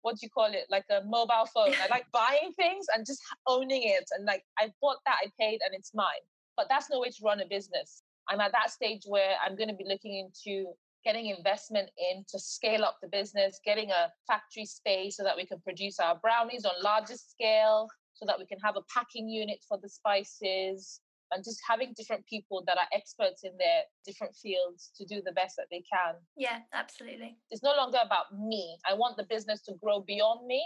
what 0.03 0.17
do 0.17 0.21
you 0.23 0.31
call 0.31 0.51
it 0.53 0.67
like 0.71 0.85
a 0.91 1.05
mobile 1.05 1.47
phone 1.55 1.73
i 1.83 1.87
like 1.91 2.07
buying 2.13 2.53
things 2.57 2.87
and 2.95 3.07
just 3.07 3.21
owning 3.47 3.83
it 3.85 4.05
and 4.17 4.25
like 4.25 4.45
i 4.59 4.73
bought 4.81 4.97
that 5.07 5.17
i 5.23 5.31
paid 5.39 5.61
and 5.65 5.75
it's 5.75 5.93
mine 5.95 6.25
but 6.57 6.67
that's 6.69 6.91
no 6.91 7.01
way 7.01 7.11
to 7.11 7.23
run 7.23 7.41
a 7.41 7.47
business 7.47 8.03
i'm 8.31 8.41
at 8.41 8.53
that 8.53 8.71
stage 8.71 9.03
where 9.07 9.35
i'm 9.45 9.57
going 9.57 9.69
to 9.69 9.75
be 9.75 9.87
looking 9.87 10.15
into 10.15 10.67
getting 11.05 11.27
investment 11.27 11.89
in 12.13 12.25
to 12.29 12.39
scale 12.39 12.85
up 12.85 12.97
the 13.03 13.09
business 13.09 13.61
getting 13.65 13.91
a 13.91 14.09
factory 14.27 14.67
space 14.67 15.17
so 15.17 15.23
that 15.23 15.37
we 15.37 15.47
can 15.47 15.59
produce 15.61 15.99
our 15.99 16.19
brownies 16.21 16.65
on 16.65 16.73
larger 16.83 17.17
scale 17.17 17.89
so 18.15 18.27
that 18.27 18.39
we 18.39 18.47
can 18.47 18.59
have 18.63 18.77
a 18.77 18.83
packing 18.93 19.29
unit 19.29 19.59
for 19.67 19.79
the 19.83 19.89
spices 19.89 21.01
and 21.33 21.45
just 21.45 21.61
having 21.69 21.93
different 21.97 22.27
people 22.27 22.63
that 22.67 22.77
are 22.77 22.87
experts 22.93 23.43
in 23.45 23.53
their 23.59 23.83
different 24.05 24.35
fields 24.35 24.91
to 24.97 25.05
do 25.07 25.23
the 25.25 25.33
best 25.33 25.55
that 25.57 25.67
they 25.71 25.83
can. 25.91 26.15
Yeah, 26.37 26.59
absolutely. 26.75 27.37
It's 27.51 27.63
no 27.63 27.75
longer 27.77 27.99
about 28.05 28.37
me. 28.37 28.77
I 28.89 28.95
want 28.95 29.17
the 29.17 29.27
business 29.31 29.63
to 29.63 29.75
grow 29.83 30.01
beyond 30.01 30.47
me 30.47 30.65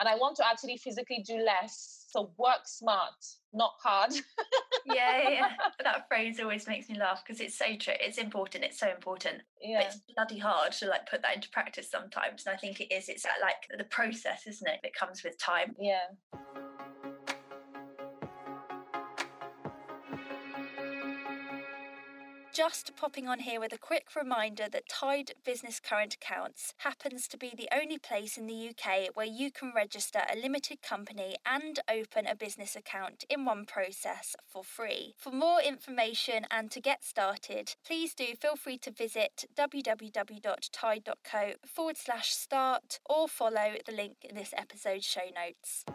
and 0.00 0.08
I 0.08 0.16
want 0.16 0.36
to 0.36 0.46
actually 0.46 0.76
physically 0.76 1.24
do 1.26 1.38
less. 1.38 2.06
So 2.08 2.30
work 2.36 2.66
smart, 2.66 3.14
not 3.54 3.72
hard. 3.82 4.12
yeah, 4.84 5.28
yeah, 5.30 5.48
that 5.82 6.08
phrase 6.08 6.38
always 6.40 6.66
makes 6.66 6.88
me 6.90 6.98
laugh 6.98 7.22
because 7.26 7.40
it's 7.40 7.56
so 7.56 7.64
true. 7.78 7.94
It's 8.00 8.18
important. 8.18 8.64
It's 8.64 8.78
so 8.78 8.90
important. 8.90 9.42
Yeah. 9.62 9.78
But 9.78 9.86
it's 9.86 10.00
bloody 10.14 10.38
hard 10.38 10.72
to 10.72 10.86
like 10.88 11.08
put 11.08 11.22
that 11.22 11.34
into 11.36 11.48
practice 11.50 11.90
sometimes. 11.90 12.44
And 12.46 12.54
I 12.54 12.58
think 12.58 12.80
it 12.80 12.92
is. 12.92 13.08
It's 13.08 13.24
like 13.40 13.78
the 13.78 13.84
process, 13.84 14.46
isn't 14.46 14.68
it? 14.68 14.80
It 14.84 14.94
comes 14.94 15.24
with 15.24 15.38
time. 15.38 15.74
Yeah. 15.78 16.00
Just 22.52 22.94
popping 22.96 23.28
on 23.28 23.38
here 23.38 23.58
with 23.58 23.72
a 23.72 23.78
quick 23.78 24.08
reminder 24.14 24.68
that 24.70 24.86
Tide 24.86 25.32
Business 25.42 25.80
Current 25.80 26.16
Accounts 26.16 26.74
happens 26.78 27.26
to 27.28 27.38
be 27.38 27.54
the 27.56 27.70
only 27.74 27.96
place 27.96 28.36
in 28.36 28.46
the 28.46 28.68
UK 28.68 29.08
where 29.14 29.24
you 29.24 29.50
can 29.50 29.72
register 29.74 30.20
a 30.30 30.36
limited 30.38 30.82
company 30.82 31.36
and 31.46 31.80
open 31.90 32.26
a 32.26 32.36
business 32.36 32.76
account 32.76 33.24
in 33.30 33.46
one 33.46 33.64
process 33.64 34.36
for 34.46 34.62
free. 34.62 35.14
For 35.16 35.30
more 35.30 35.62
information 35.62 36.44
and 36.50 36.70
to 36.72 36.80
get 36.82 37.04
started, 37.04 37.74
please 37.86 38.12
do 38.12 38.34
feel 38.38 38.56
free 38.56 38.76
to 38.78 38.90
visit 38.90 39.46
www.tide.co 39.56 41.52
forward 41.64 41.96
slash 41.96 42.32
start 42.32 43.00
or 43.08 43.28
follow 43.28 43.76
the 43.86 43.92
link 43.92 44.16
in 44.28 44.34
this 44.34 44.52
episode's 44.54 45.06
show 45.06 45.30
notes. 45.34 45.86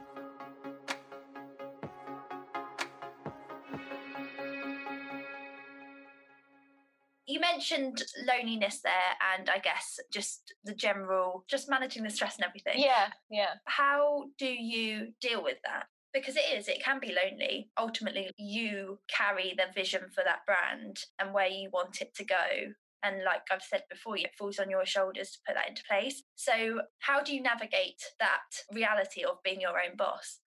Mentioned 7.52 8.04
loneliness 8.26 8.82
there 8.82 8.94
and 9.36 9.50
i 9.50 9.58
guess 9.60 10.00
just 10.12 10.54
the 10.66 10.74
general 10.74 11.44
just 11.48 11.70
managing 11.70 12.04
the 12.04 12.10
stress 12.10 12.36
and 12.38 12.46
everything. 12.46 12.82
Yeah 12.82 13.08
yeah. 13.30 13.56
How 13.66 14.26
do 14.38 14.48
you 14.48 15.14
deal 15.22 15.44
with 15.44 15.58
that? 15.66 15.86
Because 16.14 16.36
it 16.36 16.46
is 16.58 16.68
it 16.68 16.84
can 16.84 17.00
be 17.00 17.14
lonely. 17.14 17.70
Ultimately 17.78 18.32
you 18.38 19.00
carry 19.08 19.54
the 19.56 19.72
vision 19.74 20.04
for 20.14 20.24
that 20.24 20.46
brand 20.46 21.00
and 21.20 21.34
where 21.34 21.48
you 21.48 21.70
want 21.72 22.02
it 22.02 22.16
to 22.16 22.26
go. 22.26 22.74
And 23.04 23.24
like 23.24 23.44
i've 23.52 23.62
said 23.62 23.84
before 23.90 24.18
it 24.18 24.36
falls 24.38 24.60
on 24.60 24.70
your 24.70 24.86
shoulders 24.86 25.32
to 25.32 25.40
put 25.46 25.56
that 25.56 25.70
into 25.70 25.84
place. 25.90 26.24
So 26.36 26.82
how 27.00 27.22
do 27.22 27.34
you 27.36 27.42
navigate 27.42 28.02
that 28.20 28.50
reality 28.74 29.24
of 29.24 29.44
being 29.44 29.62
your 29.62 29.78
own 29.78 29.96
boss? 29.98 30.40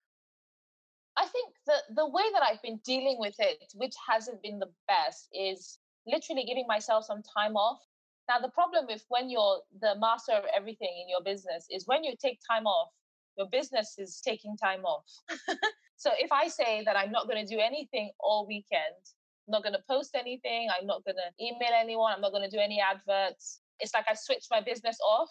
I 1.16 1.26
think 1.26 1.54
the 1.66 1.94
the 1.94 2.08
way 2.08 2.24
that 2.32 2.42
I've 2.42 2.62
been 2.62 2.80
dealing 2.84 3.16
with 3.18 3.34
it, 3.38 3.72
which 3.74 3.94
hasn't 4.08 4.42
been 4.42 4.58
the 4.58 4.72
best, 4.88 5.28
is 5.32 5.78
literally 6.06 6.44
giving 6.44 6.66
myself 6.66 7.04
some 7.04 7.22
time 7.22 7.56
off. 7.56 7.80
Now, 8.28 8.38
the 8.38 8.50
problem 8.50 8.86
with 8.86 9.04
when 9.08 9.28
you're 9.28 9.60
the 9.80 9.94
master 9.98 10.32
of 10.32 10.44
everything 10.56 10.94
in 11.02 11.08
your 11.08 11.22
business 11.22 11.66
is 11.70 11.86
when 11.86 12.04
you 12.04 12.14
take 12.20 12.38
time 12.48 12.66
off, 12.66 12.90
your 13.36 13.48
business 13.48 13.96
is 13.98 14.20
taking 14.24 14.56
time 14.56 14.84
off. 14.84 15.04
so 15.96 16.10
if 16.18 16.30
I 16.30 16.48
say 16.48 16.82
that 16.84 16.96
I'm 16.96 17.10
not 17.10 17.28
going 17.28 17.44
to 17.44 17.54
do 17.54 17.60
anything 17.60 18.10
all 18.20 18.46
weekend, 18.46 19.02
I'm 19.48 19.52
not 19.52 19.62
going 19.62 19.74
to 19.74 19.82
post 19.88 20.14
anything, 20.14 20.68
I'm 20.78 20.86
not 20.86 21.04
going 21.04 21.16
to 21.16 21.44
email 21.44 21.72
anyone, 21.74 22.12
I'm 22.14 22.20
not 22.20 22.32
going 22.32 22.48
to 22.48 22.54
do 22.54 22.62
any 22.62 22.80
adverts, 22.80 23.60
it's 23.80 23.94
like 23.94 24.04
I 24.08 24.14
switched 24.14 24.48
my 24.50 24.60
business 24.60 24.98
off. 25.04 25.30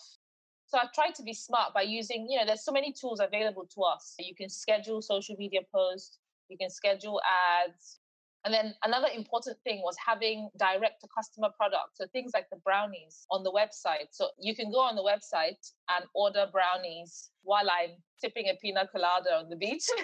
So 0.68 0.78
I've 0.78 0.94
tried 0.94 1.16
to 1.16 1.24
be 1.24 1.34
smart 1.34 1.74
by 1.74 1.82
using, 1.82 2.28
you 2.30 2.38
know, 2.38 2.46
there's 2.46 2.64
so 2.64 2.72
many 2.72 2.94
tools 2.94 3.20
available 3.20 3.68
to 3.74 3.82
us. 3.82 4.14
You 4.20 4.36
can 4.36 4.50
schedule 4.50 5.02
social 5.02 5.36
media 5.40 5.62
posts, 5.74 6.20
you 6.48 6.58
can 6.58 6.70
schedule 6.70 7.22
ads, 7.66 8.00
and 8.46 8.54
then 8.54 8.74
another 8.84 9.10
important 9.14 9.58
thing 9.66 9.82
was 9.84 9.98
having 10.04 10.50
direct 10.58 11.02
to 11.02 11.08
customer 11.16 11.50
products. 11.58 11.98
So 11.98 12.06
things 12.14 12.32
like 12.34 12.50
the 12.50 12.58
brownies 12.64 13.26
on 13.30 13.44
the 13.44 13.52
website. 13.52 14.08
So 14.12 14.30
you 14.40 14.56
can 14.56 14.72
go 14.72 14.80
on 14.80 14.96
the 14.96 15.04
website 15.04 15.60
and 15.90 16.06
order 16.16 16.48
brownies 16.52 17.32
while 17.44 17.70
I'm 17.70 17.98
sipping 18.18 18.48
a 18.48 18.56
pina 18.62 18.88
colada 18.88 19.36
on 19.36 19.50
the 19.50 19.58
beach. 19.58 19.84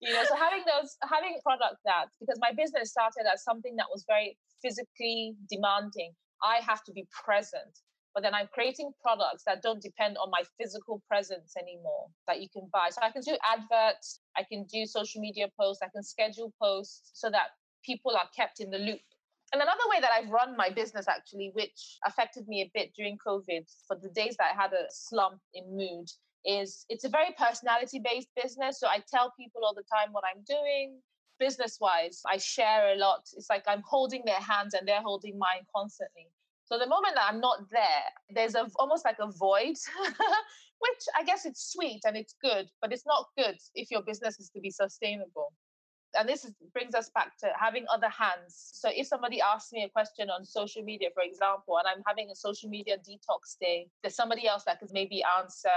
you 0.00 0.12
know, 0.14 0.24
so 0.24 0.34
having 0.34 0.64
those, 0.64 0.96
having 1.12 1.36
product 1.44 1.76
that, 1.84 2.06
because 2.18 2.38
my 2.40 2.52
business 2.56 2.90
started 2.90 3.26
as 3.30 3.44
something 3.44 3.76
that 3.76 3.86
was 3.92 4.04
very 4.08 4.38
physically 4.62 5.34
demanding. 5.50 6.12
I 6.42 6.60
have 6.66 6.82
to 6.84 6.92
be 6.92 7.06
present 7.12 7.80
but 8.14 8.22
then 8.22 8.34
I'm 8.34 8.48
creating 8.52 8.92
products 9.02 9.44
that 9.46 9.62
don't 9.62 9.80
depend 9.80 10.16
on 10.18 10.30
my 10.30 10.42
physical 10.58 11.02
presence 11.08 11.54
anymore 11.56 12.08
that 12.26 12.40
you 12.40 12.48
can 12.48 12.68
buy. 12.72 12.88
So 12.90 13.00
I 13.02 13.10
can 13.10 13.22
do 13.22 13.36
adverts, 13.44 14.20
I 14.36 14.42
can 14.42 14.64
do 14.64 14.86
social 14.86 15.20
media 15.20 15.48
posts, 15.58 15.82
I 15.82 15.88
can 15.94 16.02
schedule 16.02 16.52
posts 16.60 17.10
so 17.14 17.30
that 17.30 17.48
people 17.84 18.12
are 18.12 18.28
kept 18.36 18.60
in 18.60 18.70
the 18.70 18.78
loop. 18.78 19.00
And 19.52 19.60
another 19.60 19.88
way 19.90 20.00
that 20.00 20.10
I've 20.12 20.30
run 20.30 20.56
my 20.56 20.70
business 20.70 21.08
actually, 21.08 21.50
which 21.54 21.98
affected 22.06 22.46
me 22.46 22.62
a 22.62 22.70
bit 22.72 22.92
during 22.94 23.18
COVID 23.26 23.64
for 23.86 23.96
the 24.00 24.08
days 24.10 24.36
that 24.38 24.52
I 24.52 24.60
had 24.60 24.72
a 24.72 24.86
slump 24.90 25.40
in 25.54 25.76
mood, 25.76 26.08
is 26.44 26.86
it's 26.88 27.04
a 27.04 27.08
very 27.08 27.34
personality 27.38 28.00
based 28.02 28.28
business. 28.40 28.80
So 28.80 28.86
I 28.86 29.02
tell 29.12 29.32
people 29.38 29.62
all 29.64 29.74
the 29.74 29.84
time 29.92 30.12
what 30.12 30.24
I'm 30.24 30.42
doing. 30.46 31.00
Business 31.38 31.78
wise, 31.80 32.20
I 32.26 32.36
share 32.36 32.92
a 32.92 32.96
lot. 32.96 33.26
It's 33.36 33.48
like 33.48 33.64
I'm 33.66 33.82
holding 33.84 34.22
their 34.24 34.40
hands 34.40 34.74
and 34.74 34.86
they're 34.86 35.02
holding 35.02 35.38
mine 35.38 35.64
constantly. 35.74 36.28
So 36.70 36.78
the 36.78 36.86
moment 36.86 37.16
that 37.16 37.26
I'm 37.28 37.40
not 37.40 37.68
there, 37.70 38.06
there's 38.30 38.54
a, 38.54 38.70
almost 38.76 39.04
like 39.04 39.16
a 39.18 39.26
void, 39.26 39.74
which 40.78 41.02
I 41.18 41.24
guess 41.24 41.44
it's 41.44 41.72
sweet 41.72 42.02
and 42.06 42.16
it's 42.16 42.34
good, 42.40 42.68
but 42.80 42.92
it's 42.92 43.06
not 43.06 43.26
good 43.36 43.56
if 43.74 43.90
your 43.90 44.02
business 44.02 44.38
is 44.38 44.50
to 44.50 44.60
be 44.60 44.70
sustainable. 44.70 45.52
And 46.16 46.28
this 46.28 46.44
is, 46.44 46.54
brings 46.72 46.94
us 46.94 47.10
back 47.12 47.36
to 47.38 47.48
having 47.58 47.86
other 47.92 48.08
hands. 48.08 48.70
So 48.72 48.88
if 48.92 49.08
somebody 49.08 49.40
asks 49.40 49.72
me 49.72 49.82
a 49.82 49.88
question 49.88 50.30
on 50.30 50.44
social 50.44 50.82
media, 50.82 51.08
for 51.12 51.24
example, 51.24 51.78
and 51.78 51.86
I'm 51.88 52.02
having 52.06 52.30
a 52.30 52.36
social 52.36 52.68
media 52.68 52.98
detox 52.98 53.56
day, 53.60 53.88
there's 54.02 54.16
somebody 54.16 54.46
else 54.46 54.64
that 54.64 54.78
could 54.78 54.90
maybe 54.92 55.24
answer. 55.38 55.68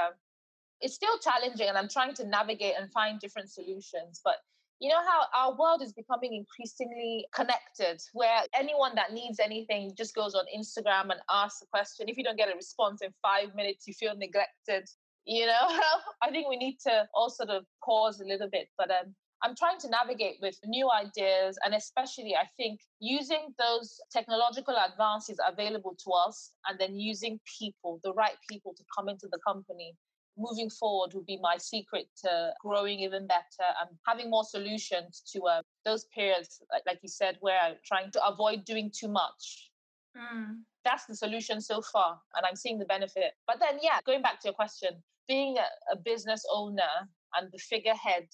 It's 0.80 0.96
still 0.96 1.18
challenging, 1.20 1.70
and 1.70 1.78
I'm 1.78 1.90
trying 1.90 2.14
to 2.16 2.28
navigate 2.28 2.74
and 2.80 2.92
find 2.92 3.20
different 3.20 3.52
solutions. 3.52 4.22
But 4.24 4.38
you 4.84 4.90
know 4.90 5.02
how 5.08 5.22
our 5.34 5.58
world 5.58 5.82
is 5.82 5.94
becoming 5.94 6.34
increasingly 6.34 7.26
connected 7.34 8.02
where 8.12 8.42
anyone 8.54 8.94
that 8.96 9.14
needs 9.14 9.40
anything 9.40 9.94
just 9.98 10.14
goes 10.14 10.36
on 10.36 10.44
instagram 10.56 11.04
and 11.04 11.22
asks 11.32 11.62
a 11.62 11.68
question. 11.68 12.10
If 12.10 12.18
you 12.18 12.24
don't 12.24 12.38
get 12.38 12.52
a 12.52 12.56
response 12.56 13.02
in 13.02 13.12
five 13.22 13.56
minutes 13.56 13.88
you 13.88 13.94
feel 13.94 14.16
neglected 14.18 14.90
you 15.26 15.46
know? 15.46 15.80
I 16.22 16.32
think 16.32 16.50
we 16.50 16.58
need 16.58 16.80
to 16.86 17.08
all 17.14 17.30
sort 17.30 17.50
of 17.50 17.64
pause 17.82 18.20
a 18.20 18.26
little 18.26 18.50
bit 18.52 18.68
but 18.78 18.92
um, 18.92 19.16
I'm 19.42 19.56
trying 19.56 19.80
to 19.80 19.90
navigate 19.90 20.38
with 20.42 20.58
new 20.66 20.90
ideas 20.92 21.58
and 21.64 21.74
especially 21.74 22.36
I 22.36 22.48
think 22.58 22.82
using 23.00 23.54
those 23.58 23.96
technological 24.12 24.76
advances 24.76 25.38
available 25.48 25.96
to 26.04 26.12
us 26.12 26.52
and 26.68 26.78
then 26.78 26.96
using 26.96 27.40
people, 27.58 28.02
the 28.04 28.14
right 28.14 28.38
people 28.50 28.74
to 28.76 28.84
come 28.98 29.08
into 29.08 29.28
the 29.32 29.40
company 29.48 29.96
moving 30.38 30.70
forward 30.70 31.14
would 31.14 31.26
be 31.26 31.40
my 31.42 31.58
secret 31.58 32.08
to 32.24 32.54
growing 32.62 33.00
even 33.00 33.28
better 33.28 33.68
and 33.82 33.90
having 34.08 34.30
more 34.30 34.44
solutions 34.44 35.22
to 35.32 35.42
uh, 35.44 35.62
those 35.86 36.06
periods, 36.06 36.62
like, 36.72 36.84
like, 36.88 37.00
you 37.02 37.10
said, 37.10 37.38
where 37.42 37.60
I'm 37.62 37.76
trying 37.86 38.12
to 38.12 38.26
avoid 38.26 38.66
doing 38.66 38.92
too 38.94 39.08
much. 39.08 39.72
Mm. 40.18 40.62
That's 40.84 41.06
the 41.06 41.16
solution 41.16 41.62
so 41.62 41.82
far, 41.82 42.20
and 42.36 42.46
I'm 42.46 42.56
seeing 42.56 42.78
the 42.78 42.86
benefit. 42.86 43.34
But 43.48 43.60
then, 43.60 43.80
yeah, 43.82 44.00
going 44.06 44.22
back 44.22 44.40
to 44.42 44.48
your 44.50 44.54
question, 44.54 44.92
being 45.28 45.58
a, 45.58 45.94
a 45.94 45.96
business 45.96 46.44
owner 46.52 47.08
and 47.38 47.50
the 47.52 47.58
figurehead, 47.58 48.28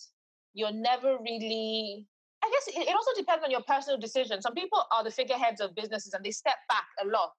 you're 0.54 0.72
never 0.72 1.18
really 1.22 2.08
I 2.42 2.50
guess 2.50 2.76
it, 2.76 2.96
also 2.96 3.12
depends 3.18 3.44
on 3.44 3.52
your 3.52 3.62
personal 3.64 4.00
decision. 4.00 4.42
Some 4.42 4.54
people 4.54 4.82
are 4.94 5.04
the 5.04 5.12
figureheads 5.12 5.60
of 5.60 5.76
businesses 5.76 6.14
and 6.14 6.24
they 6.24 6.32
step 6.32 6.56
back 6.70 6.86
a 7.04 7.08
lot 7.08 7.34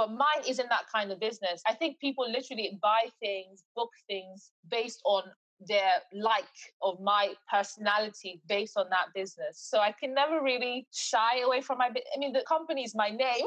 but 0.00 0.12
mine 0.12 0.42
isn't 0.48 0.70
that 0.70 0.84
kind 0.90 1.12
of 1.12 1.20
business. 1.20 1.62
I 1.68 1.74
think 1.74 2.00
people 2.00 2.24
literally 2.26 2.78
buy 2.80 3.02
things, 3.20 3.64
book 3.76 3.90
things 4.08 4.50
based 4.70 5.02
on 5.04 5.24
their 5.68 5.92
like 6.14 6.56
of 6.80 6.98
my 7.02 7.34
personality 7.52 8.40
based 8.48 8.78
on 8.78 8.86
that 8.88 9.08
business. 9.14 9.60
So 9.60 9.78
I 9.78 9.92
can 9.92 10.14
never 10.14 10.40
really 10.42 10.86
shy 10.90 11.40
away 11.44 11.60
from 11.60 11.76
my. 11.76 11.90
I 11.90 12.18
mean, 12.18 12.32
the 12.32 12.42
company 12.48 12.82
is 12.82 12.94
my 12.94 13.10
name. 13.10 13.44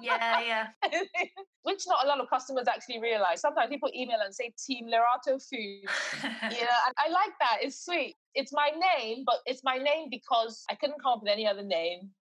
yeah, 0.00 0.40
yeah. 0.40 0.66
Which 1.64 1.82
not 1.86 2.06
a 2.06 2.08
lot 2.08 2.20
of 2.20 2.30
customers 2.30 2.66
actually 2.66 3.02
realize. 3.02 3.42
Sometimes 3.42 3.68
people 3.68 3.90
email 3.94 4.20
and 4.24 4.34
say 4.34 4.50
Team 4.66 4.86
Lerato 4.86 5.38
Food. 5.46 5.60
you 5.60 6.64
know, 6.64 6.78
and 6.86 6.94
I 6.96 7.10
like 7.10 7.34
that. 7.40 7.58
It's 7.60 7.84
sweet. 7.84 8.16
It's 8.34 8.54
my 8.54 8.70
name, 8.96 9.24
but 9.26 9.40
it's 9.44 9.62
my 9.62 9.76
name 9.76 10.08
because 10.10 10.64
I 10.70 10.74
couldn't 10.74 11.02
come 11.02 11.12
up 11.12 11.22
with 11.22 11.30
any 11.30 11.46
other 11.46 11.62
name. 11.62 12.12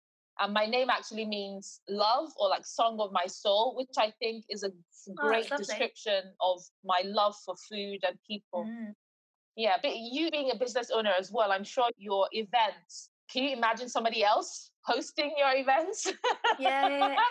And 0.42 0.52
my 0.52 0.66
name 0.66 0.90
actually 0.90 1.24
means 1.24 1.80
love 1.88 2.30
or 2.36 2.48
like 2.48 2.66
song 2.66 2.98
of 2.98 3.12
my 3.12 3.26
soul, 3.26 3.76
which 3.76 3.94
I 3.96 4.12
think 4.18 4.44
is 4.50 4.64
a 4.64 4.70
oh, 4.70 5.14
great 5.14 5.46
oh, 5.52 5.56
description 5.56 6.24
of 6.40 6.60
my 6.84 7.00
love 7.04 7.36
for 7.44 7.54
food 7.70 8.00
and 8.06 8.18
people. 8.26 8.64
Mm. 8.64 8.92
Yeah, 9.56 9.76
but 9.80 9.96
you 9.96 10.32
being 10.32 10.50
a 10.50 10.58
business 10.58 10.90
owner 10.92 11.12
as 11.16 11.30
well, 11.30 11.52
I'm 11.52 11.62
sure 11.62 11.88
your 11.96 12.26
events, 12.32 13.10
can 13.30 13.44
you 13.44 13.56
imagine 13.56 13.88
somebody 13.88 14.24
else 14.24 14.72
hosting 14.84 15.32
your 15.38 15.54
events? 15.54 16.12
yeah. 16.58 17.14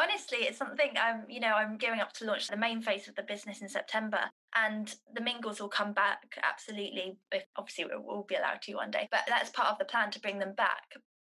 honestly 0.00 0.38
it's 0.42 0.56
something 0.56 0.90
i'm 1.00 1.24
you 1.28 1.40
know 1.40 1.54
i'm 1.54 1.76
gearing 1.76 1.98
up 1.98 2.12
to 2.12 2.24
launch 2.24 2.46
the 2.46 2.56
main 2.56 2.80
phase 2.80 3.08
of 3.08 3.14
the 3.16 3.24
business 3.24 3.60
in 3.60 3.68
september 3.68 4.20
and 4.54 4.94
the 5.14 5.20
mingles 5.20 5.60
will 5.60 5.68
come 5.68 5.92
back 5.92 6.22
absolutely 6.44 7.18
if 7.32 7.42
obviously 7.56 7.84
we'll 8.04 8.24
be 8.28 8.36
allowed 8.36 8.62
to 8.62 8.72
one 8.74 8.88
day 8.88 9.08
but 9.10 9.22
that's 9.26 9.50
part 9.50 9.68
of 9.68 9.78
the 9.78 9.84
plan 9.84 10.08
to 10.08 10.20
bring 10.20 10.38
them 10.38 10.54
back 10.56 10.84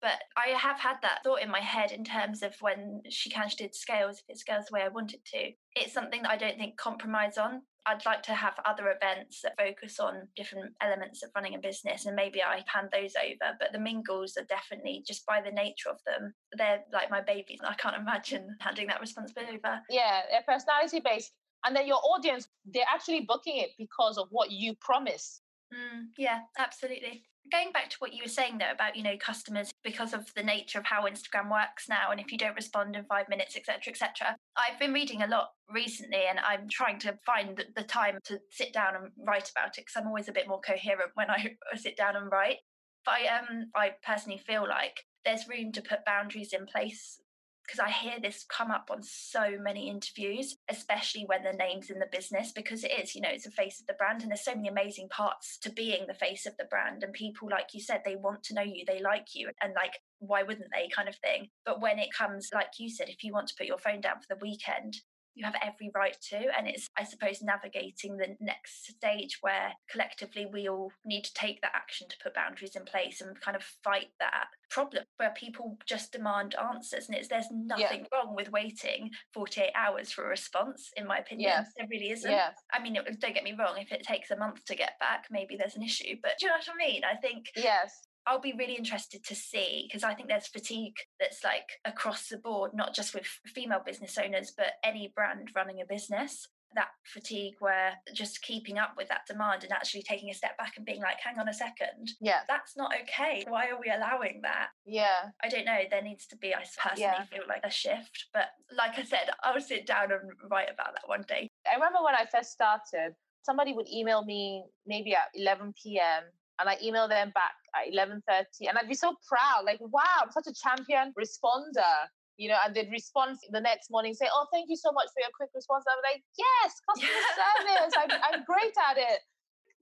but 0.02 0.20
I 0.36 0.50
have 0.50 0.78
had 0.78 0.96
that 1.02 1.22
thought 1.24 1.42
in 1.42 1.50
my 1.50 1.60
head 1.60 1.92
in 1.92 2.04
terms 2.04 2.42
of 2.42 2.54
when 2.60 3.02
she 3.10 3.30
can 3.30 3.48
she 3.48 3.56
did 3.56 3.74
scales, 3.74 4.18
if 4.18 4.24
it 4.28 4.38
scales 4.38 4.66
the 4.66 4.74
way 4.74 4.82
I 4.82 4.88
want 4.88 5.14
it 5.14 5.24
to. 5.32 5.50
It's 5.74 5.92
something 5.92 6.22
that 6.22 6.30
I 6.30 6.36
don't 6.36 6.58
think 6.58 6.76
compromise 6.76 7.38
on. 7.38 7.62
I'd 7.86 8.04
like 8.04 8.22
to 8.24 8.34
have 8.34 8.54
other 8.64 8.90
events 8.90 9.42
that 9.42 9.56
focus 9.56 10.00
on 10.00 10.26
different 10.34 10.72
elements 10.82 11.22
of 11.22 11.30
running 11.36 11.54
a 11.54 11.58
business 11.58 12.06
and 12.06 12.16
maybe 12.16 12.42
I 12.42 12.64
hand 12.66 12.88
those 12.92 13.14
over. 13.16 13.56
But 13.60 13.72
the 13.72 13.78
mingles 13.78 14.36
are 14.36 14.44
definitely 14.44 15.04
just 15.06 15.24
by 15.24 15.40
the 15.40 15.52
nature 15.52 15.90
of 15.90 16.00
them, 16.04 16.34
they're 16.58 16.80
like 16.92 17.10
my 17.10 17.20
babies. 17.20 17.60
I 17.64 17.74
can't 17.74 17.96
imagine 18.00 18.56
handing 18.60 18.88
that 18.88 19.00
responsibility 19.00 19.60
over. 19.64 19.80
Yeah, 19.88 20.22
they're 20.30 20.42
personality 20.46 21.00
based. 21.04 21.32
And 21.64 21.74
then 21.74 21.86
your 21.86 22.00
audience, 22.04 22.48
they're 22.64 22.84
actually 22.92 23.24
booking 23.26 23.58
it 23.58 23.70
because 23.78 24.18
of 24.18 24.28
what 24.30 24.50
you 24.50 24.74
promise 24.80 25.40
Mm, 25.74 26.08
yeah, 26.16 26.40
absolutely. 26.58 27.24
Going 27.52 27.70
back 27.72 27.90
to 27.90 27.96
what 27.98 28.12
you 28.12 28.22
were 28.24 28.28
saying 28.28 28.58
though 28.58 28.70
about 28.72 28.96
you 28.96 29.02
know 29.02 29.16
customers 29.18 29.70
because 29.84 30.12
of 30.12 30.32
the 30.34 30.42
nature 30.42 30.78
of 30.78 30.86
how 30.86 31.04
Instagram 31.04 31.50
works 31.50 31.88
now, 31.88 32.10
and 32.10 32.20
if 32.20 32.32
you 32.32 32.38
don't 32.38 32.56
respond 32.56 32.96
in 32.96 33.04
five 33.04 33.28
minutes, 33.28 33.56
etc., 33.56 33.92
etc. 33.92 34.36
I've 34.56 34.78
been 34.80 34.92
reading 34.92 35.22
a 35.22 35.28
lot 35.28 35.50
recently, 35.72 36.22
and 36.28 36.40
I'm 36.40 36.68
trying 36.68 36.98
to 37.00 37.18
find 37.24 37.62
the 37.76 37.82
time 37.82 38.18
to 38.24 38.38
sit 38.50 38.72
down 38.72 38.96
and 38.96 39.12
write 39.26 39.50
about 39.50 39.78
it 39.78 39.84
because 39.86 39.96
I'm 39.96 40.08
always 40.08 40.28
a 40.28 40.32
bit 40.32 40.48
more 40.48 40.60
coherent 40.60 41.12
when 41.14 41.30
I 41.30 41.56
sit 41.76 41.96
down 41.96 42.16
and 42.16 42.30
write. 42.30 42.58
But 43.04 43.14
I 43.14 43.38
um 43.38 43.70
I 43.74 43.92
personally 44.04 44.38
feel 44.38 44.66
like 44.68 45.04
there's 45.24 45.48
room 45.48 45.72
to 45.72 45.82
put 45.82 46.04
boundaries 46.04 46.52
in 46.52 46.66
place 46.66 47.20
because 47.66 47.80
I 47.80 47.90
hear 47.90 48.20
this 48.20 48.44
come 48.48 48.70
up 48.70 48.88
on 48.90 49.02
so 49.02 49.58
many 49.60 49.88
interviews, 49.88 50.56
especially 50.70 51.24
when 51.26 51.42
the 51.42 51.52
name's 51.52 51.90
in 51.90 51.98
the 51.98 52.08
business, 52.10 52.52
because 52.52 52.84
it 52.84 52.92
is, 52.92 53.14
you 53.14 53.20
know, 53.20 53.30
it's 53.30 53.44
the 53.44 53.50
face 53.50 53.80
of 53.80 53.86
the 53.86 53.94
brand. 53.94 54.22
And 54.22 54.30
there's 54.30 54.44
so 54.44 54.54
many 54.54 54.68
amazing 54.68 55.08
parts 55.08 55.58
to 55.58 55.70
being 55.70 56.06
the 56.06 56.14
face 56.14 56.46
of 56.46 56.56
the 56.56 56.64
brand. 56.64 57.02
And 57.02 57.12
people, 57.12 57.48
like 57.50 57.74
you 57.74 57.80
said, 57.80 58.02
they 58.04 58.16
want 58.16 58.42
to 58.44 58.54
know 58.54 58.62
you, 58.62 58.84
they 58.86 59.00
like 59.00 59.34
you. 59.34 59.50
And 59.60 59.72
like, 59.74 59.94
why 60.18 60.42
wouldn't 60.42 60.70
they 60.72 60.88
kind 60.94 61.08
of 61.08 61.16
thing? 61.16 61.48
But 61.64 61.80
when 61.80 61.98
it 61.98 62.12
comes, 62.12 62.50
like 62.54 62.78
you 62.78 62.88
said, 62.88 63.08
if 63.08 63.24
you 63.24 63.32
want 63.32 63.48
to 63.48 63.54
put 63.56 63.66
your 63.66 63.78
phone 63.78 64.00
down 64.00 64.16
for 64.20 64.34
the 64.34 64.40
weekend, 64.40 64.96
you 65.36 65.44
have 65.44 65.54
every 65.62 65.90
right 65.94 66.16
to. 66.30 66.48
And 66.56 66.66
it's, 66.66 66.88
I 66.98 67.04
suppose, 67.04 67.42
navigating 67.42 68.16
the 68.16 68.36
next 68.40 68.86
stage 68.86 69.38
where 69.42 69.72
collectively 69.90 70.46
we 70.50 70.68
all 70.68 70.90
need 71.04 71.24
to 71.24 71.34
take 71.34 71.60
that 71.60 71.74
action 71.74 72.08
to 72.08 72.16
put 72.22 72.34
boundaries 72.34 72.74
in 72.74 72.84
place 72.84 73.20
and 73.20 73.38
kind 73.40 73.56
of 73.56 73.62
fight 73.84 74.08
that 74.18 74.46
problem 74.70 75.04
where 75.18 75.32
people 75.36 75.78
just 75.86 76.12
demand 76.12 76.54
answers. 76.54 77.08
And 77.08 77.16
it's 77.16 77.28
there's 77.28 77.50
nothing 77.52 78.00
yeah. 78.00 78.18
wrong 78.18 78.34
with 78.34 78.50
waiting 78.50 79.10
48 79.34 79.70
hours 79.74 80.10
for 80.10 80.24
a 80.24 80.28
response, 80.28 80.90
in 80.96 81.06
my 81.06 81.18
opinion. 81.18 81.50
Yes. 81.50 81.72
There 81.76 81.86
really 81.90 82.10
isn't. 82.10 82.30
Yes. 82.30 82.54
I 82.72 82.82
mean, 82.82 82.96
it, 82.96 83.20
don't 83.20 83.34
get 83.34 83.44
me 83.44 83.54
wrong, 83.58 83.76
if 83.78 83.92
it 83.92 84.02
takes 84.02 84.30
a 84.30 84.36
month 84.36 84.64
to 84.64 84.74
get 84.74 84.94
back, 84.98 85.26
maybe 85.30 85.56
there's 85.56 85.76
an 85.76 85.82
issue. 85.82 86.16
But 86.22 86.32
do 86.40 86.46
you 86.46 86.50
know 86.50 86.56
what 86.56 86.74
I 86.74 86.86
mean? 86.86 87.02
I 87.04 87.16
think 87.16 87.46
yes. 87.54 88.05
I'll 88.26 88.40
be 88.40 88.54
really 88.58 88.74
interested 88.74 89.24
to 89.24 89.34
see 89.34 89.86
because 89.86 90.02
I 90.02 90.14
think 90.14 90.28
there's 90.28 90.48
fatigue 90.48 90.96
that's 91.20 91.44
like 91.44 91.68
across 91.84 92.28
the 92.28 92.38
board, 92.38 92.72
not 92.74 92.94
just 92.94 93.14
with 93.14 93.26
female 93.46 93.80
business 93.84 94.18
owners, 94.18 94.52
but 94.56 94.72
any 94.82 95.12
brand 95.14 95.50
running 95.54 95.80
a 95.80 95.86
business. 95.86 96.48
That 96.74 96.88
fatigue 97.04 97.54
where 97.60 97.92
just 98.12 98.42
keeping 98.42 98.76
up 98.76 98.94
with 98.96 99.08
that 99.08 99.26
demand 99.26 99.62
and 99.62 99.72
actually 99.72 100.02
taking 100.02 100.28
a 100.28 100.34
step 100.34 100.58
back 100.58 100.74
and 100.76 100.84
being 100.84 101.00
like, 101.00 101.16
hang 101.22 101.38
on 101.38 101.48
a 101.48 101.54
second. 101.54 102.10
Yeah. 102.20 102.40
That's 102.48 102.76
not 102.76 102.92
okay. 103.02 103.44
Why 103.48 103.68
are 103.68 103.80
we 103.80 103.90
allowing 103.90 104.40
that? 104.42 104.68
Yeah. 104.84 105.30
I 105.42 105.48
don't 105.48 105.64
know. 105.64 105.78
There 105.88 106.02
needs 106.02 106.26
to 106.26 106.36
be, 106.36 106.52
I 106.54 106.58
personally 106.58 107.00
yeah. 107.00 107.24
feel 107.24 107.44
like 107.48 107.62
a 107.64 107.70
shift. 107.70 108.26
But 108.34 108.48
like 108.76 108.98
I 108.98 109.04
said, 109.04 109.30
I'll 109.42 109.60
sit 109.60 109.86
down 109.86 110.10
and 110.10 110.32
write 110.50 110.68
about 110.68 110.92
that 110.94 111.06
one 111.06 111.24
day. 111.26 111.48
I 111.70 111.76
remember 111.76 112.02
when 112.02 112.16
I 112.16 112.26
first 112.30 112.50
started, 112.50 113.14
somebody 113.42 113.72
would 113.72 113.88
email 113.88 114.24
me 114.24 114.64
maybe 114.86 115.14
at 115.14 115.28
11 115.34 115.72
p.m 115.82 116.24
and 116.58 116.68
I 116.68 116.76
email 116.82 117.08
them 117.08 117.32
back 117.34 117.54
at 117.74 117.92
11.30 117.92 118.68
and 118.68 118.78
I'd 118.78 118.88
be 118.88 118.94
so 118.94 119.14
proud, 119.28 119.64
like, 119.64 119.80
wow, 119.80 120.22
I'm 120.22 120.30
such 120.30 120.46
a 120.48 120.54
champion 120.54 121.12
responder, 121.18 122.08
you 122.36 122.48
know, 122.48 122.56
and 122.64 122.74
they'd 122.74 122.90
respond 122.90 123.38
the 123.50 123.60
next 123.60 123.90
morning, 123.90 124.14
say, 124.14 124.28
oh, 124.32 124.46
thank 124.52 124.68
you 124.68 124.76
so 124.76 124.92
much 124.92 125.08
for 125.14 125.20
your 125.20 125.30
quick 125.36 125.50
response. 125.54 125.84
I'm 125.88 126.02
like, 126.02 126.22
yes, 126.38 126.72
customer 126.88 127.22
service, 127.36 127.92
I'm, 127.98 128.10
I'm 128.32 128.44
great 128.44 128.74
at 128.90 128.96
it. 128.98 129.20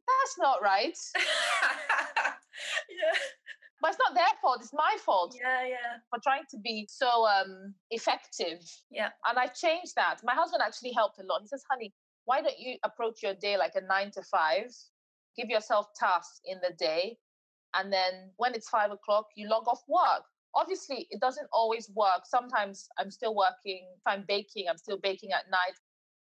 That's 0.07 0.37
not 0.39 0.63
right. 0.63 0.97
yeah. 2.91 3.19
But 3.81 3.91
it's 3.91 3.99
not 3.99 4.15
their 4.15 4.35
fault, 4.41 4.59
it's 4.61 4.73
my 4.73 4.97
fault. 5.05 5.37
Yeah, 5.39 5.67
yeah. 5.67 6.01
For 6.11 6.19
trying 6.23 6.45
to 6.51 6.59
be 6.59 6.87
so 6.91 7.27
um 7.27 7.75
effective. 7.91 8.61
Yeah. 8.91 9.11
And 9.29 9.39
I 9.39 9.47
changed 9.47 9.93
that. 9.97 10.21
My 10.25 10.35
husband 10.35 10.63
actually 10.65 10.93
helped 10.93 11.19
a 11.21 11.27
lot. 11.27 11.43
He 11.43 11.49
says, 11.49 11.63
honey, 11.71 11.93
why 12.25 12.41
don't 12.41 12.59
you 12.59 12.77
approach 12.83 13.23
your 13.23 13.35
day 13.35 13.57
like 13.59 13.73
a 13.75 13.83
nine 13.83 14.11
to 14.13 14.23
five? 14.23 14.71
Give 15.37 15.49
yourself 15.49 15.87
tasks 15.99 16.41
in 16.45 16.59
the 16.63 16.75
day 16.77 17.19
and 17.75 17.93
then 17.93 18.31
when 18.37 18.55
it's 18.55 18.69
five 18.69 18.91
o'clock 18.91 19.27
you 19.37 19.49
log 19.49 19.67
off 19.69 19.83
work. 19.89 20.25
Obviously 20.55 21.07
it 21.11 21.21
doesn't 21.21 21.49
always 21.53 21.91
work. 21.95 22.23
Sometimes 22.25 22.89
i'm 22.99 23.11
still 23.11 23.35
working 23.35 23.87
if 23.97 24.03
i'm 24.07 24.25
baking 24.27 24.67
i'm 24.69 24.79
still 24.79 24.99
baking 24.99 25.33
at 25.33 25.51
night. 25.51 25.77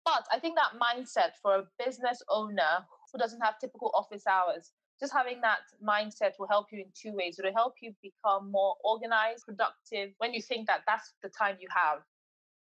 But 0.03 0.25
i 0.31 0.39
think 0.39 0.55
that 0.57 0.79
mindset 0.79 1.31
for 1.41 1.55
a 1.55 1.63
business 1.83 2.21
owner 2.29 2.85
who 3.11 3.19
doesn't 3.19 3.41
have 3.41 3.59
typical 3.59 3.91
office 3.93 4.25
hours 4.27 4.71
just 4.99 5.13
having 5.13 5.41
that 5.41 5.59
mindset 5.83 6.31
will 6.39 6.47
help 6.47 6.67
you 6.71 6.79
in 6.79 6.85
two 6.95 7.13
ways. 7.15 7.37
It'll 7.37 7.53
help 7.53 7.73
you 7.81 7.93
become 8.01 8.49
more 8.49 8.75
organized 8.83 9.43
productive 9.45 10.11
when 10.19 10.33
you 10.33 10.41
think 10.41 10.67
that 10.67 10.81
that's 10.87 11.13
the 11.21 11.29
time 11.29 11.57
you 11.59 11.67
have. 11.69 11.99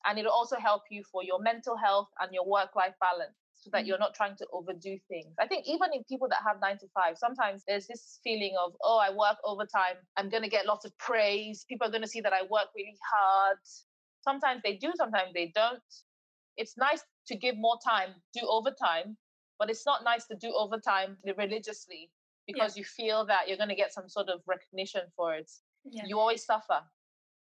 And 0.04 0.18
it'll 0.18 0.32
also 0.32 0.56
help 0.56 0.82
you 0.90 1.02
for 1.10 1.24
your 1.24 1.40
mental 1.40 1.76
health 1.76 2.08
and 2.20 2.30
your 2.32 2.46
work 2.46 2.76
life 2.76 2.94
balance 3.00 3.34
so 3.60 3.70
that 3.72 3.84
mm. 3.84 3.88
you're 3.88 3.98
not 3.98 4.14
trying 4.14 4.36
to 4.36 4.46
overdo 4.52 4.98
things. 5.08 5.34
I 5.38 5.46
think 5.46 5.66
even 5.66 5.88
in 5.92 6.04
people 6.04 6.28
that 6.28 6.38
have 6.46 6.60
nine 6.60 6.78
to 6.78 6.86
five, 6.94 7.18
sometimes 7.18 7.64
there's 7.66 7.86
this 7.86 8.20
feeling 8.22 8.54
of, 8.62 8.72
oh, 8.82 8.98
I 8.98 9.10
work 9.10 9.36
overtime. 9.44 9.96
I'm 10.16 10.28
going 10.28 10.42
to 10.42 10.48
get 10.48 10.66
lots 10.66 10.84
of 10.84 10.96
praise. 10.98 11.64
People 11.68 11.88
are 11.88 11.90
going 11.90 12.02
to 12.02 12.08
see 12.08 12.20
that 12.20 12.32
I 12.32 12.42
work 12.42 12.68
really 12.76 12.96
hard. 13.12 13.58
Sometimes 14.22 14.62
they 14.64 14.76
do, 14.76 14.92
sometimes 14.96 15.32
they 15.34 15.52
don't. 15.54 15.82
It's 16.56 16.76
nice 16.76 17.02
to 17.28 17.36
give 17.36 17.56
more 17.56 17.78
time, 17.84 18.10
do 18.34 18.46
overtime, 18.48 19.16
but 19.58 19.70
it's 19.70 19.86
not 19.86 20.04
nice 20.04 20.26
to 20.26 20.36
do 20.36 20.52
overtime 20.56 21.16
religiously 21.36 22.10
because 22.46 22.76
yeah. 22.76 22.80
you 22.80 22.84
feel 22.84 23.26
that 23.26 23.48
you're 23.48 23.56
going 23.56 23.68
to 23.68 23.74
get 23.74 23.92
some 23.92 24.08
sort 24.08 24.28
of 24.28 24.40
recognition 24.46 25.02
for 25.16 25.34
it. 25.34 25.50
Yeah. 25.84 26.02
You 26.06 26.18
always 26.18 26.44
suffer. 26.44 26.80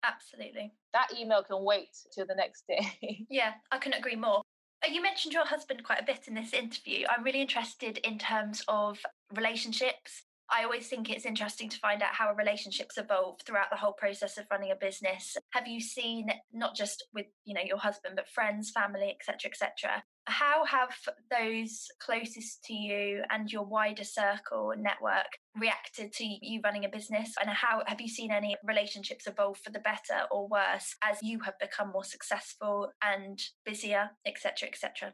Absolutely. 0.04 0.74
That 0.94 1.08
email 1.18 1.44
can 1.44 1.64
wait 1.64 1.90
till 2.14 2.26
the 2.26 2.36
next 2.36 2.66
day. 2.68 3.26
yeah, 3.30 3.54
I 3.72 3.78
couldn't 3.78 4.00
agree 4.00 4.16
more. 4.16 4.42
Uh, 4.84 4.92
you 4.92 5.02
mentioned 5.02 5.34
your 5.34 5.46
husband 5.46 5.84
quite 5.84 6.02
a 6.02 6.06
bit 6.06 6.28
in 6.28 6.34
this 6.34 6.54
interview. 6.54 7.06
I'm 7.10 7.24
really 7.24 7.42
interested 7.42 8.00
in 8.00 8.18
terms 8.18 8.64
of 8.68 9.00
relationships. 9.36 10.24
I 10.50 10.64
always 10.64 10.88
think 10.88 11.10
it's 11.10 11.26
interesting 11.26 11.70
to 11.70 11.78
find 11.78 12.02
out 12.02 12.14
how 12.14 12.34
relationships 12.34 12.98
evolve 12.98 13.40
throughout 13.46 13.70
the 13.72 13.78
whole 13.78 13.94
process 13.94 14.38
of 14.38 14.46
running 14.52 14.72
a 14.72 14.76
business. 14.76 15.36
Have 15.52 15.68
you 15.68 15.80
seen 15.80 16.30
not 16.52 16.76
just 16.76 17.08
with, 17.14 17.28
you 17.46 17.54
know, 17.54 17.62
your 17.66 17.78
husband, 17.78 18.16
but 18.16 18.30
friends, 18.30 18.72
family, 18.72 19.10
etc., 19.10 19.50
etc., 19.50 20.04
how 20.26 20.64
have 20.66 20.96
those 21.30 21.88
closest 22.00 22.64
to 22.66 22.74
you 22.74 23.24
and 23.30 23.52
your 23.52 23.64
wider 23.64 24.04
circle 24.04 24.74
network 24.78 25.28
reacted 25.60 26.14
to 26.14 26.24
you 26.24 26.62
running 26.64 26.86
a 26.86 26.90
business? 26.90 27.34
And 27.40 27.50
how 27.50 27.84
have 27.88 28.00
you 28.00 28.08
seen 28.08 28.32
any 28.32 28.56
relationships 28.64 29.28
evolve 29.28 29.58
for 29.58 29.72
the 29.72 29.80
better 29.80 30.26
or 30.32 30.48
worse 30.48 30.96
as 31.04 31.18
you 31.22 31.40
have 31.42 31.60
become 31.60 31.92
more 31.92 32.06
successful 32.06 32.92
and 33.02 33.42
busier, 33.66 34.12
etc., 34.26 34.70
etc.? 34.70 35.14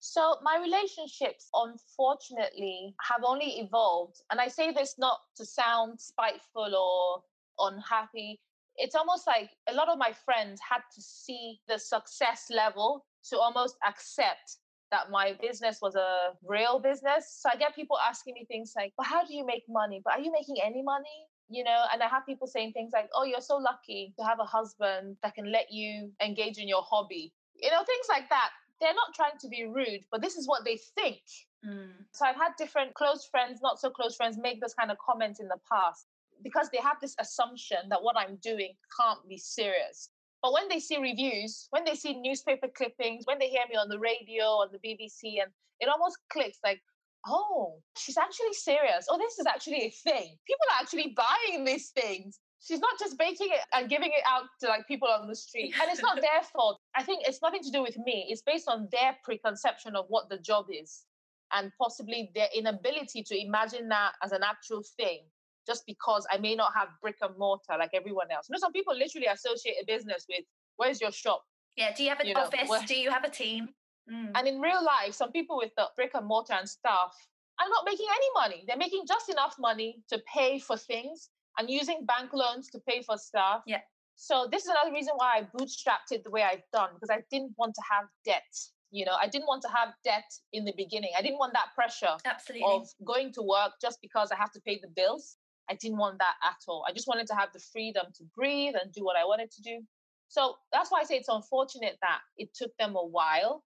So, 0.00 0.36
my 0.42 0.58
relationships, 0.58 1.50
unfortunately, 1.54 2.94
have 3.06 3.22
only 3.22 3.60
evolved. 3.60 4.22
And 4.30 4.40
I 4.40 4.48
say 4.48 4.72
this 4.72 4.96
not 4.98 5.18
to 5.36 5.44
sound 5.44 6.00
spiteful 6.00 6.74
or 6.74 7.22
unhappy. 7.68 8.40
It's 8.76 8.94
almost 8.94 9.26
like 9.26 9.50
a 9.68 9.74
lot 9.74 9.90
of 9.90 9.98
my 9.98 10.12
friends 10.24 10.58
had 10.66 10.80
to 10.94 11.02
see 11.02 11.60
the 11.68 11.78
success 11.78 12.46
level 12.50 13.04
to 13.28 13.38
almost 13.38 13.76
accept 13.86 14.56
that 14.90 15.10
my 15.10 15.36
business 15.40 15.78
was 15.82 15.94
a 15.94 16.30
real 16.42 16.78
business. 16.78 17.38
So 17.38 17.50
I 17.52 17.56
get 17.56 17.74
people 17.76 17.98
asking 17.98 18.34
me 18.34 18.46
things 18.46 18.72
like, 18.74 18.92
well, 18.96 19.06
how 19.06 19.24
do 19.24 19.34
you 19.34 19.44
make 19.44 19.64
money? 19.68 20.00
But 20.02 20.14
are 20.14 20.20
you 20.20 20.32
making 20.32 20.56
any 20.64 20.82
money? 20.82 21.28
You 21.48 21.64
know, 21.64 21.84
and 21.92 22.02
I 22.02 22.08
have 22.08 22.24
people 22.24 22.46
saying 22.46 22.72
things 22.72 22.92
like, 22.94 23.10
oh, 23.14 23.24
you're 23.24 23.40
so 23.40 23.56
lucky 23.56 24.14
to 24.18 24.24
have 24.24 24.38
a 24.40 24.44
husband 24.44 25.16
that 25.22 25.34
can 25.34 25.52
let 25.52 25.70
you 25.70 26.10
engage 26.22 26.58
in 26.58 26.68
your 26.68 26.82
hobby. 26.82 27.34
You 27.54 27.70
know, 27.70 27.82
things 27.84 28.06
like 28.08 28.28
that. 28.30 28.50
They're 28.80 28.94
not 28.94 29.14
trying 29.14 29.38
to 29.40 29.48
be 29.48 29.64
rude, 29.64 30.04
but 30.10 30.22
this 30.22 30.36
is 30.36 30.48
what 30.48 30.64
they 30.64 30.78
think. 30.96 31.20
Mm. 31.66 31.90
So 32.12 32.24
I've 32.24 32.36
had 32.36 32.52
different 32.56 32.94
close 32.94 33.26
friends, 33.30 33.60
not 33.62 33.78
so 33.78 33.90
close 33.90 34.16
friends, 34.16 34.38
make 34.38 34.60
those 34.60 34.74
kind 34.74 34.90
of 34.90 34.96
comments 34.98 35.40
in 35.40 35.48
the 35.48 35.58
past 35.70 36.06
because 36.42 36.70
they 36.70 36.78
have 36.78 36.96
this 37.00 37.14
assumption 37.18 37.78
that 37.90 38.02
what 38.02 38.16
I'm 38.16 38.36
doing 38.42 38.72
can't 38.98 39.20
be 39.28 39.36
serious. 39.36 40.10
But 40.42 40.54
when 40.54 40.68
they 40.68 40.80
see 40.80 40.96
reviews, 40.96 41.66
when 41.70 41.84
they 41.84 41.94
see 41.94 42.18
newspaper 42.18 42.68
clippings, 42.68 43.26
when 43.26 43.38
they 43.38 43.48
hear 43.48 43.64
me 43.68 43.76
on 43.76 43.88
the 43.88 43.98
radio, 43.98 44.44
on 44.44 44.68
the 44.72 44.78
BBC, 44.78 45.42
and 45.42 45.52
it 45.80 45.88
almost 45.88 46.16
clicks 46.32 46.58
like, 46.64 46.80
oh, 47.26 47.78
she's 47.98 48.16
actually 48.16 48.54
serious. 48.54 49.06
Oh, 49.10 49.18
this 49.18 49.38
is 49.38 49.46
actually 49.46 49.82
a 49.84 49.90
thing. 49.90 50.36
People 50.46 50.66
are 50.72 50.80
actually 50.80 51.14
buying 51.14 51.64
these 51.64 51.90
things. 51.90 52.38
She's 52.62 52.78
not 52.78 52.98
just 52.98 53.18
baking 53.18 53.48
it 53.50 53.60
and 53.72 53.88
giving 53.88 54.10
it 54.10 54.22
out 54.28 54.44
to 54.60 54.68
like 54.68 54.86
people 54.86 55.08
on 55.08 55.26
the 55.26 55.34
street. 55.34 55.74
And 55.80 55.90
it's 55.90 56.02
not 56.02 56.16
their 56.20 56.42
fault. 56.52 56.78
I 56.94 57.02
think 57.02 57.24
it's 57.26 57.40
nothing 57.42 57.62
to 57.62 57.70
do 57.70 57.82
with 57.82 57.96
me. 57.98 58.26
It's 58.28 58.42
based 58.42 58.68
on 58.68 58.88
their 58.92 59.16
preconception 59.24 59.96
of 59.96 60.04
what 60.08 60.28
the 60.28 60.38
job 60.38 60.66
is 60.70 61.04
and 61.52 61.72
possibly 61.80 62.30
their 62.34 62.48
inability 62.54 63.22
to 63.24 63.40
imagine 63.40 63.88
that 63.88 64.12
as 64.22 64.32
an 64.32 64.42
actual 64.42 64.82
thing 64.96 65.20
just 65.66 65.84
because 65.86 66.26
I 66.30 66.38
may 66.38 66.54
not 66.54 66.72
have 66.74 66.88
brick 67.00 67.16
and 67.22 67.36
mortar 67.38 67.76
like 67.78 67.90
everyone 67.94 68.30
else. 68.30 68.48
You 68.48 68.54
know, 68.54 68.58
some 68.58 68.72
people 68.72 68.94
literally 68.94 69.26
associate 69.26 69.76
a 69.82 69.86
business 69.86 70.26
with 70.28 70.44
where's 70.76 71.00
your 71.00 71.12
shop? 71.12 71.42
Yeah, 71.76 71.94
do 71.94 72.02
you 72.02 72.08
have 72.08 72.20
an 72.20 72.26
you 72.26 72.34
office? 72.34 72.68
Know, 72.68 72.80
do 72.86 72.94
you 72.94 73.10
have 73.10 73.24
a 73.24 73.30
team? 73.30 73.68
Mm. 74.10 74.32
And 74.34 74.48
in 74.48 74.60
real 74.60 74.84
life, 74.84 75.14
some 75.14 75.30
people 75.32 75.56
with 75.56 75.70
the 75.76 75.86
brick 75.96 76.12
and 76.14 76.26
mortar 76.26 76.54
and 76.54 76.68
stuff 76.68 77.14
are 77.60 77.68
not 77.68 77.84
making 77.84 78.06
any 78.10 78.26
money. 78.34 78.64
They're 78.66 78.76
making 78.76 79.04
just 79.06 79.28
enough 79.28 79.56
money 79.58 80.02
to 80.08 80.20
pay 80.32 80.58
for 80.58 80.76
things 80.76 81.28
and 81.58 81.68
using 81.70 82.06
bank 82.06 82.32
loans 82.32 82.68
to 82.70 82.80
pay 82.88 83.02
for 83.02 83.16
stuff. 83.16 83.62
Yeah. 83.66 83.80
So 84.16 84.48
this 84.50 84.64
is 84.64 84.68
another 84.68 84.92
reason 84.92 85.14
why 85.16 85.38
I 85.38 85.48
bootstrapped 85.56 86.12
it 86.12 86.24
the 86.24 86.30
way 86.30 86.42
I've 86.42 86.62
done 86.72 86.90
because 86.94 87.10
I 87.10 87.22
didn't 87.30 87.52
want 87.56 87.74
to 87.74 87.82
have 87.90 88.04
debt. 88.24 88.44
You 88.90 89.04
know, 89.04 89.16
I 89.20 89.28
didn't 89.28 89.46
want 89.46 89.62
to 89.62 89.68
have 89.68 89.94
debt 90.04 90.30
in 90.52 90.64
the 90.64 90.74
beginning. 90.76 91.12
I 91.16 91.22
didn't 91.22 91.38
want 91.38 91.52
that 91.54 91.68
pressure 91.74 92.16
Absolutely. 92.26 92.66
of 92.66 92.88
going 93.04 93.32
to 93.34 93.42
work 93.42 93.72
just 93.80 93.98
because 94.02 94.30
I 94.32 94.36
have 94.36 94.52
to 94.52 94.60
pay 94.60 94.78
the 94.82 94.88
bills. 94.88 95.36
I 95.70 95.74
didn't 95.74 95.98
want 95.98 96.18
that 96.18 96.34
at 96.44 96.56
all. 96.66 96.84
I 96.88 96.92
just 96.92 97.06
wanted 97.06 97.28
to 97.28 97.34
have 97.34 97.50
the 97.52 97.60
freedom 97.72 98.06
to 98.16 98.24
breathe 98.36 98.74
and 98.80 98.92
do 98.92 99.04
what 99.04 99.16
I 99.16 99.24
wanted 99.24 99.50
to 99.52 99.62
do. 99.62 99.80
So 100.28 100.56
that's 100.72 100.90
why 100.90 101.00
I 101.00 101.04
say 101.04 101.16
it's 101.16 101.28
unfortunate 101.28 101.96
that 102.02 102.20
it 102.36 102.50
took 102.54 102.76
them 102.78 102.96
a 102.96 103.04
while. 103.04 103.64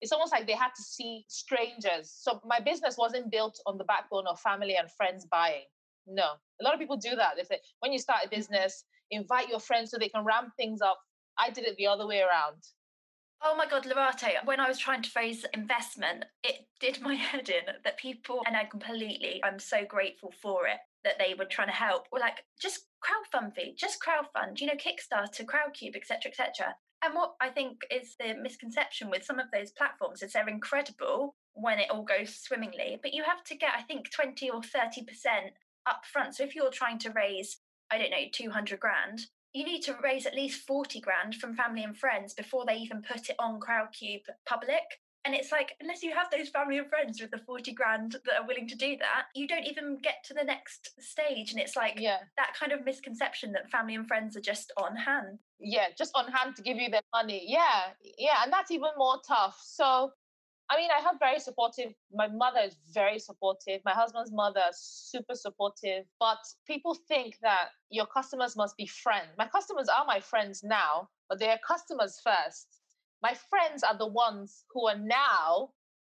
It's 0.00 0.12
almost 0.12 0.32
like 0.32 0.46
they 0.46 0.52
had 0.52 0.74
to 0.76 0.82
see 0.82 1.24
strangers. 1.28 2.12
So 2.14 2.40
my 2.44 2.60
business 2.60 2.96
wasn't 2.98 3.30
built 3.30 3.58
on 3.66 3.78
the 3.78 3.84
backbone 3.84 4.26
of 4.26 4.38
family 4.40 4.76
and 4.76 4.90
friends 4.90 5.24
buying. 5.24 5.64
No. 6.06 6.32
A 6.64 6.66
lot 6.66 6.74
of 6.74 6.80
people 6.80 6.96
do 6.96 7.14
that. 7.16 7.34
They 7.36 7.44
say, 7.44 7.60
when 7.80 7.92
you 7.92 7.98
start 7.98 8.20
a 8.24 8.28
business, 8.28 8.84
invite 9.10 9.50
your 9.50 9.60
friends 9.60 9.90
so 9.90 9.98
they 9.98 10.08
can 10.08 10.24
ramp 10.24 10.48
things 10.56 10.80
up. 10.80 10.98
I 11.38 11.50
did 11.50 11.66
it 11.66 11.76
the 11.76 11.86
other 11.86 12.06
way 12.06 12.20
around. 12.20 12.62
Oh 13.42 13.54
my 13.54 13.66
God, 13.66 13.84
Lerato, 13.84 14.28
when 14.46 14.60
I 14.60 14.68
was 14.68 14.78
trying 14.78 15.02
to 15.02 15.10
raise 15.14 15.44
investment, 15.52 16.24
it 16.42 16.66
did 16.80 17.00
my 17.02 17.16
head 17.16 17.50
in 17.50 17.74
that 17.84 17.98
people, 17.98 18.42
and 18.46 18.56
I 18.56 18.64
completely, 18.64 19.42
I'm 19.44 19.58
so 19.58 19.84
grateful 19.84 20.32
for 20.40 20.66
it, 20.66 20.78
that 21.04 21.18
they 21.18 21.34
were 21.34 21.44
trying 21.44 21.68
to 21.68 21.74
help, 21.74 22.06
were 22.10 22.18
like, 22.18 22.44
just 22.58 22.86
crowdfund 23.04 23.54
fee, 23.54 23.74
just 23.76 23.98
crowdfund, 24.02 24.60
you 24.60 24.66
know, 24.66 24.72
Kickstarter, 24.72 25.44
Crowdcube, 25.44 25.96
etc., 25.96 26.30
etc. 26.30 26.74
And 27.04 27.14
what 27.14 27.34
I 27.42 27.50
think 27.50 27.82
is 27.90 28.16
the 28.18 28.34
misconception 28.40 29.10
with 29.10 29.24
some 29.24 29.38
of 29.38 29.50
those 29.52 29.72
platforms 29.72 30.22
is 30.22 30.32
they're 30.32 30.48
incredible 30.48 31.34
when 31.52 31.78
it 31.78 31.90
all 31.90 32.04
goes 32.04 32.34
swimmingly, 32.34 32.98
but 33.02 33.12
you 33.12 33.22
have 33.24 33.44
to 33.44 33.54
get, 33.54 33.74
I 33.76 33.82
think, 33.82 34.10
20 34.10 34.48
or 34.48 34.60
30% 34.60 35.04
upfront. 35.88 36.34
So 36.34 36.44
if 36.44 36.54
you're 36.54 36.70
trying 36.70 36.98
to 37.00 37.10
raise, 37.10 37.58
I 37.90 37.98
don't 37.98 38.10
know, 38.10 38.24
200 38.32 38.80
grand, 38.80 39.20
you 39.52 39.64
need 39.64 39.82
to 39.82 39.96
raise 40.02 40.26
at 40.26 40.34
least 40.34 40.66
40 40.66 41.00
grand 41.00 41.36
from 41.36 41.54
family 41.54 41.84
and 41.84 41.96
friends 41.96 42.34
before 42.34 42.64
they 42.66 42.74
even 42.76 43.02
put 43.02 43.28
it 43.30 43.36
on 43.38 43.60
Crowdcube 43.60 44.22
public. 44.46 44.82
And 45.26 45.34
it's 45.34 45.50
like, 45.52 45.72
unless 45.80 46.02
you 46.02 46.12
have 46.12 46.28
those 46.30 46.50
family 46.50 46.76
and 46.76 46.86
friends 46.88 47.18
with 47.18 47.30
the 47.30 47.38
40 47.38 47.72
grand 47.72 48.16
that 48.26 48.34
are 48.42 48.46
willing 48.46 48.68
to 48.68 48.74
do 48.76 48.96
that, 48.98 49.26
you 49.34 49.48
don't 49.48 49.64
even 49.64 49.96
get 50.02 50.16
to 50.24 50.34
the 50.34 50.44
next 50.44 50.90
stage. 51.00 51.52
And 51.52 51.58
it's 51.60 51.76
like 51.76 51.98
Yeah. 51.98 52.18
that 52.36 52.52
kind 52.58 52.72
of 52.72 52.84
misconception 52.84 53.52
that 53.52 53.70
family 53.70 53.94
and 53.94 54.06
friends 54.06 54.36
are 54.36 54.42
just 54.42 54.70
on 54.76 54.96
hand. 54.96 55.38
Yeah. 55.58 55.86
Just 55.96 56.10
on 56.14 56.30
hand 56.30 56.56
to 56.56 56.62
give 56.62 56.76
you 56.76 56.90
their 56.90 57.00
money. 57.14 57.42
Yeah. 57.46 57.92
Yeah. 58.18 58.42
And 58.42 58.52
that's 58.52 58.70
even 58.70 58.90
more 58.98 59.18
tough. 59.26 59.58
So, 59.64 60.12
I 60.70 60.76
mean, 60.78 60.90
I 60.96 61.00
have 61.02 61.16
very 61.18 61.38
supportive. 61.38 61.92
My 62.12 62.26
mother 62.28 62.60
is 62.60 62.76
very 62.92 63.18
supportive. 63.18 63.80
My 63.84 63.92
husband's 63.92 64.32
mother 64.32 64.62
is 64.70 64.78
super 64.80 65.34
supportive. 65.34 66.04
But 66.18 66.38
people 66.66 66.96
think 67.06 67.36
that 67.42 67.68
your 67.90 68.06
customers 68.06 68.56
must 68.56 68.76
be 68.76 68.86
friends. 68.86 69.28
My 69.36 69.46
customers 69.46 69.88
are 69.88 70.06
my 70.06 70.20
friends 70.20 70.62
now, 70.64 71.08
but 71.28 71.38
they 71.38 71.50
are 71.50 71.58
customers 71.66 72.20
first. 72.24 72.66
My 73.22 73.34
friends 73.50 73.82
are 73.82 73.96
the 73.96 74.06
ones 74.06 74.64
who 74.70 74.88
are 74.88 74.98
now 74.98 75.70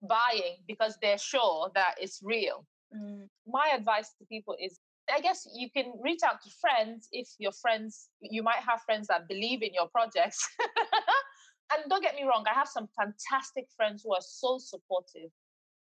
buying 0.07 0.57
because 0.67 0.97
they're 1.01 1.17
sure 1.17 1.71
that 1.75 1.95
it's 1.99 2.19
real. 2.21 2.65
Mm. 2.95 3.27
My 3.47 3.71
advice 3.73 4.13
to 4.19 4.25
people 4.25 4.55
is 4.61 4.79
I 5.13 5.19
guess 5.19 5.47
you 5.53 5.69
can 5.69 5.93
reach 6.01 6.21
out 6.25 6.41
to 6.43 6.49
friends 6.61 7.07
if 7.11 7.27
your 7.37 7.51
friends, 7.51 8.09
you 8.21 8.43
might 8.43 8.63
have 8.67 8.81
friends 8.83 9.07
that 9.07 9.27
believe 9.27 9.61
in 9.61 9.73
your 9.73 9.87
projects. 9.89 10.47
and 11.73 11.89
don't 11.89 12.01
get 12.01 12.15
me 12.15 12.23
wrong, 12.23 12.45
I 12.49 12.53
have 12.53 12.67
some 12.67 12.87
fantastic 12.97 13.67
friends 13.75 14.03
who 14.03 14.13
are 14.13 14.21
so 14.21 14.57
supportive, 14.59 15.31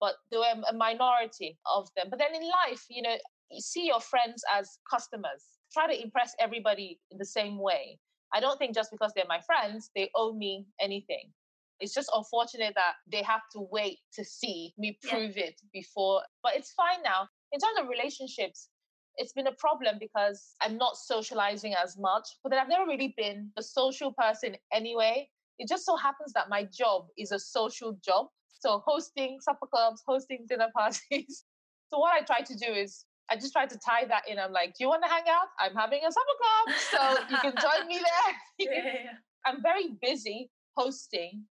but 0.00 0.14
there 0.30 0.40
are 0.40 0.54
a 0.68 0.74
minority 0.74 1.58
of 1.66 1.88
them. 1.96 2.08
But 2.10 2.18
then 2.18 2.34
in 2.34 2.42
life, 2.42 2.84
you 2.88 3.02
know, 3.02 3.16
you 3.50 3.60
see 3.60 3.86
your 3.86 4.00
friends 4.00 4.42
as 4.54 4.78
customers. 4.90 5.44
Try 5.72 5.86
to 5.86 6.02
impress 6.02 6.34
everybody 6.40 7.00
in 7.10 7.18
the 7.18 7.24
same 7.24 7.58
way. 7.58 7.98
I 8.32 8.40
don't 8.40 8.58
think 8.58 8.74
just 8.74 8.90
because 8.90 9.12
they're 9.14 9.24
my 9.28 9.40
friends, 9.40 9.90
they 9.96 10.10
owe 10.14 10.34
me 10.34 10.66
anything. 10.80 11.32
It's 11.80 11.94
just 11.94 12.10
unfortunate 12.14 12.74
that 12.74 12.94
they 13.10 13.22
have 13.22 13.42
to 13.52 13.66
wait 13.70 13.98
to 14.14 14.24
see 14.24 14.74
me 14.76 14.98
Yeah. 15.02 15.10
prove 15.10 15.36
it 15.36 15.60
before. 15.72 16.22
But 16.42 16.56
it's 16.56 16.72
fine 16.72 17.02
now. 17.02 17.28
In 17.52 17.60
terms 17.60 17.78
of 17.78 17.88
relationships, 17.88 18.68
it's 19.16 19.32
been 19.32 19.46
a 19.46 19.52
problem 19.52 19.98
because 19.98 20.54
I'm 20.60 20.76
not 20.76 20.96
socializing 20.96 21.74
as 21.74 21.96
much, 21.98 22.26
but 22.42 22.50
then 22.50 22.58
I've 22.60 22.68
never 22.68 22.86
really 22.86 23.14
been 23.16 23.50
a 23.56 23.62
social 23.62 24.12
person 24.12 24.56
anyway. 24.72 25.30
It 25.58 25.68
just 25.68 25.84
so 25.84 25.96
happens 25.96 26.32
that 26.34 26.48
my 26.48 26.64
job 26.64 27.06
is 27.18 27.32
a 27.32 27.38
social 27.38 27.98
job. 28.04 28.26
So 28.60 28.82
hosting 28.86 29.38
supper 29.40 29.66
clubs, 29.66 30.02
hosting 30.06 30.46
dinner 30.48 30.68
parties. 30.76 31.44
So 31.90 31.98
what 31.98 32.12
I 32.14 32.24
try 32.24 32.40
to 32.42 32.54
do 32.54 32.72
is 32.72 33.04
I 33.30 33.36
just 33.36 33.52
try 33.52 33.66
to 33.66 33.78
tie 33.78 34.04
that 34.06 34.22
in. 34.28 34.38
I'm 34.38 34.52
like, 34.52 34.70
do 34.70 34.84
you 34.84 34.88
want 34.88 35.02
to 35.04 35.08
hang 35.10 35.24
out? 35.28 35.48
I'm 35.58 35.74
having 35.74 36.00
a 36.06 36.10
supper 36.12 36.36
club. 36.42 36.76
So 36.90 37.24
you 37.30 37.36
can 37.38 37.54
join 37.60 37.86
me 37.88 37.96
there. 37.98 38.34
You 38.58 38.68
can- 38.70 39.18
I'm 39.46 39.62
very 39.62 39.96
busy 40.02 40.50
hosting, 40.76 41.44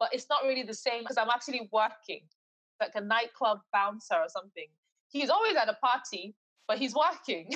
but 0.00 0.08
it's 0.12 0.26
not 0.30 0.42
really 0.44 0.62
the 0.62 0.74
same 0.74 1.00
because 1.02 1.18
I'm 1.18 1.28
actually 1.28 1.68
working 1.72 2.22
like 2.80 2.92
a 2.94 3.00
nightclub 3.00 3.58
bouncer 3.72 4.14
or 4.14 4.28
something. 4.28 4.66
He's 5.10 5.30
always 5.30 5.54
at 5.56 5.68
a 5.68 5.74
party, 5.74 6.34
but 6.66 6.78
he's 6.78 6.94
working. 6.94 7.50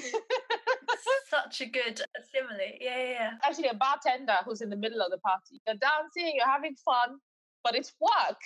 Such 1.30 1.60
a 1.60 1.66
good 1.66 2.00
simile. 2.32 2.58
Yeah, 2.80 2.96
yeah, 2.96 3.10
yeah. 3.10 3.30
actually, 3.42 3.68
a 3.68 3.74
bartender 3.74 4.36
who's 4.44 4.60
in 4.60 4.70
the 4.70 4.76
middle 4.76 5.00
of 5.00 5.10
the 5.10 5.18
party. 5.18 5.60
You're 5.66 5.76
dancing, 5.76 6.34
you're 6.36 6.46
having 6.46 6.74
fun, 6.84 7.18
but 7.64 7.74
it's 7.74 7.92
work. 8.00 8.40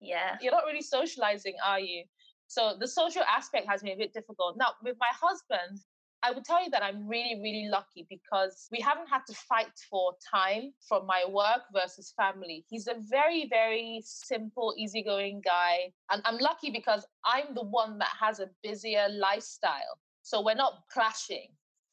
Yeah. 0.00 0.36
You're 0.40 0.52
not 0.52 0.64
really 0.64 0.82
socializing, 0.82 1.54
are 1.64 1.80
you? 1.80 2.04
So 2.46 2.74
the 2.78 2.88
social 2.88 3.22
aspect 3.22 3.68
has 3.68 3.82
been 3.82 3.92
a 3.92 3.96
bit 3.96 4.12
difficult. 4.12 4.56
Now, 4.56 4.72
with 4.82 4.96
my 4.98 5.10
husband, 5.10 5.78
I 6.22 6.32
would 6.32 6.44
tell 6.44 6.62
you 6.62 6.70
that 6.70 6.82
I'm 6.82 7.08
really, 7.08 7.40
really 7.40 7.68
lucky 7.70 8.06
because 8.10 8.66
we 8.70 8.80
haven't 8.80 9.08
had 9.08 9.22
to 9.28 9.34
fight 9.34 9.72
for 9.88 10.12
time 10.34 10.72
from 10.86 11.06
my 11.06 11.24
work 11.26 11.62
versus 11.72 12.12
family. 12.14 12.64
He's 12.68 12.88
a 12.88 12.96
very, 13.08 13.46
very 13.48 14.02
simple, 14.04 14.74
easygoing 14.76 15.40
guy. 15.42 15.92
And 16.10 16.20
I'm 16.26 16.36
lucky 16.38 16.70
because 16.70 17.06
I'm 17.24 17.54
the 17.54 17.64
one 17.64 17.98
that 17.98 18.10
has 18.20 18.38
a 18.40 18.50
busier 18.62 19.06
lifestyle. 19.10 19.98
So 20.22 20.42
we're 20.42 20.54
not 20.54 20.82
clashing. 20.92 21.48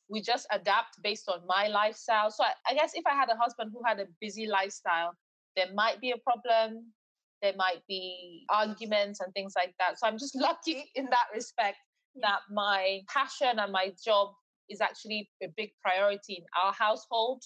We 0.10 0.22
just 0.22 0.48
adapt 0.52 1.02
based 1.04 1.28
on 1.28 1.42
my 1.48 1.68
lifestyle. 1.68 2.32
So 2.32 2.44
I, 2.44 2.52
I 2.70 2.74
guess 2.76 2.92
if 2.94 3.06
I 3.06 3.14
had 3.14 3.30
a 3.30 3.38
husband 3.38 3.72
who 3.74 3.82
had 3.86 4.00
a 4.00 4.06
busy 4.22 4.48
lifestyle, 4.48 5.14
there 5.56 5.68
might 5.74 6.00
be 6.00 6.12
a 6.12 6.18
problem. 6.18 6.94
There 7.42 7.54
might 7.58 7.86
be 7.88 8.46
arguments 8.50 9.20
and 9.20 9.34
things 9.34 9.54
like 9.56 9.74
that. 9.80 10.00
So 10.00 10.08
I'm 10.08 10.18
just 10.18 10.36
lucky 10.40 10.90
in 10.96 11.06
that 11.06 11.28
respect 11.34 11.78
that 12.22 12.40
my 12.52 13.02
passion 13.14 13.60
and 13.60 13.72
my 13.72 13.92
job 14.04 14.30
is 14.70 14.82
actually 14.82 15.30
a 15.44 15.48
big 15.56 15.72
priority 15.82 16.36
in 16.36 16.44
our 16.62 16.74
household. 16.74 17.44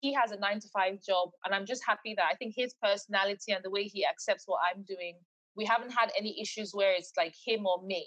He 0.00 0.12
has 0.14 0.32
a 0.32 0.38
nine 0.38 0.60
to 0.60 0.68
five 0.68 1.02
job, 1.06 1.30
and 1.44 1.54
I'm 1.54 1.66
just 1.66 1.82
happy 1.86 2.14
that 2.16 2.24
I 2.30 2.34
think 2.34 2.54
his 2.56 2.74
personality 2.82 3.52
and 3.52 3.62
the 3.62 3.70
way 3.70 3.84
he 3.84 4.06
accepts 4.06 4.44
what 4.46 4.60
I'm 4.64 4.82
doing, 4.82 5.16
we 5.56 5.66
haven't 5.66 5.90
had 5.90 6.10
any 6.18 6.40
issues 6.40 6.72
where 6.72 6.92
it's 6.92 7.12
like 7.16 7.34
him 7.46 7.66
or 7.66 7.82
me. 7.84 8.06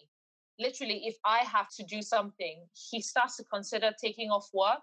Literally, 0.60 1.04
if 1.06 1.16
I 1.26 1.40
have 1.40 1.68
to 1.78 1.84
do 1.84 2.02
something, 2.02 2.66
he 2.92 3.02
starts 3.02 3.38
to 3.38 3.44
consider 3.44 3.92
taking 4.00 4.30
off 4.30 4.50
work. 4.54 4.82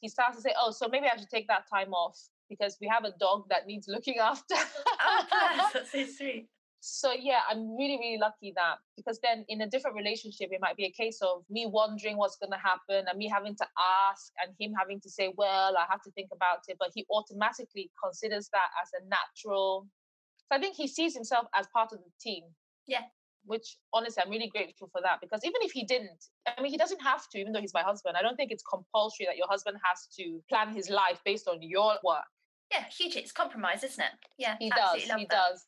He 0.00 0.08
starts 0.08 0.36
to 0.36 0.42
say, 0.42 0.52
Oh, 0.58 0.70
so 0.70 0.88
maybe 0.88 1.06
I 1.06 1.16
should 1.16 1.30
take 1.30 1.48
that 1.48 1.64
time 1.72 1.92
off 1.92 2.18
because 2.48 2.76
we 2.80 2.88
have 2.88 3.04
a 3.04 3.12
dog 3.18 3.48
that 3.50 3.66
needs 3.66 3.88
looking 3.88 4.18
after. 4.20 4.54
Oh, 4.54 5.24
bless. 5.30 5.72
That's 5.72 5.92
so 5.92 6.04
sweet. 6.06 6.48
So 6.80 7.12
yeah, 7.12 7.40
I'm 7.50 7.76
really, 7.76 7.98
really 7.98 8.18
lucky 8.18 8.52
that 8.54 8.76
because 8.96 9.18
then 9.20 9.44
in 9.48 9.60
a 9.62 9.68
different 9.68 9.96
relationship, 9.96 10.50
it 10.52 10.60
might 10.60 10.76
be 10.76 10.84
a 10.84 10.90
case 10.92 11.18
of 11.20 11.42
me 11.50 11.66
wondering 11.66 12.16
what's 12.16 12.36
going 12.36 12.52
to 12.52 12.58
happen 12.58 13.06
and 13.08 13.18
me 13.18 13.28
having 13.28 13.56
to 13.56 13.66
ask 14.08 14.30
and 14.40 14.54
him 14.60 14.72
having 14.78 15.00
to 15.00 15.10
say, 15.10 15.32
well, 15.36 15.76
I 15.76 15.84
have 15.90 16.00
to 16.02 16.12
think 16.12 16.28
about 16.32 16.58
it. 16.68 16.76
But 16.78 16.90
he 16.94 17.04
automatically 17.10 17.90
considers 18.02 18.48
that 18.52 18.68
as 18.80 18.90
a 19.00 19.08
natural. 19.08 19.88
So 20.48 20.56
I 20.56 20.60
think 20.60 20.76
he 20.76 20.86
sees 20.86 21.14
himself 21.14 21.48
as 21.54 21.66
part 21.74 21.92
of 21.92 21.98
the 21.98 22.10
team. 22.20 22.44
Yeah. 22.86 23.02
Which 23.46 23.78
honestly, 23.92 24.22
I'm 24.24 24.30
really 24.30 24.48
grateful 24.48 24.88
for 24.92 25.00
that 25.02 25.18
because 25.20 25.40
even 25.44 25.60
if 25.62 25.72
he 25.72 25.84
didn't, 25.84 26.24
I 26.46 26.60
mean, 26.60 26.70
he 26.70 26.76
doesn't 26.76 27.00
have 27.00 27.28
to, 27.30 27.38
even 27.38 27.52
though 27.52 27.60
he's 27.60 27.74
my 27.74 27.82
husband. 27.82 28.16
I 28.18 28.22
don't 28.22 28.36
think 28.36 28.50
it's 28.50 28.62
compulsory 28.62 29.26
that 29.26 29.36
your 29.36 29.46
husband 29.48 29.78
has 29.84 30.08
to 30.18 30.40
plan 30.48 30.74
his 30.74 30.90
life 30.90 31.20
based 31.24 31.48
on 31.48 31.58
your 31.60 31.94
work. 32.04 32.24
Yeah, 32.72 32.84
huge. 32.96 33.16
It's 33.16 33.32
compromise, 33.32 33.84
isn't 33.84 34.02
it? 34.02 34.10
Yeah, 34.38 34.56
He 34.58 34.70
does. 34.70 35.02
He 35.02 35.08
that. 35.08 35.28
does. 35.30 35.64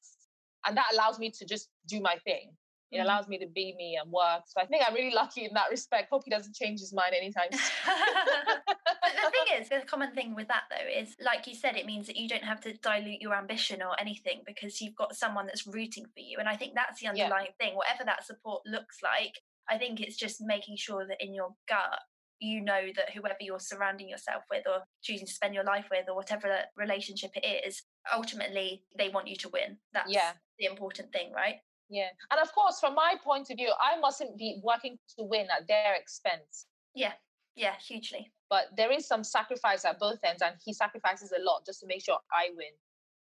And 0.67 0.77
that 0.77 0.87
allows 0.93 1.19
me 1.19 1.31
to 1.31 1.45
just 1.45 1.69
do 1.87 2.01
my 2.01 2.17
thing. 2.25 2.51
It 2.91 2.99
Mhm. 2.99 3.03
allows 3.05 3.29
me 3.29 3.39
to 3.39 3.47
be 3.47 3.75
me 3.75 3.97
and 3.97 4.11
work. 4.11 4.45
So 4.47 4.61
I 4.61 4.67
think 4.67 4.83
I'm 4.87 4.95
really 4.95 5.13
lucky 5.15 5.45
in 5.45 5.53
that 5.55 5.71
respect. 5.71 6.09
Hope 6.11 6.23
he 6.25 6.31
doesn't 6.31 6.55
change 6.57 6.81
his 6.81 6.93
mind 6.93 7.15
anytime 7.15 7.53
soon. 7.53 7.61
but 8.65 9.13
the 9.15 9.31
thing 9.31 9.61
is, 9.61 9.69
the 9.69 9.83
common 9.87 10.15
thing 10.15 10.35
with 10.35 10.49
that 10.49 10.65
though 10.71 10.87
is, 10.89 11.15
like 11.21 11.47
you 11.47 11.55
said, 11.55 11.77
it 11.77 11.87
means 11.87 12.07
that 12.07 12.17
you 12.17 12.29
don't 12.29 12.45
have 12.45 12.61
to 12.63 12.73
dilute 12.79 13.21
your 13.21 13.35
ambition 13.35 13.83
or 13.83 13.99
anything 14.01 14.43
because 14.47 14.81
you've 14.81 14.97
got 14.97 15.15
someone 15.15 15.47
that's 15.47 15.67
rooting 15.67 16.05
for 16.07 16.21
you. 16.21 16.39
And 16.39 16.49
I 16.49 16.57
think 16.57 16.75
that's 16.75 17.01
the 17.01 17.07
Yeah. 17.07 17.11
underlying 17.25 17.53
thing. 17.61 17.75
Whatever 17.77 18.05
that 18.05 18.25
support 18.25 18.63
looks 18.65 19.03
like, 19.03 19.39
I 19.69 19.77
think 19.77 20.01
it's 20.01 20.17
just 20.17 20.41
making 20.41 20.77
sure 20.77 21.07
that 21.07 21.23
in 21.23 21.35
your 21.35 21.55
gut, 21.67 22.01
you 22.41 22.61
know 22.61 22.93
that 22.95 23.11
whoever 23.11 23.37
you're 23.41 23.59
surrounding 23.61 24.09
yourself 24.09 24.45
with 24.49 24.67
or 24.67 24.85
choosing 25.03 25.27
to 25.27 25.33
spend 25.33 25.55
your 25.55 25.65
life 25.65 25.89
with 25.91 26.09
or 26.09 26.15
whatever 26.15 26.65
relationship 26.77 27.33
it 27.35 27.45
is, 27.67 27.83
ultimately 28.15 28.85
they 28.97 29.09
want 29.11 29.27
you 29.29 29.37
to 29.37 29.49
win. 29.51 29.79
That's 29.93 30.11
Yeah. 30.11 30.35
the 30.59 30.67
important 30.67 31.13
thing, 31.13 31.33
right? 31.33 31.61
Yeah. 31.89 32.09
And 32.31 32.41
of 32.41 32.53
course, 32.53 32.81
from 32.81 32.95
my 32.95 33.15
point 33.23 33.51
of 33.51 33.57
view, 33.57 33.73
I 33.81 33.99
mustn't 33.99 34.37
be 34.39 34.61
working 34.63 34.99
to 35.17 35.25
win 35.25 35.47
at 35.57 35.67
their 35.69 35.95
expense. 35.95 36.67
Yeah, 36.95 37.13
yeah, 37.57 37.75
hugely. 37.87 38.33
But 38.51 38.67
there 38.77 38.93
is 38.93 39.07
some 39.07 39.25
sacrifice 39.25 39.85
at 39.85 39.99
both 39.99 40.19
ends, 40.25 40.43
and 40.43 40.55
he 40.65 40.73
sacrifices 40.73 41.33
a 41.33 41.43
lot 41.43 41.67
just 41.67 41.81
to 41.81 41.87
make 41.87 42.05
sure 42.05 42.19
I 42.33 42.49
win. 42.57 42.73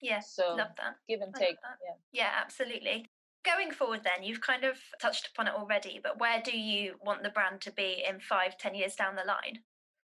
Yeah, 0.01 0.19
so 0.19 0.55
love 0.55 0.75
that. 0.77 0.95
Give 1.09 1.21
and 1.21 1.33
take. 1.33 1.57
Yeah. 1.63 1.95
Yeah, 2.11 2.31
absolutely. 2.39 3.07
Going 3.43 3.71
forward, 3.71 4.01
then, 4.03 4.23
you've 4.23 4.41
kind 4.41 4.63
of 4.63 4.77
touched 5.01 5.29
upon 5.33 5.47
it 5.47 5.53
already, 5.53 5.99
but 6.03 6.19
where 6.19 6.41
do 6.43 6.57
you 6.57 6.95
want 7.03 7.23
the 7.23 7.29
brand 7.29 7.61
to 7.61 7.71
be 7.71 8.03
in 8.07 8.19
five, 8.19 8.57
ten 8.57 8.75
years 8.75 8.95
down 8.95 9.15
the 9.15 9.23
line? 9.23 9.59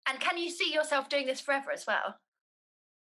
And 0.07 0.19
can 0.19 0.37
you 0.37 0.49
see 0.49 0.73
yourself 0.73 1.09
doing 1.09 1.25
this 1.25 1.41
forever 1.41 1.71
as 1.71 1.85
well? 1.87 2.15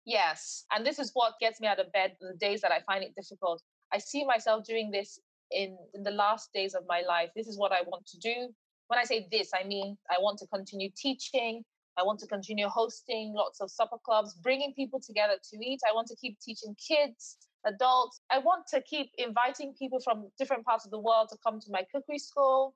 Yes. 0.05 0.65
And 0.75 0.85
this 0.85 0.99
is 0.99 1.11
what 1.15 1.35
gets 1.41 1.61
me 1.61 1.69
out 1.69 1.79
of 1.79 1.93
bed 1.93 2.17
the 2.21 2.35
days 2.39 2.61
that 2.63 2.73
I 2.73 2.81
find 2.81 3.05
it 3.05 3.15
difficult. 3.15 3.63
I 3.93 3.99
see 3.99 4.25
myself 4.25 4.65
doing 4.65 4.91
this 4.91 5.19
in, 5.55 5.77
in 5.95 6.03
the 6.03 6.11
last 6.11 6.53
days 6.53 6.75
of 6.75 6.85
my 6.89 7.03
life. 7.07 7.31
This 7.37 7.47
is 7.47 7.59
what 7.59 7.73
I 7.73 7.83
want 7.87 8.07
to 8.07 8.19
do. 8.19 8.49
When 8.89 8.99
I 8.99 9.05
say 9.05 9.27
this, 9.31 9.51
I 9.55 9.67
mean 9.67 9.97
I 10.11 10.17
want 10.21 10.39
to 10.39 10.47
continue 10.47 10.91
teaching. 10.97 11.65
I 11.99 12.03
want 12.03 12.21
to 12.21 12.27
continue 12.27 12.69
hosting 12.69 13.35
lots 13.35 13.61
of 13.61 13.71
supper 13.71 13.99
clubs, 14.05 14.35
bringing 14.35 14.73
people 14.75 15.01
together 15.01 15.35
to 15.51 15.57
eat. 15.65 15.81
I 15.89 15.95
want 15.95 16.07
to 16.09 16.17
keep 16.17 16.39
teaching 16.41 16.75
kids, 16.77 17.37
adults. 17.67 18.21
I 18.31 18.39
want 18.39 18.67
to 18.69 18.81
keep 18.81 19.11
inviting 19.19 19.75
people 19.79 20.01
from 20.01 20.29
different 20.39 20.65
parts 20.65 20.85
of 20.85 20.91
the 20.91 20.99
world 20.99 21.29
to 21.31 21.37
come 21.47 21.61
to 21.61 21.71
my 21.71 21.85
cookery 21.93 22.19
school. 22.19 22.75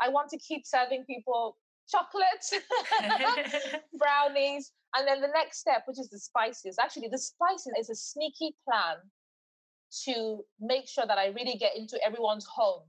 I 0.00 0.08
want 0.08 0.30
to 0.30 0.38
keep 0.38 0.66
serving 0.66 1.04
people 1.04 1.56
chocolates, 1.88 2.54
brownies. 3.98 4.72
And 4.96 5.06
then 5.06 5.20
the 5.20 5.28
next 5.28 5.58
step, 5.58 5.82
which 5.86 5.98
is 5.98 6.08
the 6.08 6.18
spices. 6.18 6.76
Actually, 6.80 7.08
the 7.08 7.18
spices 7.18 7.72
is 7.78 7.90
a 7.90 7.94
sneaky 7.94 8.56
plan 8.64 8.96
to 10.04 10.40
make 10.60 10.88
sure 10.88 11.06
that 11.06 11.18
I 11.18 11.28
really 11.28 11.56
get 11.58 11.76
into 11.76 11.98
everyone's 12.04 12.46
home 12.46 12.82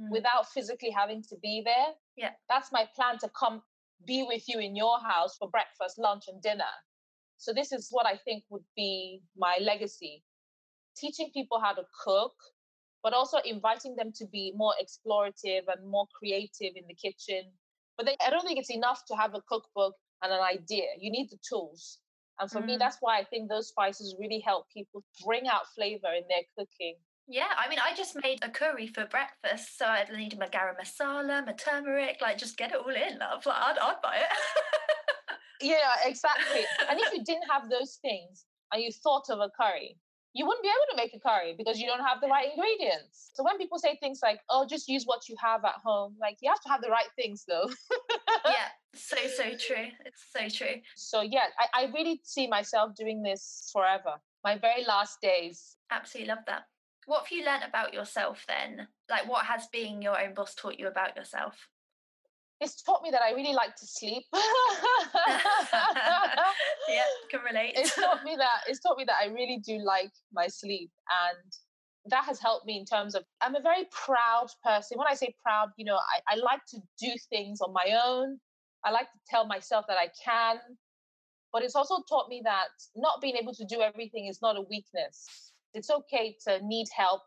mm. 0.00 0.10
without 0.10 0.48
physically 0.50 0.90
having 0.90 1.22
to 1.28 1.36
be 1.42 1.62
there. 1.64 1.94
Yeah. 2.16 2.30
That's 2.48 2.72
my 2.72 2.88
plan 2.94 3.18
to 3.18 3.30
come 3.38 3.62
be 4.06 4.24
with 4.28 4.44
you 4.48 4.58
in 4.58 4.76
your 4.76 4.98
house 5.00 5.36
for 5.38 5.48
breakfast, 5.50 5.98
lunch, 5.98 6.24
and 6.28 6.42
dinner. 6.42 6.64
So, 7.38 7.52
this 7.52 7.72
is 7.72 7.88
what 7.90 8.06
I 8.06 8.16
think 8.24 8.44
would 8.50 8.64
be 8.76 9.22
my 9.36 9.58
legacy 9.60 10.22
teaching 10.96 11.30
people 11.32 11.60
how 11.60 11.72
to 11.74 11.82
cook, 12.04 12.32
but 13.02 13.12
also 13.12 13.38
inviting 13.44 13.94
them 13.96 14.12
to 14.16 14.26
be 14.26 14.52
more 14.56 14.72
explorative 14.82 15.62
and 15.68 15.88
more 15.88 16.06
creative 16.18 16.72
in 16.74 16.84
the 16.88 16.94
kitchen. 16.94 17.52
But 17.96 18.06
then 18.06 18.16
I 18.26 18.30
don't 18.30 18.44
think 18.46 18.58
it's 18.58 18.70
enough 18.70 19.02
to 19.08 19.14
have 19.14 19.34
a 19.34 19.42
cookbook 19.48 19.94
and 20.22 20.32
an 20.32 20.40
idea. 20.40 20.86
You 20.98 21.10
need 21.10 21.28
the 21.30 21.38
tools. 21.48 21.98
And 22.38 22.50
for 22.50 22.60
mm. 22.60 22.66
me, 22.66 22.76
that's 22.76 22.98
why 23.00 23.18
I 23.18 23.24
think 23.24 23.48
those 23.48 23.68
spices 23.68 24.16
really 24.18 24.40
help 24.40 24.66
people 24.72 25.02
bring 25.24 25.48
out 25.48 25.72
flavor 25.74 26.08
in 26.16 26.24
their 26.28 26.44
cooking. 26.56 26.96
Yeah, 27.28 27.48
I 27.58 27.68
mean, 27.68 27.78
I 27.84 27.94
just 27.94 28.16
made 28.22 28.38
a 28.42 28.48
curry 28.48 28.86
for 28.86 29.04
breakfast, 29.06 29.76
so 29.78 29.86
I'd 29.86 30.12
need 30.12 30.38
my 30.38 30.46
garam 30.46 30.74
masala, 30.80 31.44
my 31.44 31.52
turmeric, 31.52 32.18
like 32.20 32.38
just 32.38 32.56
get 32.56 32.70
it 32.70 32.78
all 32.78 32.94
in, 32.94 33.18
love. 33.18 33.44
Like, 33.44 33.56
I'd, 33.56 33.78
I'd 33.78 33.96
buy 34.02 34.16
it. 34.16 35.36
yeah, 35.60 35.94
exactly. 36.04 36.64
and 36.88 37.00
if 37.00 37.12
you 37.12 37.24
didn't 37.24 37.50
have 37.50 37.68
those 37.68 37.98
things 38.00 38.44
and 38.72 38.80
you 38.80 38.92
thought 38.92 39.24
of 39.28 39.40
a 39.40 39.50
curry, 39.60 39.96
you 40.36 40.46
wouldn't 40.46 40.62
be 40.62 40.68
able 40.68 40.88
to 40.90 40.96
make 41.02 41.14
a 41.14 41.18
curry 41.18 41.54
because 41.56 41.78
you 41.80 41.86
don't 41.86 42.04
have 42.04 42.20
the 42.20 42.28
right 42.28 42.48
ingredients. 42.54 43.30
So 43.34 43.42
when 43.42 43.56
people 43.56 43.78
say 43.78 43.96
things 43.96 44.20
like, 44.22 44.40
"Oh, 44.50 44.66
just 44.68 44.86
use 44.86 45.04
what 45.04 45.28
you 45.30 45.36
have 45.40 45.64
at 45.64 45.76
home," 45.82 46.14
like 46.20 46.36
you 46.42 46.50
have 46.50 46.60
to 46.60 46.68
have 46.68 46.82
the 46.82 46.90
right 46.90 47.08
things, 47.16 47.44
though. 47.48 47.70
yeah, 48.44 48.68
so 48.94 49.16
so 49.34 49.44
true. 49.56 49.88
It's 50.04 50.24
so 50.36 50.48
true. 50.48 50.76
So 50.94 51.22
yeah, 51.22 51.46
I, 51.58 51.84
I 51.84 51.92
really 51.92 52.20
see 52.22 52.46
myself 52.46 52.94
doing 52.94 53.22
this 53.22 53.70
forever. 53.72 54.20
My 54.44 54.58
very 54.58 54.84
last 54.84 55.22
days. 55.22 55.76
Absolutely 55.90 56.28
love 56.34 56.44
that. 56.46 56.64
What 57.06 57.20
have 57.22 57.32
you 57.32 57.44
learned 57.44 57.64
about 57.64 57.94
yourself 57.94 58.44
then? 58.46 58.88
Like, 59.08 59.28
what 59.28 59.46
has 59.46 59.68
being 59.72 60.02
your 60.02 60.20
own 60.20 60.34
boss 60.34 60.54
taught 60.54 60.78
you 60.78 60.88
about 60.88 61.16
yourself? 61.16 61.54
It's 62.60 62.82
taught 62.82 63.02
me 63.02 63.10
that 63.10 63.22
I 63.22 63.32
really 63.32 63.52
like 63.52 63.76
to 63.76 63.86
sleep. 63.86 64.24
yeah, 64.32 64.40
can 67.30 67.40
relate. 67.44 67.74
It's 67.76 67.94
taught 67.94 68.24
me 68.24 68.34
that 68.36 68.60
it's 68.66 68.80
taught 68.80 68.96
me 68.96 69.04
that 69.04 69.16
I 69.22 69.26
really 69.26 69.58
do 69.64 69.78
like 69.78 70.12
my 70.32 70.46
sleep 70.48 70.90
and 71.28 71.52
that 72.08 72.24
has 72.24 72.40
helped 72.40 72.66
me 72.66 72.78
in 72.78 72.84
terms 72.84 73.14
of 73.14 73.24
I'm 73.42 73.56
a 73.56 73.60
very 73.60 73.86
proud 73.92 74.46
person. 74.64 74.98
When 74.98 75.06
I 75.08 75.14
say 75.14 75.34
proud, 75.42 75.70
you 75.76 75.84
know, 75.84 75.96
I, 75.96 76.34
I 76.34 76.36
like 76.36 76.64
to 76.70 76.78
do 76.98 77.12
things 77.30 77.60
on 77.60 77.72
my 77.72 77.98
own. 78.04 78.38
I 78.84 78.90
like 78.90 79.10
to 79.12 79.18
tell 79.28 79.46
myself 79.46 79.84
that 79.88 79.98
I 79.98 80.08
can. 80.24 80.58
But 81.52 81.62
it's 81.62 81.74
also 81.74 82.02
taught 82.08 82.28
me 82.28 82.42
that 82.44 82.68
not 82.94 83.20
being 83.20 83.36
able 83.36 83.54
to 83.54 83.64
do 83.64 83.80
everything 83.80 84.26
is 84.26 84.40
not 84.42 84.56
a 84.56 84.62
weakness. 84.62 85.52
It's 85.74 85.90
okay 85.90 86.36
to 86.46 86.60
need 86.66 86.86
help 86.96 87.22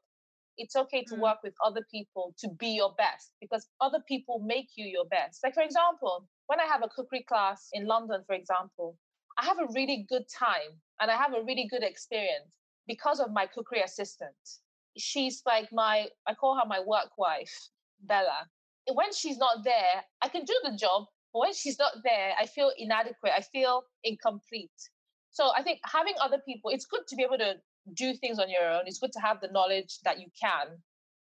it's 0.59 0.75
okay 0.75 1.03
to 1.05 1.15
mm. 1.15 1.21
work 1.21 1.37
with 1.41 1.53
other 1.65 1.83
people 1.89 2.35
to 2.37 2.49
be 2.59 2.67
your 2.67 2.93
best 2.97 3.31
because 3.41 3.65
other 3.81 3.99
people 4.07 4.43
make 4.45 4.67
you 4.75 4.85
your 4.85 5.05
best. 5.05 5.39
Like, 5.43 5.55
for 5.55 5.63
example, 5.63 6.27
when 6.47 6.59
I 6.59 6.65
have 6.65 6.83
a 6.83 6.89
cookery 6.89 7.23
class 7.27 7.69
in 7.73 7.87
London, 7.87 8.21
for 8.27 8.35
example, 8.35 8.97
I 9.39 9.45
have 9.45 9.57
a 9.57 9.71
really 9.73 10.05
good 10.09 10.25
time 10.37 10.75
and 10.99 11.09
I 11.09 11.15
have 11.15 11.33
a 11.33 11.41
really 11.41 11.67
good 11.71 11.81
experience 11.81 12.51
because 12.87 13.21
of 13.21 13.31
my 13.31 13.45
cookery 13.45 13.81
assistant. 13.81 14.35
She's 14.97 15.41
like 15.45 15.69
my, 15.71 16.07
I 16.27 16.33
call 16.33 16.59
her 16.59 16.67
my 16.67 16.81
work 16.85 17.17
wife, 17.17 17.69
Bella. 18.01 18.47
When 18.91 19.13
she's 19.13 19.37
not 19.37 19.63
there, 19.63 20.03
I 20.21 20.27
can 20.27 20.43
do 20.43 20.53
the 20.63 20.75
job, 20.75 21.05
but 21.31 21.39
when 21.39 21.53
she's 21.53 21.79
not 21.79 21.93
there, 22.03 22.33
I 22.37 22.47
feel 22.47 22.71
inadequate. 22.77 23.31
I 23.33 23.41
feel 23.41 23.83
incomplete. 24.03 24.71
So 25.31 25.51
I 25.55 25.63
think 25.63 25.79
having 25.85 26.15
other 26.19 26.39
people, 26.45 26.71
it's 26.71 26.85
good 26.85 27.07
to 27.07 27.15
be 27.15 27.23
able 27.23 27.37
to 27.37 27.53
do 27.93 28.13
things 28.13 28.39
on 28.39 28.49
your 28.49 28.69
own. 28.69 28.81
It's 28.85 28.99
good 28.99 29.11
to 29.13 29.19
have 29.19 29.41
the 29.41 29.49
knowledge 29.49 29.99
that 30.03 30.19
you 30.19 30.27
can, 30.39 30.77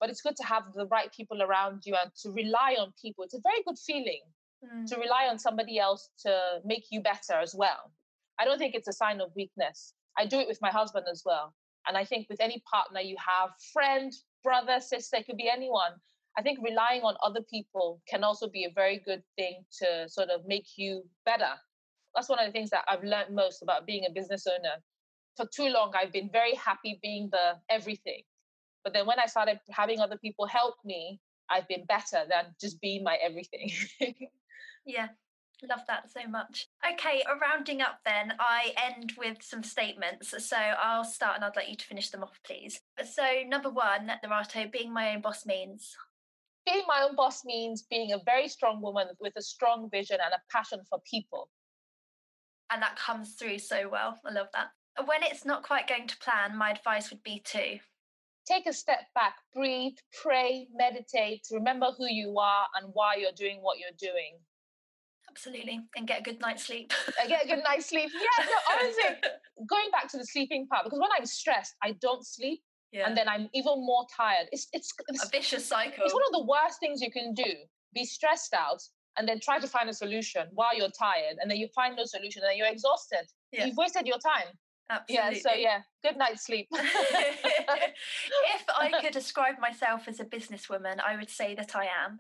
but 0.01 0.11
it's 0.11 0.23
good 0.23 0.37
to 0.37 0.45
have 0.45 0.65
the 0.75 0.87
right 0.87 1.13
people 1.13 1.43
around 1.43 1.83
you 1.85 1.97
and 2.01 2.11
to 2.23 2.31
rely 2.31 2.77
on 2.79 2.93
people. 3.01 3.25
It's 3.25 3.35
a 3.35 3.41
very 3.43 3.63
good 3.67 3.79
feeling 3.79 4.23
mm. 4.65 4.87
to 4.87 4.97
rely 4.97 5.29
on 5.29 5.39
somebody 5.39 5.79
else 5.79 6.09
to 6.25 6.61
make 6.65 6.85
you 6.91 7.03
better 7.03 7.35
as 7.41 7.55
well. 7.55 7.93
I 8.39 8.45
don't 8.45 8.59
think 8.59 8.75
it's 8.75 8.89
a 8.89 8.93
sign 8.93 9.21
of 9.21 9.31
weakness. 9.37 9.95
I 10.19 10.27
do 10.27 10.39
it 10.39 10.49
with 10.49 10.59
my 10.63 10.71
husband 10.71 11.07
as 11.11 11.23
well. 11.25 11.55
And 11.87 11.97
I 11.97 12.05
think 12.05 12.27
with 12.29 12.41
any 12.41 12.63
partner 12.71 13.01
you 13.01 13.17
have, 13.19 13.51
friend, 13.73 14.13
brother, 14.43 14.81
sister, 14.81 15.17
it 15.17 15.27
could 15.27 15.37
be 15.37 15.51
anyone. 15.51 15.93
I 16.39 16.43
think 16.43 16.59
relying 16.63 17.03
on 17.03 17.17
other 17.25 17.41
people 17.51 18.01
can 18.09 18.23
also 18.25 18.49
be 18.49 18.65
a 18.65 18.73
very 18.75 19.03
good 19.05 19.23
thing 19.37 19.65
to 19.83 20.09
sort 20.09 20.31
of 20.31 20.47
make 20.47 20.67
you 20.77 21.03
better. 21.25 21.53
That's 22.15 22.29
one 22.29 22.39
of 22.39 22.47
the 22.47 22.53
things 22.53 22.71
that 22.71 22.85
I've 22.89 23.05
learned 23.05 23.35
most 23.35 23.63
about 23.63 23.87
being 23.87 24.05
a 24.09 24.13
business 24.13 24.47
owner 24.47 24.83
for 25.41 25.47
too 25.47 25.71
long, 25.71 25.93
I've 25.99 26.13
been 26.13 26.29
very 26.31 26.55
happy 26.55 26.99
being 27.03 27.31
the 27.33 27.57
everything. 27.71 28.23
But 28.85 28.93
then 28.93 29.07
when 29.07 29.19
I 29.19 29.27
started 29.27 29.59
having 29.71 30.01
other 30.01 30.19
people 30.19 30.47
help 30.47 30.75
me, 30.85 31.19
I've 31.49 31.67
been 31.67 31.87
better 31.87 32.25
than 32.29 32.55
just 32.61 32.81
being 32.81 33.03
my 33.03 33.17
everything. 33.23 33.73
yeah, 34.85 35.09
love 35.69 35.81
that 35.89 36.11
so 36.11 36.29
much. 36.29 36.69
Okay, 36.93 37.23
rounding 37.41 37.81
up 37.81 38.01
then, 38.05 38.35
I 38.39 38.75
end 38.77 39.15
with 39.17 39.39
some 39.41 39.63
statements. 39.63 40.35
So 40.47 40.57
I'll 40.57 41.05
start 41.05 41.37
and 41.37 41.45
I'd 41.45 41.57
like 41.57 41.71
you 41.71 41.77
to 41.77 41.87
finish 41.87 42.11
them 42.11 42.23
off, 42.23 42.39
please. 42.45 42.81
So, 43.03 43.25
number 43.47 43.71
one, 43.71 44.13
Lerato, 44.23 44.71
being 44.71 44.93
my 44.93 45.15
own 45.15 45.23
boss 45.23 45.47
means. 45.47 45.97
Being 46.67 46.85
my 46.87 47.07
own 47.09 47.17
boss 47.17 47.45
means 47.47 47.87
being 47.91 48.13
a 48.13 48.21
very 48.27 48.49
strong 48.49 48.83
woman 48.83 49.09
with 49.21 49.33
a 49.37 49.43
strong 49.43 49.89
vision 49.91 50.19
and 50.23 50.35
a 50.35 50.53
passion 50.53 50.81
for 50.89 51.01
people. 51.11 51.49
And 52.71 52.83
that 52.83 52.97
comes 52.97 53.35
through 53.35 53.59
so 53.59 53.89
well. 53.89 54.19
I 54.25 54.33
love 54.33 54.49
that 54.53 54.69
when 55.07 55.23
it's 55.23 55.45
not 55.45 55.63
quite 55.63 55.89
going 55.89 56.07
to 56.09 56.17
plan, 56.19 56.57
my 56.57 56.71
advice 56.71 57.11
would 57.11 57.23
be 57.23 57.43
to 57.47 57.79
take 58.47 58.67
a 58.67 58.73
step 58.73 59.07
back, 59.15 59.37
breathe, 59.55 59.97
pray, 60.23 60.69
meditate, 60.75 61.47
remember 61.53 61.91
who 61.97 62.07
you 62.07 62.39
are 62.39 62.67
and 62.81 62.91
why 62.95 63.15
you're 63.17 63.33
doing 63.37 63.59
what 63.61 63.79
you're 63.79 63.97
doing. 63.99 64.39
Absolutely. 65.29 65.81
And 65.97 66.09
get 66.09 66.21
a 66.21 66.23
good 66.23 66.41
night's 66.41 66.67
sleep. 66.67 66.93
I 67.23 67.27
get 67.29 67.45
a 67.45 67.49
good 67.49 67.63
night's 67.63 67.87
sleep. 67.87 68.11
Yeah, 68.15 68.45
no, 68.45 68.75
honestly, 68.75 69.31
going 69.69 69.91
back 69.93 70.11
to 70.11 70.19
the 70.19 70.27
sleeping 70.27 70.67
part, 70.67 70.85
because 70.85 70.99
when 70.99 71.11
I'm 71.17 71.27
stressed, 71.27 71.75
I 71.83 71.93
don't 72.01 72.27
sleep. 72.27 72.61
Yeah. 72.91 73.07
And 73.07 73.17
then 73.17 73.29
I'm 73.29 73.49
even 73.55 73.75
more 73.87 74.05
tired. 74.17 74.49
It's, 74.51 74.67
it's, 74.73 74.93
it's 75.09 75.25
a 75.25 75.29
vicious 75.29 75.65
cycle. 75.65 76.03
It's 76.05 76.13
one 76.13 76.25
of 76.27 76.33
the 76.33 76.45
worst 76.45 76.81
things 76.81 77.01
you 77.01 77.13
can 77.13 77.35
do. 77.35 77.53
Be 77.95 78.05
stressed 78.05 78.53
out 78.53 78.83
and 79.17 79.29
then 79.29 79.39
try 79.39 79.61
to 79.61 79.69
find 79.69 79.89
a 79.89 79.95
solution 79.95 80.49
while 80.53 80.77
you're 80.77 80.89
tired. 80.99 81.37
And 81.41 81.49
then 81.49 81.59
you 81.59 81.69
find 81.69 81.95
no 81.95 82.05
solution 82.05 82.43
and 82.43 82.51
then 82.51 82.57
you're 82.57 82.73
exhausted. 82.73 83.27
Yeah. 83.53 83.67
You've 83.67 83.77
wasted 83.77 84.07
your 84.09 84.19
time. 84.19 84.49
Absolutely. 84.91 85.37
Yeah, 85.37 85.41
so 85.41 85.53
yeah, 85.53 85.81
good 86.03 86.17
night's 86.17 86.45
sleep. 86.45 86.67
if 86.73 88.65
I 88.69 88.93
could 89.01 89.13
describe 89.13 89.59
myself 89.61 90.09
as 90.09 90.19
a 90.19 90.25
businesswoman, 90.25 91.01
I 91.01 91.17
would 91.17 91.31
say 91.31 91.55
that 91.55 91.77
I 91.77 91.85
am. 92.05 92.19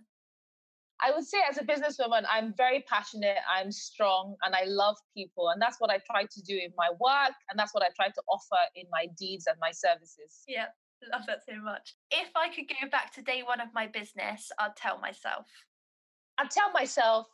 I 1.02 1.10
would 1.12 1.24
say, 1.24 1.38
as 1.48 1.58
a 1.58 1.64
businesswoman, 1.64 2.24
I'm 2.30 2.54
very 2.56 2.84
passionate, 2.86 3.38
I'm 3.50 3.72
strong, 3.72 4.36
and 4.42 4.54
I 4.54 4.64
love 4.66 4.96
people. 5.16 5.48
And 5.48 5.60
that's 5.60 5.80
what 5.80 5.90
I 5.90 5.98
try 6.10 6.24
to 6.24 6.42
do 6.42 6.54
in 6.54 6.70
my 6.76 6.90
work, 7.00 7.32
and 7.50 7.58
that's 7.58 7.74
what 7.74 7.82
I 7.82 7.88
try 7.96 8.08
to 8.08 8.22
offer 8.28 8.62
in 8.76 8.84
my 8.92 9.06
deeds 9.18 9.46
and 9.46 9.56
my 9.60 9.72
services. 9.72 10.42
Yeah, 10.46 10.66
love 11.10 11.22
that 11.26 11.40
so 11.48 11.60
much. 11.60 11.96
If 12.10 12.28
I 12.36 12.50
could 12.54 12.68
go 12.68 12.88
back 12.88 13.12
to 13.14 13.22
day 13.22 13.42
one 13.42 13.60
of 13.60 13.68
my 13.74 13.86
business, 13.86 14.52
I'd 14.58 14.76
tell 14.76 15.00
myself. 15.00 15.46
I'd 16.38 16.50
tell 16.50 16.70
myself, 16.72 17.26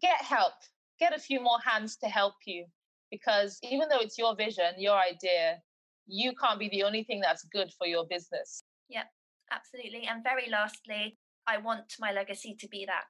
get 0.00 0.22
help, 0.22 0.54
get 1.00 1.14
a 1.14 1.18
few 1.18 1.42
more 1.42 1.58
hands 1.64 1.96
to 1.96 2.06
help 2.06 2.34
you 2.46 2.64
because 3.10 3.58
even 3.62 3.88
though 3.88 4.00
it's 4.00 4.18
your 4.18 4.34
vision, 4.36 4.72
your 4.78 4.98
idea, 4.98 5.58
you 6.06 6.32
can't 6.34 6.58
be 6.58 6.68
the 6.68 6.82
only 6.82 7.04
thing 7.04 7.20
that's 7.20 7.44
good 7.52 7.70
for 7.78 7.86
your 7.86 8.06
business. 8.06 8.64
Yeah, 8.88 9.04
absolutely. 9.50 10.06
And 10.06 10.22
very 10.22 10.48
lastly, 10.50 11.18
I 11.46 11.58
want 11.58 11.94
my 11.98 12.12
legacy 12.12 12.56
to 12.60 12.68
be 12.68 12.86
that. 12.86 13.04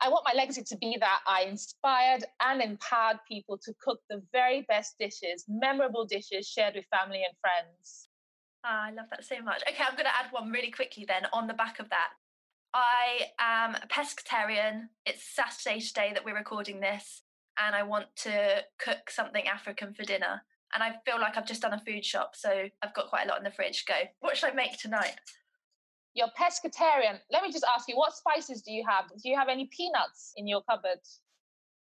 I 0.00 0.08
want 0.08 0.24
my 0.26 0.34
legacy 0.34 0.62
to 0.64 0.76
be 0.78 0.96
that 1.00 1.20
I 1.26 1.42
inspired 1.42 2.24
and 2.40 2.60
empowered 2.60 3.18
people 3.28 3.58
to 3.64 3.72
cook 3.82 4.00
the 4.10 4.22
very 4.32 4.62
best 4.68 4.96
dishes, 4.98 5.44
memorable 5.48 6.04
dishes 6.04 6.46
shared 6.48 6.74
with 6.74 6.84
family 6.90 7.22
and 7.26 7.34
friends. 7.40 8.08
Oh, 8.66 8.70
I 8.70 8.90
love 8.90 9.06
that 9.10 9.24
so 9.24 9.40
much. 9.42 9.62
Okay, 9.68 9.82
I'm 9.86 9.94
going 9.94 10.06
to 10.06 10.16
add 10.16 10.32
one 10.32 10.50
really 10.50 10.70
quickly 10.70 11.04
then 11.06 11.26
on 11.32 11.46
the 11.46 11.54
back 11.54 11.78
of 11.78 11.90
that. 11.90 12.08
I 12.74 13.28
am 13.38 13.76
a 13.76 13.86
pescatarian. 13.86 14.88
It's 15.06 15.22
Saturday 15.22 15.80
today 15.80 16.10
that 16.12 16.24
we're 16.24 16.36
recording 16.36 16.80
this, 16.80 17.22
and 17.58 17.74
I 17.74 17.82
want 17.82 18.06
to 18.16 18.62
cook 18.78 19.10
something 19.10 19.46
African 19.46 19.94
for 19.94 20.02
dinner. 20.02 20.42
And 20.72 20.82
I 20.82 20.94
feel 21.04 21.20
like 21.20 21.36
I've 21.36 21.46
just 21.46 21.62
done 21.62 21.72
a 21.72 21.82
food 21.86 22.04
shop, 22.04 22.34
so 22.34 22.50
I've 22.82 22.94
got 22.94 23.08
quite 23.08 23.26
a 23.26 23.28
lot 23.28 23.38
in 23.38 23.44
the 23.44 23.50
fridge. 23.50 23.84
Go. 23.86 23.94
What 24.20 24.36
should 24.36 24.50
I 24.50 24.54
make 24.54 24.78
tonight? 24.78 25.14
You're 26.14 26.28
pescatarian. 26.38 27.18
Let 27.30 27.42
me 27.42 27.52
just 27.52 27.64
ask 27.74 27.88
you, 27.88 27.96
what 27.96 28.14
spices 28.14 28.62
do 28.62 28.72
you 28.72 28.84
have? 28.88 29.08
Do 29.08 29.28
you 29.28 29.36
have 29.36 29.48
any 29.48 29.66
peanuts 29.66 30.32
in 30.36 30.46
your 30.48 30.62
cupboard? 30.62 31.00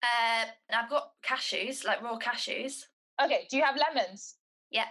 Uh, 0.03 0.45
I've 0.71 0.89
got 0.89 1.11
cashews, 1.27 1.85
like 1.85 2.01
raw 2.01 2.17
cashews. 2.17 2.83
Okay. 3.23 3.47
Do 3.49 3.57
you 3.57 3.63
have 3.63 3.77
lemons? 3.77 4.35
Yeah. 4.69 4.87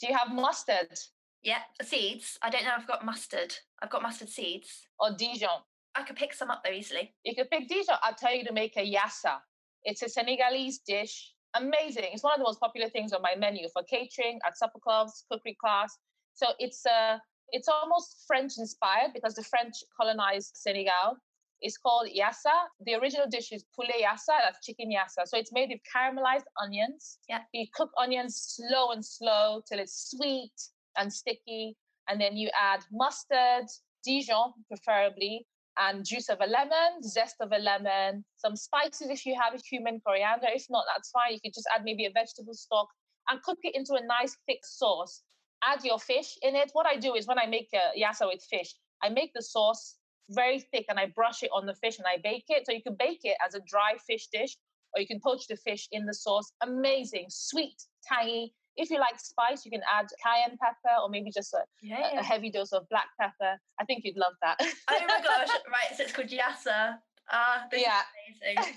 Do 0.00 0.08
you 0.08 0.16
have 0.16 0.32
mustard? 0.32 0.98
Yeah, 1.42 1.60
seeds. 1.82 2.38
I 2.42 2.50
don't 2.50 2.64
know. 2.64 2.72
I've 2.76 2.88
got 2.88 3.04
mustard. 3.04 3.54
I've 3.82 3.90
got 3.90 4.02
mustard 4.02 4.28
seeds. 4.28 4.88
Or 4.98 5.10
Dijon. 5.16 5.62
I 5.94 6.02
could 6.02 6.16
pick 6.16 6.34
some 6.34 6.50
up 6.50 6.62
though 6.64 6.72
easily. 6.72 7.14
You 7.24 7.34
could 7.34 7.50
pick 7.50 7.68
Dijon. 7.68 7.96
I'll 8.02 8.14
tell 8.14 8.34
you 8.34 8.44
to 8.44 8.52
make 8.52 8.76
a 8.76 8.80
yassa. 8.80 9.38
It's 9.86 10.02
a 10.02 10.08
Senegalese 10.08 10.80
dish. 10.80 11.32
Amazing. 11.54 12.10
It's 12.12 12.24
one 12.24 12.34
of 12.34 12.40
the 12.40 12.44
most 12.44 12.60
popular 12.60 12.88
things 12.90 13.12
on 13.12 13.22
my 13.22 13.34
menu 13.38 13.68
for 13.72 13.82
catering 13.84 14.40
at 14.44 14.58
supper 14.58 14.80
clubs, 14.80 15.24
cookery 15.30 15.56
class. 15.58 15.96
So 16.34 16.48
it's 16.58 16.84
a 16.84 17.14
uh, 17.14 17.18
it's 17.50 17.68
almost 17.68 18.24
French 18.26 18.54
inspired 18.58 19.12
because 19.14 19.34
the 19.34 19.44
French 19.44 19.74
colonized 19.98 20.50
Senegal. 20.56 21.16
It's 21.60 21.78
called 21.78 22.08
yassa. 22.10 22.56
The 22.84 22.94
original 22.96 23.28
dish 23.30 23.52
is 23.52 23.64
poulet 23.74 24.02
yassa, 24.02 24.34
that's 24.44 24.66
chicken 24.66 24.90
yassa. 24.90 25.26
So 25.26 25.38
it's 25.38 25.52
made 25.52 25.70
with 25.70 25.80
caramelized 25.94 26.48
onions. 26.60 27.18
Yeah. 27.28 27.42
You 27.52 27.66
cook 27.72 27.90
onions 27.96 28.56
slow 28.56 28.90
and 28.90 29.04
slow 29.04 29.62
till 29.68 29.78
it's 29.78 30.10
sweet 30.10 30.52
and 30.98 31.10
sticky. 31.12 31.76
And 32.08 32.20
then 32.20 32.36
you 32.36 32.50
add 32.60 32.80
mustard, 32.92 33.66
Dijon 34.04 34.52
preferably, 34.68 35.46
and 35.78 36.04
juice 36.04 36.28
of 36.28 36.38
a 36.40 36.46
lemon, 36.46 37.02
zest 37.02 37.36
of 37.40 37.52
a 37.52 37.58
lemon, 37.58 38.24
some 38.36 38.56
spices 38.56 39.08
if 39.08 39.26
you 39.26 39.34
have 39.40 39.54
a 39.54 39.58
cumin, 39.58 40.00
coriander. 40.06 40.46
If 40.48 40.66
not, 40.70 40.84
that's 40.92 41.10
fine. 41.10 41.32
You 41.32 41.40
could 41.44 41.54
just 41.54 41.68
add 41.74 41.84
maybe 41.84 42.06
a 42.06 42.10
vegetable 42.10 42.54
stock 42.54 42.88
and 43.28 43.42
cook 43.42 43.58
it 43.62 43.74
into 43.74 43.94
a 43.94 44.06
nice 44.06 44.36
thick 44.46 44.60
sauce. 44.64 45.22
Add 45.62 45.84
your 45.84 45.98
fish 45.98 46.36
in 46.42 46.54
it. 46.54 46.70
What 46.72 46.86
I 46.86 46.96
do 46.96 47.14
is 47.14 47.26
when 47.26 47.38
I 47.38 47.46
make 47.46 47.68
a 47.74 47.98
yassa 47.98 48.26
with 48.26 48.42
fish, 48.50 48.74
I 49.02 49.08
make 49.08 49.32
the 49.34 49.42
sauce 49.42 49.96
very 50.30 50.60
thick 50.60 50.86
and 50.88 50.98
I 50.98 51.06
brush 51.14 51.42
it 51.42 51.50
on 51.52 51.66
the 51.66 51.74
fish 51.74 51.98
and 51.98 52.06
I 52.06 52.18
bake 52.22 52.46
it. 52.48 52.66
So 52.66 52.72
you 52.72 52.82
can 52.82 52.96
bake 52.98 53.20
it 53.24 53.36
as 53.46 53.54
a 53.54 53.60
dry 53.60 53.96
fish 54.06 54.28
dish 54.32 54.56
or 54.94 55.00
you 55.00 55.06
can 55.06 55.20
poach 55.20 55.46
the 55.48 55.56
fish 55.56 55.88
in 55.92 56.06
the 56.06 56.14
sauce. 56.14 56.52
Amazing, 56.62 57.26
sweet, 57.28 57.76
tangy, 58.04 58.54
if 58.76 58.90
you 58.90 58.98
like 58.98 59.18
spice, 59.18 59.64
you 59.64 59.70
can 59.70 59.82
add 59.92 60.06
cayenne 60.22 60.58
pepper 60.60 60.94
or 61.02 61.08
maybe 61.08 61.30
just 61.30 61.54
a, 61.54 61.64
yeah. 61.82 62.18
a, 62.18 62.22
heavy 62.22 62.50
dose 62.50 62.72
of 62.72 62.88
black 62.88 63.06
pepper. 63.20 63.58
I 63.80 63.84
think 63.84 64.04
you'd 64.04 64.16
love 64.16 64.34
that. 64.42 64.56
oh 64.60 65.00
my 65.08 65.20
gosh! 65.24 65.48
Right, 65.48 65.96
so 65.96 66.02
it's 66.02 66.12
called 66.12 66.28
yassa. 66.28 66.98
Ah, 67.30 67.64
uh, 67.64 67.68
yeah. 67.72 68.02
amazing. 68.28 68.74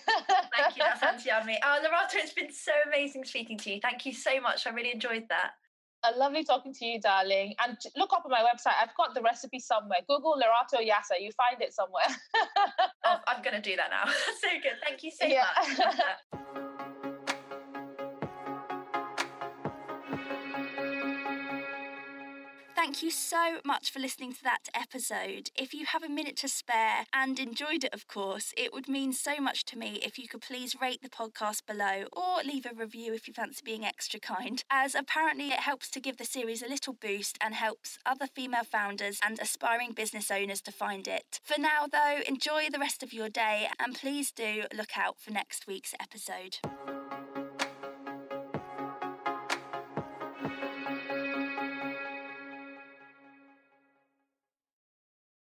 Thank 0.55 0.77
you. 0.77 0.83
That 0.83 0.99
sounds 0.99 1.25
yummy. 1.25 1.59
Oh, 1.63 1.77
Lerato, 1.83 2.15
it's 2.15 2.33
been 2.33 2.51
so 2.51 2.71
amazing 2.87 3.23
speaking 3.23 3.57
to 3.59 3.71
you. 3.71 3.79
Thank 3.81 4.05
you 4.05 4.13
so 4.13 4.41
much. 4.41 4.65
I 4.65 4.71
really 4.71 4.91
enjoyed 4.91 5.25
that. 5.29 5.51
A 6.05 6.17
lovely 6.17 6.43
talking 6.43 6.73
to 6.73 6.85
you, 6.85 6.99
darling. 6.99 7.53
And 7.63 7.77
look 7.95 8.11
up 8.13 8.23
on 8.25 8.31
my 8.31 8.39
website. 8.39 8.73
I've 8.81 8.95
got 8.95 9.13
the 9.13 9.21
recipe 9.21 9.59
somewhere. 9.59 9.99
Google 10.07 10.35
Lerato 10.35 10.81
Yassa. 10.81 11.21
You 11.21 11.31
find 11.33 11.61
it 11.61 11.73
somewhere. 11.73 12.05
oh, 13.05 13.17
I'm 13.27 13.43
going 13.43 13.55
to 13.55 13.61
do 13.61 13.75
that 13.75 13.89
now. 13.91 14.11
so 14.39 14.47
good. 14.63 14.79
Thank 14.83 15.03
you 15.03 15.11
so 15.11 15.25
yeah. 15.27 15.45
much. 15.77 17.05
Thank 22.89 23.03
you 23.03 23.11
so 23.11 23.59
much 23.63 23.91
for 23.91 23.99
listening 23.99 24.33
to 24.33 24.43
that 24.45 24.67
episode. 24.73 25.51
If 25.55 25.75
you 25.75 25.85
have 25.85 26.01
a 26.01 26.09
minute 26.09 26.35
to 26.37 26.47
spare 26.47 27.05
and 27.13 27.39
enjoyed 27.39 27.83
it, 27.83 27.93
of 27.93 28.07
course, 28.07 28.51
it 28.57 28.73
would 28.73 28.87
mean 28.87 29.13
so 29.13 29.39
much 29.39 29.63
to 29.65 29.77
me 29.77 29.99
if 30.03 30.17
you 30.17 30.27
could 30.27 30.41
please 30.41 30.75
rate 30.81 31.03
the 31.03 31.07
podcast 31.07 31.67
below 31.67 32.05
or 32.11 32.41
leave 32.43 32.65
a 32.65 32.73
review 32.73 33.13
if 33.13 33.27
you 33.27 33.33
fancy 33.35 33.61
being 33.63 33.85
extra 33.85 34.19
kind, 34.19 34.63
as 34.71 34.95
apparently 34.95 35.49
it 35.49 35.59
helps 35.59 35.91
to 35.91 35.99
give 35.99 36.17
the 36.17 36.25
series 36.25 36.63
a 36.63 36.67
little 36.67 36.93
boost 36.93 37.37
and 37.39 37.53
helps 37.53 37.99
other 38.07 38.25
female 38.25 38.63
founders 38.63 39.19
and 39.23 39.37
aspiring 39.37 39.91
business 39.91 40.31
owners 40.31 40.59
to 40.63 40.71
find 40.71 41.07
it. 41.07 41.39
For 41.43 41.61
now, 41.61 41.85
though, 41.91 42.21
enjoy 42.27 42.69
the 42.71 42.79
rest 42.79 43.03
of 43.03 43.13
your 43.13 43.29
day 43.29 43.67
and 43.79 43.93
please 43.93 44.31
do 44.31 44.63
look 44.75 44.97
out 44.97 45.19
for 45.19 45.29
next 45.29 45.67
week's 45.67 45.93
episode. 46.01 46.57